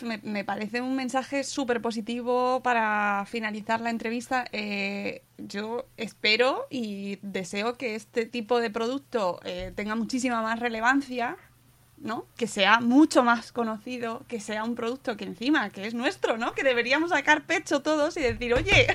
Me, 0.00 0.44
parece 0.44 0.80
un 0.80 0.96
mensaje 0.96 1.44
súper 1.44 1.80
positivo 1.82 2.62
para 2.62 3.24
finalizar 3.26 3.80
la 3.80 3.90
entrevista. 3.90 4.44
Eh, 4.52 5.22
yo 5.38 5.86
espero 5.96 6.66
y 6.70 7.18
deseo 7.22 7.76
que 7.76 7.94
este 7.94 8.26
tipo 8.26 8.60
de 8.60 8.70
producto 8.70 9.40
eh, 9.44 9.72
tenga 9.74 9.94
muchísima 9.94 10.42
más 10.42 10.58
relevancia, 10.58 11.36
¿no? 11.98 12.26
Que 12.36 12.46
sea 12.46 12.80
mucho 12.80 13.22
más 13.22 13.52
conocido, 13.52 14.24
que 14.28 14.40
sea 14.40 14.64
un 14.64 14.74
producto 14.74 15.16
que 15.16 15.24
encima, 15.24 15.70
que 15.70 15.86
es 15.86 15.94
nuestro, 15.94 16.36
¿no? 16.36 16.52
Que 16.52 16.64
deberíamos 16.64 17.10
sacar 17.10 17.44
pecho 17.44 17.82
todos 17.82 18.16
y 18.16 18.20
decir, 18.20 18.54
oye, 18.54 18.86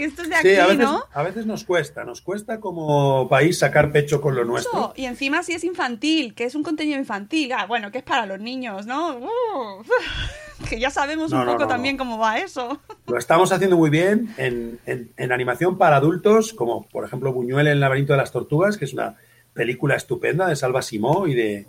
que 0.00 0.06
esto 0.06 0.22
es 0.22 0.28
de 0.30 0.34
aquí, 0.36 0.48
Sí, 0.48 0.56
a 0.56 0.66
veces, 0.66 0.80
¿no? 0.84 1.04
a 1.12 1.22
veces 1.22 1.46
nos 1.46 1.64
cuesta, 1.64 2.04
nos 2.04 2.20
cuesta 2.22 2.58
como 2.60 3.28
país 3.28 3.58
sacar 3.58 3.92
pecho 3.92 4.20
con 4.20 4.34
lo 4.34 4.44
nuestro. 4.44 4.92
Y 4.96 5.04
encima 5.04 5.42
si 5.42 5.52
es 5.52 5.62
infantil, 5.64 6.34
que 6.34 6.44
es 6.44 6.54
un 6.54 6.62
contenido 6.62 6.98
infantil, 6.98 7.52
ah, 7.52 7.66
bueno, 7.66 7.90
que 7.92 7.98
es 7.98 8.04
para 8.04 8.24
los 8.26 8.40
niños, 8.40 8.86
¿no? 8.86 9.18
Uh, 9.18 9.82
que 10.68 10.80
ya 10.80 10.90
sabemos 10.90 11.30
No, 11.30 11.40
un 11.40 11.46
poco 11.46 11.60
no, 11.60 11.68
también 11.68 11.96
cómo 11.96 12.18
va 12.18 12.38
eso. 12.38 12.80
Lo 13.06 13.18
estamos 13.18 13.52
haciendo 13.52 13.76
muy 13.76 13.90
bien 13.90 14.32
en, 14.36 14.78
en- 14.86 15.10
en 15.16 15.32
animación 15.32 15.78
para 15.78 15.96
adultos, 15.96 16.52
como 16.52 16.86
por 16.88 17.04
ejemplo 17.04 17.32
Buñuel 17.32 17.66
en 17.66 17.74
el 17.74 17.80
laberinto 17.80 18.12
de 18.14 18.18
las 18.18 18.32
tortugas, 18.32 18.76
que 18.76 18.84
es 18.86 18.92
una 18.92 19.16
película 19.54 19.96
estupenda 19.96 20.46
de 20.48 20.56
Salva 20.56 20.80
Simó 20.82 21.26
y 21.26 21.34
de, 21.34 21.66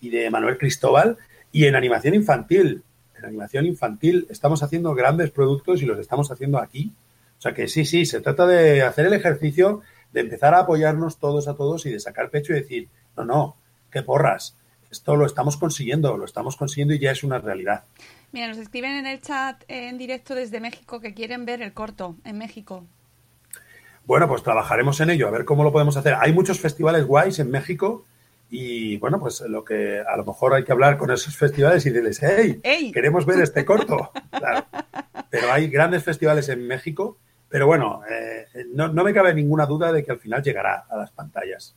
y 0.00 0.08
de 0.10 0.30
Manuel 0.30 0.58
Cristóbal, 0.58 1.16
y 1.52 1.64
en 1.66 1.76
animación 1.76 2.14
infantil. 2.14 2.82
En 3.18 3.24
animación 3.24 3.66
infantil 3.66 4.26
estamos 4.30 4.62
haciendo 4.62 4.94
grandes 4.94 5.30
productos 5.32 5.82
y 5.82 5.86
los 5.86 5.98
estamos 5.98 6.30
haciendo 6.30 6.58
aquí. 6.58 6.92
O 7.38 7.40
sea 7.40 7.54
que 7.54 7.68
sí, 7.68 7.84
sí, 7.84 8.04
se 8.04 8.20
trata 8.20 8.46
de 8.46 8.82
hacer 8.82 9.06
el 9.06 9.12
ejercicio 9.12 9.82
de 10.12 10.20
empezar 10.20 10.54
a 10.54 10.60
apoyarnos 10.60 11.18
todos 11.18 11.48
a 11.48 11.54
todos 11.54 11.86
y 11.86 11.90
de 11.90 12.00
sacar 12.00 12.30
pecho 12.30 12.52
y 12.52 12.56
decir, 12.56 12.88
no, 13.16 13.24
no, 13.24 13.56
qué 13.90 14.02
porras, 14.02 14.56
esto 14.90 15.16
lo 15.16 15.26
estamos 15.26 15.56
consiguiendo, 15.56 16.16
lo 16.16 16.24
estamos 16.24 16.56
consiguiendo 16.56 16.94
y 16.94 16.98
ya 16.98 17.10
es 17.10 17.22
una 17.22 17.38
realidad. 17.38 17.84
Mira, 18.32 18.48
nos 18.48 18.58
escriben 18.58 18.92
en 18.92 19.06
el 19.06 19.20
chat 19.20 19.62
en 19.68 19.98
directo 19.98 20.34
desde 20.34 20.60
México 20.60 21.00
que 21.00 21.14
quieren 21.14 21.44
ver 21.44 21.62
el 21.62 21.72
corto 21.72 22.16
en 22.24 22.38
México. 22.38 22.84
Bueno, 24.04 24.26
pues 24.26 24.42
trabajaremos 24.42 25.00
en 25.00 25.10
ello, 25.10 25.28
a 25.28 25.30
ver 25.30 25.44
cómo 25.44 25.64
lo 25.64 25.72
podemos 25.72 25.96
hacer. 25.96 26.14
Hay 26.18 26.32
muchos 26.32 26.58
festivales 26.58 27.04
guays 27.04 27.38
en 27.38 27.50
México 27.50 28.06
y 28.50 28.96
bueno, 28.96 29.20
pues 29.20 29.42
lo 29.42 29.62
que 29.62 30.00
a 30.00 30.16
lo 30.16 30.24
mejor 30.24 30.54
hay 30.54 30.64
que 30.64 30.72
hablar 30.72 30.96
con 30.96 31.10
esos 31.10 31.36
festivales 31.36 31.84
y 31.84 31.90
decirles, 31.90 32.20
hey, 32.22 32.60
¡Ey! 32.62 32.92
queremos 32.92 33.26
ver 33.26 33.40
este 33.40 33.66
corto. 33.66 34.10
Claro. 34.30 34.66
Pero 35.30 35.52
hay 35.52 35.68
grandes 35.68 36.04
festivales 36.04 36.48
en 36.48 36.66
México, 36.66 37.18
pero 37.48 37.66
bueno, 37.66 38.02
eh, 38.10 38.46
no, 38.74 38.88
no 38.88 39.04
me 39.04 39.12
cabe 39.14 39.34
ninguna 39.34 39.66
duda 39.66 39.92
de 39.92 40.04
que 40.04 40.12
al 40.12 40.18
final 40.18 40.42
llegará 40.42 40.86
a 40.88 40.96
las 40.96 41.10
pantallas. 41.10 41.74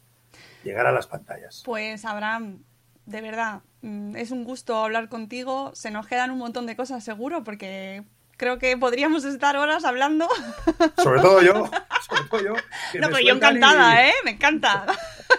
Llegará 0.63 0.89
a 0.89 0.93
las 0.93 1.07
pantallas. 1.07 1.63
Pues 1.65 2.05
Abraham, 2.05 2.63
de 3.05 3.21
verdad, 3.21 3.61
mm, 3.81 4.15
es 4.15 4.31
un 4.31 4.43
gusto 4.43 4.75
hablar 4.77 5.09
contigo. 5.09 5.71
Se 5.73 5.89
nos 5.91 6.07
quedan 6.07 6.31
un 6.31 6.37
montón 6.37 6.65
de 6.67 6.75
cosas 6.75 7.03
seguro 7.03 7.43
porque 7.43 8.03
creo 8.37 8.59
que 8.59 8.77
podríamos 8.77 9.23
estar 9.25 9.55
horas 9.57 9.85
hablando. 9.85 10.27
Sobre 10.97 11.21
todo 11.21 11.41
yo, 11.41 11.69
sobre 12.07 12.23
todo 12.29 12.41
yo. 12.41 12.53
No, 12.99 13.07
pero 13.07 13.19
yo 13.19 13.33
y- 13.33 13.37
encantada, 13.37 14.07
¿eh? 14.07 14.13
Me 14.25 14.31
encanta. 14.31 14.85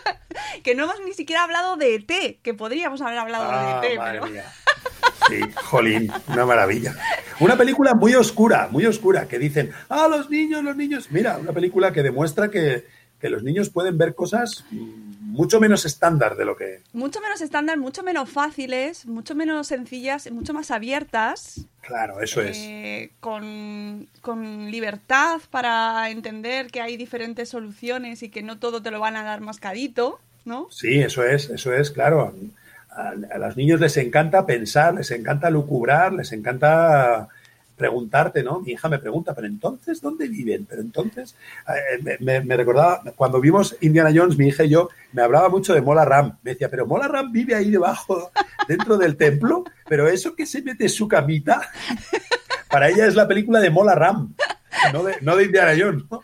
que 0.65 0.75
no 0.75 0.85
hemos 0.85 1.01
ni 1.05 1.13
siquiera 1.13 1.43
hablado 1.45 1.77
de 1.77 1.97
ET, 1.97 2.41
que 2.43 2.55
podríamos 2.55 3.01
haber 3.03 3.19
hablado 3.19 3.45
Ah, 3.51 3.81
de 3.81 3.93
ET, 3.93 3.99
madre 3.99 4.21
pero... 4.21 4.33
mía. 4.33 4.45
Sí, 5.29 5.41
jolín, 5.65 6.11
una 6.29 6.45
maravilla. 6.47 6.95
Una 7.41 7.57
película 7.57 7.95
muy 7.95 8.15
oscura, 8.15 8.69
muy 8.71 8.87
oscura, 8.87 9.27
que 9.27 9.39
dicen, 9.39 9.71
ah, 9.89 10.09
los 10.09 10.31
niños, 10.31 10.63
los 10.63 10.77
niños. 10.77 11.09
Mira, 11.11 11.39
una 11.39 11.53
película 11.53 11.93
que 11.93 12.03
demuestra 12.03 12.49
que, 12.51 12.87
que 13.21 13.29
los 13.31 13.43
niños 13.43 13.71
pueden 13.71 13.99
ver 13.99 14.15
cosas 14.15 14.65
mucho 15.33 15.61
menos 15.61 15.87
estándar 15.87 16.37
de 16.37 16.45
lo 16.45 16.57
que... 16.57 16.83
Mucho 16.93 17.21
menos 17.21 17.41
estándar, 17.41 17.79
mucho 17.79 18.03
menos 18.03 18.29
fáciles, 18.29 19.07
mucho 19.07 19.35
menos 19.35 19.67
sencillas, 19.67 20.31
mucho 20.31 20.53
más 20.53 20.71
abiertas. 20.71 21.63
Claro, 21.81 22.21
eso 22.21 22.43
es. 22.43 22.59
eh, 22.59 23.13
con, 23.19 24.09
con 24.21 24.71
libertad 24.71 25.41
para 25.51 26.11
entender 26.11 26.67
que 26.67 26.83
hay 26.83 26.97
diferentes 26.99 27.49
soluciones 27.49 28.23
y 28.23 28.29
que 28.29 28.43
no 28.43 28.59
todo 28.59 28.83
te 28.83 28.91
lo 28.91 29.01
van 29.01 29.17
a 29.17 29.25
dar 29.25 29.41
mascadito, 29.41 30.21
¿no? 30.45 30.69
Sí, 30.71 31.01
eso 31.01 31.25
es, 31.25 31.49
eso 31.49 31.73
es, 31.73 31.91
claro. 31.91 32.35
A, 32.95 33.15
los 33.39 33.57
niños 33.57 33.81
les 33.81 33.97
encanta 33.97 34.47
pensar, 34.47 34.95
les 34.95 35.11
encanta 35.11 35.51
lucubrar, 35.51 36.13
les 36.13 36.33
encanta 36.33 37.29
preguntarte, 37.77 38.43
¿no? 38.43 38.61
Mi 38.61 38.73
hija 38.73 38.89
me 38.89 38.99
pregunta, 38.99 39.35
pero 39.35 39.47
entonces, 39.47 40.01
¿dónde 40.01 40.29
viven? 40.29 40.67
Pero 40.67 40.83
entonces, 40.83 41.35
eh, 41.99 42.19
me 42.21 42.57
recordaba, 42.57 43.03
cuando 43.17 43.41
vimos 43.41 43.77
Indiana 43.81 44.13
Jones, 44.15 44.37
mi 44.37 44.49
hija 44.49 44.65
y 44.65 44.69
yo, 44.69 44.89
me 45.13 45.23
hablaba 45.23 45.49
mucho 45.49 45.75
de 45.75 45.81
Mola 45.81 46.05
Ram. 46.05 46.39
Me 46.43 46.53
decía, 46.53 46.69
pero 46.71 46.87
Mola 46.87 47.09
Ram 47.09 47.33
vive 47.33 47.55
ahí 47.55 47.71
debajo, 47.71 48.31
dentro 48.69 48.97
del 48.99 49.17
templo, 49.17 49.65
pero 49.89 50.07
eso 50.07 50.37
que 50.37 50.47
se 50.47 50.63
mete 50.63 50.85
en 50.85 50.91
su 50.91 51.09
camita, 51.09 51.63
para 52.71 52.89
ella 52.89 53.07
es 53.07 53.15
la 53.15 53.27
película 53.27 53.61
de 53.61 53.71
Mola 53.71 53.95
Ram, 53.95 54.35
no 54.93 55.03
de, 55.03 55.17
no 55.21 55.37
de 55.37 55.45
Indiana 55.45 55.73
Jones, 55.77 56.05
¿no? 56.11 56.23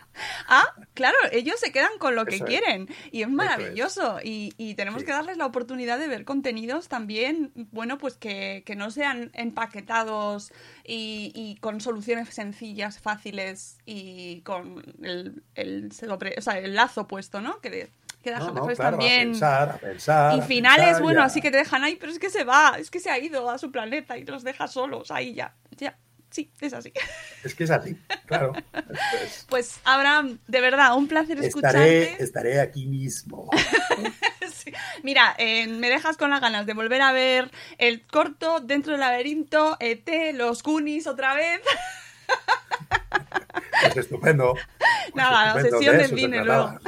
Ah, 0.48 0.66
claro, 0.99 1.16
ellos 1.32 1.61
se 1.61 1.70
quedan 1.70 1.96
con 1.99 2.14
lo 2.16 2.24
que 2.26 2.36
es. 2.36 2.42
quieren 2.44 2.88
y 3.12 3.22
es 3.22 3.28
es. 3.28 3.32
maravilloso 3.32 4.18
y, 4.22 4.53
y 4.59 4.74
tenemos 4.74 5.01
Sí. 5.01 5.07
que 5.07 5.12
darles 5.12 5.36
la 5.36 5.46
oportunidad 5.46 5.96
de 5.99 6.09
ver 6.09 6.24
contenidos 6.24 6.88
también, 6.88 7.53
bueno, 7.70 7.99
pues 7.99 8.16
que, 8.16 8.64
que 8.66 8.74
no 8.74 8.90
sean 8.90 9.30
empaquetados 9.34 10.53
y, 10.84 11.32
y 11.34 11.57
con 11.61 11.80
soluciones 11.80 12.28
sencillas, 12.34 12.99
fáciles 12.99 13.78
y 13.86 14.40
con 14.42 14.82
el, 15.03 15.42
el, 15.55 15.92
sobre- 15.92 16.34
o 16.36 16.40
sea, 16.42 16.59
el 16.59 16.74
lazo 16.74 17.07
puesto, 17.07 17.40
¿no? 17.40 17.61
Que, 17.61 17.70
de- 17.70 17.90
que 18.22 18.32
las 18.32 18.40
No, 18.40 18.53
claro, 18.53 18.72
a 18.72 18.90
también... 18.90 19.28
pensar, 19.30 19.68
a 19.70 19.76
pensar. 19.78 20.36
Y 20.36 20.42
finales, 20.42 20.84
pensar 20.86 21.03
bueno, 21.03 21.22
así 21.22 21.40
que 21.40 21.53
te 21.53 21.59
dejan 21.59 21.84
ahí, 21.84 21.94
pero 21.94 22.11
es 22.11 22.18
que 22.18 22.30
se 22.30 22.42
va, 22.42 22.74
es 22.78 22.90
que 22.90 22.99
se 22.99 23.11
ha 23.11 23.18
ido 23.18 23.49
a 23.49 23.59
su 23.59 23.70
planeta 23.70 24.18
y 24.18 24.24
los 24.24 24.42
deja 24.42 24.66
solos, 24.66 25.12
ahí 25.12 25.34
ya, 25.34 25.55
ya. 25.76 25.96
Sí, 26.31 26.51
es 26.61 26.72
así. 26.72 26.93
Es 27.43 27.55
que 27.55 27.64
es 27.64 27.70
así, 27.70 27.97
claro. 28.26 28.53
Pues, 28.72 29.47
Pues 29.49 29.81
Abraham, 29.85 30.39
de 30.47 30.61
verdad, 30.61 30.97
un 30.97 31.09
placer 31.09 31.43
escucharte. 31.43 32.22
estaré 32.22 32.61
aquí 32.61 32.87
mismo. 32.87 33.51
Sí. 34.53 34.72
Mira, 35.05 35.37
eh, 35.39 35.68
me 35.68 35.89
dejas 35.89 36.16
con 36.16 36.31
las 36.31 36.41
ganas 36.41 36.66
de 36.66 36.74
volver 36.74 37.01
a 37.01 37.12
ver 37.12 37.49
el 37.76 38.05
corto 38.05 38.59
dentro 38.59 38.93
del 38.93 39.01
laberinto, 39.01 39.76
ET, 39.79 40.09
los 40.35 40.64
Goonies 40.64 41.07
otra 41.07 41.35
vez. 41.35 41.61
Pues 43.83 43.97
estupendo. 43.97 44.55
Pues 44.79 45.14
Nada, 45.14 45.61
estupendo, 45.61 45.79
sesión 45.79 45.99
de 45.99 46.09
cine 46.09 46.45
luego. 46.45 46.79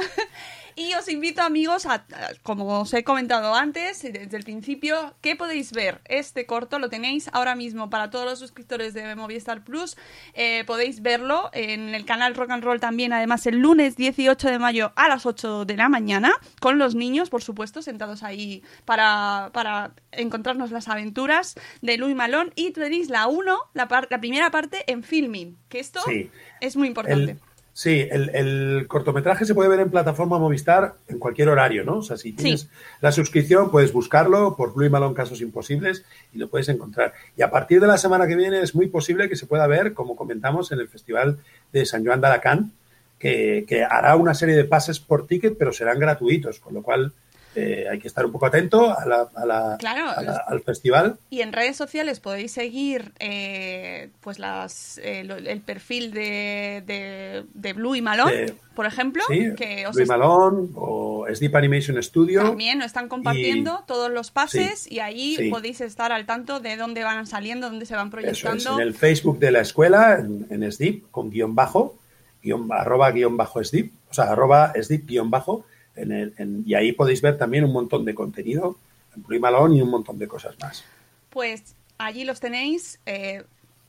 Y 0.81 0.95
os 0.95 1.07
invito, 1.09 1.43
amigos, 1.43 1.85
a, 1.85 2.03
como 2.41 2.79
os 2.81 2.91
he 2.95 3.03
comentado 3.03 3.53
antes, 3.53 4.03
y 4.03 4.11
desde 4.11 4.35
el 4.35 4.43
principio, 4.43 5.13
que 5.21 5.35
podéis 5.35 5.73
ver 5.73 6.01
este 6.05 6.47
corto, 6.47 6.79
lo 6.79 6.89
tenéis 6.89 7.29
ahora 7.33 7.53
mismo 7.53 7.91
para 7.91 8.09
todos 8.09 8.25
los 8.25 8.39
suscriptores 8.39 8.95
de 8.95 9.15
Movistar 9.15 9.63
Plus. 9.63 9.95
Eh, 10.33 10.63
podéis 10.65 11.03
verlo 11.03 11.51
en 11.53 11.93
el 11.93 12.03
canal 12.05 12.33
Rock 12.33 12.49
and 12.49 12.63
Roll 12.63 12.79
también, 12.79 13.13
además, 13.13 13.45
el 13.45 13.59
lunes 13.59 13.95
18 13.95 14.47
de 14.49 14.57
mayo 14.57 14.91
a 14.95 15.07
las 15.07 15.27
8 15.27 15.65
de 15.65 15.77
la 15.77 15.87
mañana, 15.87 16.31
con 16.59 16.79
los 16.79 16.95
niños, 16.95 17.29
por 17.29 17.43
supuesto, 17.43 17.83
sentados 17.83 18.23
ahí 18.23 18.63
para, 18.85 19.51
para 19.53 19.91
encontrarnos 20.11 20.71
las 20.71 20.87
aventuras 20.87 21.53
de 21.83 21.97
Louis 21.99 22.15
Malone. 22.15 22.51
Y 22.55 22.71
tenéis 22.71 23.09
la 23.09 23.27
1, 23.27 23.55
la, 23.73 23.87
par- 23.87 24.07
la 24.09 24.19
primera 24.19 24.49
parte 24.49 24.83
en 24.91 25.03
filming, 25.03 25.57
que 25.69 25.79
esto 25.79 25.99
Sí. 26.07 26.31
es 26.59 26.75
muy 26.75 26.87
importante. 26.87 27.31
El- 27.33 27.39
sí, 27.73 28.05
el, 28.11 28.29
el 28.35 28.85
cortometraje 28.87 29.45
se 29.45 29.53
puede 29.55 29.69
ver 29.69 29.79
en 29.79 29.89
plataforma 29.89 30.37
Movistar 30.39 30.95
en 31.07 31.19
cualquier 31.19 31.49
horario, 31.49 31.83
¿no? 31.83 31.97
O 31.97 32.01
sea, 32.01 32.17
si 32.17 32.33
tienes 32.33 32.61
Sí. 32.61 32.67
la 33.01 33.11
suscripción, 33.11 33.71
puedes 33.71 33.93
buscarlo 33.93 34.55
por 34.55 34.73
Blue 34.73 34.85
y 34.85 34.89
Malone 34.89 35.15
Casos 35.15 35.41
Imposibles 35.41 36.03
y 36.33 36.37
lo 36.37 36.49
puedes 36.49 36.69
encontrar. 36.69 37.13
Y 37.37 37.41
a 37.41 37.49
partir 37.49 37.79
de 37.79 37.87
la 37.87 37.97
semana 37.97 38.27
que 38.27 38.35
viene 38.35 38.61
es 38.61 38.75
muy 38.75 38.87
posible 38.87 39.29
que 39.29 39.35
se 39.35 39.45
pueda 39.45 39.67
ver, 39.67 39.93
como 39.93 40.15
comentamos, 40.15 40.71
en 40.71 40.79
el 40.79 40.87
Festival 40.87 41.37
de 41.71 41.85
San 41.85 42.05
Joan 42.05 42.21
de 42.21 42.27
Alacant, 42.27 42.71
que, 43.17 43.65
que 43.67 43.83
hará 43.83 44.15
una 44.15 44.33
serie 44.33 44.55
de 44.55 44.65
pases 44.65 44.99
por 44.99 45.27
ticket, 45.27 45.55
pero 45.57 45.71
serán 45.71 45.99
gratuitos, 45.99 46.59
con 46.59 46.73
lo 46.73 46.81
cual 46.81 47.13
eh, 47.55 47.85
hay 47.91 47.99
que 47.99 48.07
estar 48.07 48.25
un 48.25 48.31
poco 48.31 48.45
atento 48.45 48.97
a 48.97 49.05
la- 49.05 49.29
a 49.35 49.45
la- 49.45 49.75
Claro, 49.77 50.09
a 50.09 50.21
la- 50.21 50.31
los- 50.31 50.37
al 50.47 50.61
festival. 50.61 51.17
Y 51.29 51.41
en 51.41 51.51
redes 51.51 51.75
sociales 51.75 52.19
podéis 52.19 52.51
seguir 52.53 53.11
eh, 53.19 54.09
pues 54.21 54.39
las 54.39 54.99
eh, 55.03 55.23
lo- 55.23 55.35
el 55.35 55.61
perfil 55.61 56.11
de, 56.13 56.83
de, 56.85 57.43
de 57.53 57.73
Blue 57.73 57.95
y 57.95 58.01
Malone, 58.01 58.31
De- 58.33 58.55
por 58.75 58.85
ejemplo, 58.85 59.21
Sí, 59.27 59.49
que 59.57 59.85
os 59.85 59.95
Blue 59.95 60.05
y 60.05 60.07
Malone 60.07 60.69
o 60.75 61.25
Sleep 61.33 61.53
Animation 61.55 62.01
Studio. 62.01 62.41
también 62.43 62.79
lo 62.79 62.85
están 62.85 63.09
compartiendo 63.09 63.79
Y- 63.83 63.85
todos 63.85 64.09
los 64.09 64.31
pases 64.31 64.79
Sí, 64.83 64.95
y 64.95 64.99
ahí 64.99 65.35
sí. 65.35 65.49
podéis 65.49 65.81
estar 65.81 66.11
al 66.11 66.25
tanto 66.25 66.59
de 66.61 66.77
dónde 66.77 67.03
van 67.03 67.27
saliendo, 67.27 67.69
dónde 67.69 67.85
se 67.85 67.95
van 67.95 68.07
Eso 68.07 68.11
proyectando. 68.11 68.57
es, 68.57 68.65
en 68.67 68.79
el 68.79 68.93
Facebook 68.93 69.39
de 69.39 69.51
la 69.51 69.59
escuela, 69.61 70.19
en, 70.19 70.47
en 70.49 70.71
SDIP, 70.71 71.11
con 71.11 71.29
guion 71.29 71.53
bajo, 71.53 71.97
guion, 72.41 72.67
arroba 72.71 73.11
guion 73.11 73.35
bajo 73.37 73.61
SDIP, 73.63 73.93
o 74.09 74.13
sea, 74.13 74.25
arroba 74.31 74.73
SDIP 74.75 75.05
guion 75.07 75.29
bajo, 75.29 75.65
en 75.95 76.11
el, 76.11 76.33
en- 76.37 76.63
y 76.65 76.73
ahí 76.75 76.91
podéis 76.91 77.21
ver 77.21 77.37
también 77.37 77.63
un 77.65 77.73
montón 77.73 78.05
de 78.05 78.13
contenido, 78.15 78.77
en 79.15 79.23
Blue 79.23 79.75
y 79.75 79.81
un 79.81 79.89
montón 79.89 80.17
de 80.19 80.27
cosas 80.27 80.55
más. 80.59 80.83
Pues 81.29 81.75
allí 81.97 82.23
los 82.23 82.39
tenéis. 82.39 82.99
eh, 83.05 83.43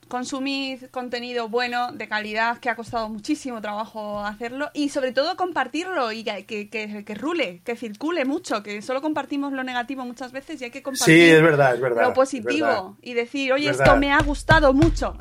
consumid 0.08 0.84
contenido 0.90 1.48
bueno, 1.48 1.90
de 1.92 2.06
calidad, 2.06 2.58
que 2.58 2.68
ha 2.68 2.76
costado 2.76 3.08
muchísimo 3.08 3.62
trabajo 3.62 4.20
hacerlo 4.20 4.68
y 4.74 4.90
sobre 4.90 5.12
todo 5.12 5.38
compartirlo 5.38 6.12
y 6.12 6.22
que, 6.22 6.44
que, 6.44 6.68
que- 6.68 7.02
que 7.02 7.14
rule, 7.14 7.62
que 7.64 7.76
circule 7.76 8.26
mucho, 8.26 8.62
que 8.62 8.82
solo 8.82 9.00
compartimos 9.00 9.54
lo 9.54 9.64
negativo 9.64 10.04
muchas 10.04 10.30
veces 10.32 10.60
y 10.60 10.64
hay 10.64 10.70
que 10.70 10.82
compartir 10.82 11.14
Sí, 11.14 11.30
es 11.30 11.40
verdad, 11.42 11.74
es 11.76 11.80
verdad. 11.80 12.02
lo 12.02 12.08
es 12.10 12.14
positivo 12.14 12.66
verdad. 12.66 12.82
y 13.00 13.14
decir, 13.14 13.54
oye, 13.54 13.70
Es 13.70 13.78
esto 13.80 13.96
me 13.96 14.12
ha 14.12 14.20
gustado 14.20 14.74
mucho. 14.74 15.16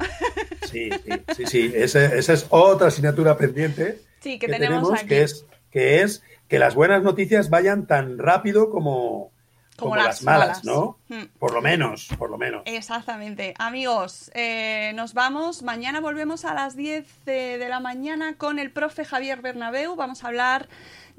Sí, 0.69 0.89
sí, 1.05 1.11
sí, 1.37 1.45
sí. 1.45 1.71
Ese- 1.73 2.17
esa 2.19 2.33
es 2.33 2.45
otra 2.49 2.87
asignatura 2.87 3.37
pendiente 3.37 4.01
Sí, 4.19 4.39
que 4.39 4.47
tenemos 4.49 4.91
aquí. 4.91 5.07
que 5.07 5.23
es 5.23 5.45
que 5.71 6.01
es 6.01 6.21
que 6.51 6.59
las 6.59 6.75
buenas 6.75 7.01
noticias 7.01 7.49
vayan 7.49 7.87
tan 7.87 8.17
rápido 8.17 8.69
como, 8.69 9.31
Como 9.77 9.91
como 9.91 9.95
las 9.95 10.05
las, 10.05 10.23
malas, 10.23 10.47
malas. 10.47 10.65
¿no? 10.65 10.97
Hmm. 11.07 11.27
Por 11.39 11.53
lo 11.53 11.61
menos, 11.61 12.09
por 12.19 12.29
lo 12.29 12.37
menos. 12.37 12.63
Exactamente. 12.65 13.53
Amigos, 13.57 14.29
eh, 14.33 14.91
nos 14.95 15.13
vamos. 15.13 15.63
Mañana 15.63 16.01
volvemos 16.01 16.43
a 16.43 16.53
las 16.53 16.75
10 16.75 17.23
de, 17.23 17.57
de 17.57 17.69
la 17.69 17.79
mañana 17.79 18.35
con 18.35 18.59
el 18.59 18.69
profe 18.69 19.05
Javier 19.05 19.41
Bernabeu. 19.41 19.95
Vamos 19.95 20.25
a 20.25 20.27
hablar 20.27 20.67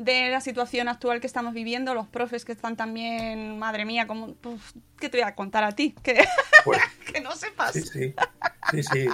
de 0.04 0.30
la 0.30 0.40
situación 0.40 0.88
actual 0.88 1.20
que 1.20 1.26
estamos 1.26 1.54
viviendo, 1.54 1.94
los 1.94 2.06
profes 2.08 2.44
que 2.44 2.52
están 2.52 2.76
también, 2.76 3.58
madre 3.58 3.84
mía, 3.84 4.06
como, 4.06 4.34
uf, 4.44 4.72
¿qué 4.98 5.08
te 5.08 5.18
voy 5.18 5.26
a 5.28 5.34
contar 5.34 5.64
a 5.64 5.72
ti? 5.72 5.94
Que, 6.02 6.24
Pues, 6.64 6.80
que 7.12 7.20
no 7.20 7.32
sepas. 7.32 7.72
Sí, 7.72 7.82
sí, 7.82 8.14
sí, 8.70 8.82
sí. 8.82 9.08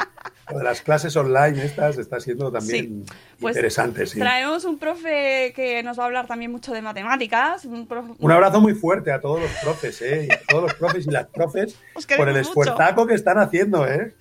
Lo 0.51 0.59
de 0.59 0.65
las 0.65 0.81
clases 0.81 1.15
online 1.17 1.63
estas 1.63 1.99
está 1.99 2.21
siendo 2.21 2.51
también 2.51 3.05
Sí. 3.07 3.15
Pues 3.41 3.55
interesante, 3.55 4.07
sí. 4.07 4.19
Traemos 4.19 4.65
un 4.65 4.79
profe 4.79 5.53
que 5.55 5.83
nos 5.83 5.99
va 5.99 6.05
a 6.05 6.07
hablar 6.07 6.27
también 6.27 6.51
mucho 6.51 6.73
de 6.73 6.81
matemáticas. 6.83 7.65
Un 7.67 7.87
profe- 7.87 8.17
Un 8.19 8.33
abrazo 8.33 8.61
muy 8.61 8.75
fuerte 8.75 9.13
a 9.13 9.21
todos 9.21 9.41
los 9.43 9.51
profes, 9.63 10.01
¿eh? 10.03 10.27
Y 10.29 10.33
a 10.33 10.41
todos 10.49 10.63
los 10.65 10.75
profes 10.75 11.07
y 11.07 11.11
las 11.11 11.27
profes 11.27 11.77
por 12.17 12.29
el 12.29 12.37
mucho. 12.37 12.49
esfuerzaco 12.49 13.07
que 13.07 13.15
están 13.15 13.39
haciendo, 13.39 13.87
¿eh? 13.87 14.15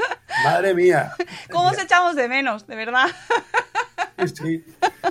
Madre 0.43 0.74
mía. 0.74 1.13
¿Cómo 1.51 1.70
os 1.70 1.80
echamos 1.80 2.15
de 2.15 2.28
menos? 2.28 2.68
De 2.68 2.76
verdad. 2.76 3.07
Sí, 4.26 4.63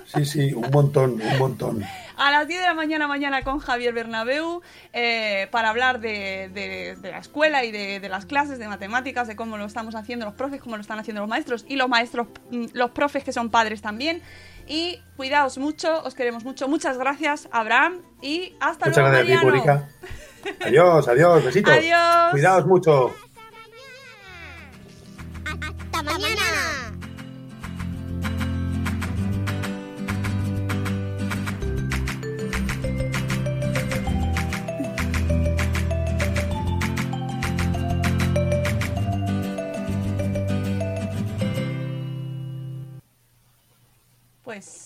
sí, 0.06 0.24
sí, 0.24 0.52
un 0.54 0.68
montón, 0.70 1.20
un 1.22 1.38
montón. 1.38 1.84
A 2.16 2.30
las 2.30 2.48
10 2.48 2.60
de 2.60 2.66
la 2.66 2.74
mañana, 2.74 3.06
mañana 3.06 3.42
con 3.42 3.58
Javier 3.60 3.92
Bernabeu, 3.94 4.62
eh, 4.92 5.48
para 5.52 5.68
hablar 5.68 6.00
de, 6.00 6.50
de- 6.52 6.96
de 7.00 7.10
la 7.10 7.18
escuela 7.18 7.62
y 7.64 7.70
de, 7.70 8.00
de 8.00 8.08
las 8.08 8.26
clases 8.26 8.58
de 8.58 8.66
matemáticas, 8.68 9.28
de 9.28 9.36
cómo 9.36 9.58
lo 9.58 9.64
estamos 9.66 9.94
haciendo 9.94 10.24
los 10.26 10.34
profes, 10.34 10.60
cómo 10.60 10.76
lo 10.76 10.80
están 10.80 10.98
haciendo 10.98 11.20
los 11.20 11.28
maestros 11.30 11.64
y 11.68 11.76
los 11.76 11.88
maestros, 11.88 12.26
mm, 12.50 12.66
los 12.72 12.90
profes 12.90 13.22
que 13.22 13.32
son 13.32 13.50
padres 13.50 13.80
también. 13.82 14.22
Y 14.66 15.00
cuidaos 15.16 15.58
mucho, 15.58 16.02
os 16.02 16.14
queremos 16.14 16.42
mucho. 16.42 16.66
Muchas 16.68 16.98
gracias, 16.98 17.48
Abraham, 17.52 18.00
y 18.20 18.54
hasta 18.60 18.86
Muchas 18.86 18.96
luego. 19.04 19.10
gracias 19.18 19.38
a 19.38 19.40
ti, 19.40 19.46
Mariano. 19.46 19.86
Adiós, 20.64 21.08
adiós, 21.08 21.44
besitos. 21.44 21.72
Adiós. 21.72 22.30
Cuidaos 22.32 22.66
mucho. 22.66 23.14
¡Hasta 25.44 26.02
mañana! 26.02 26.85
Pues 44.46 44.68
ya 44.68 44.85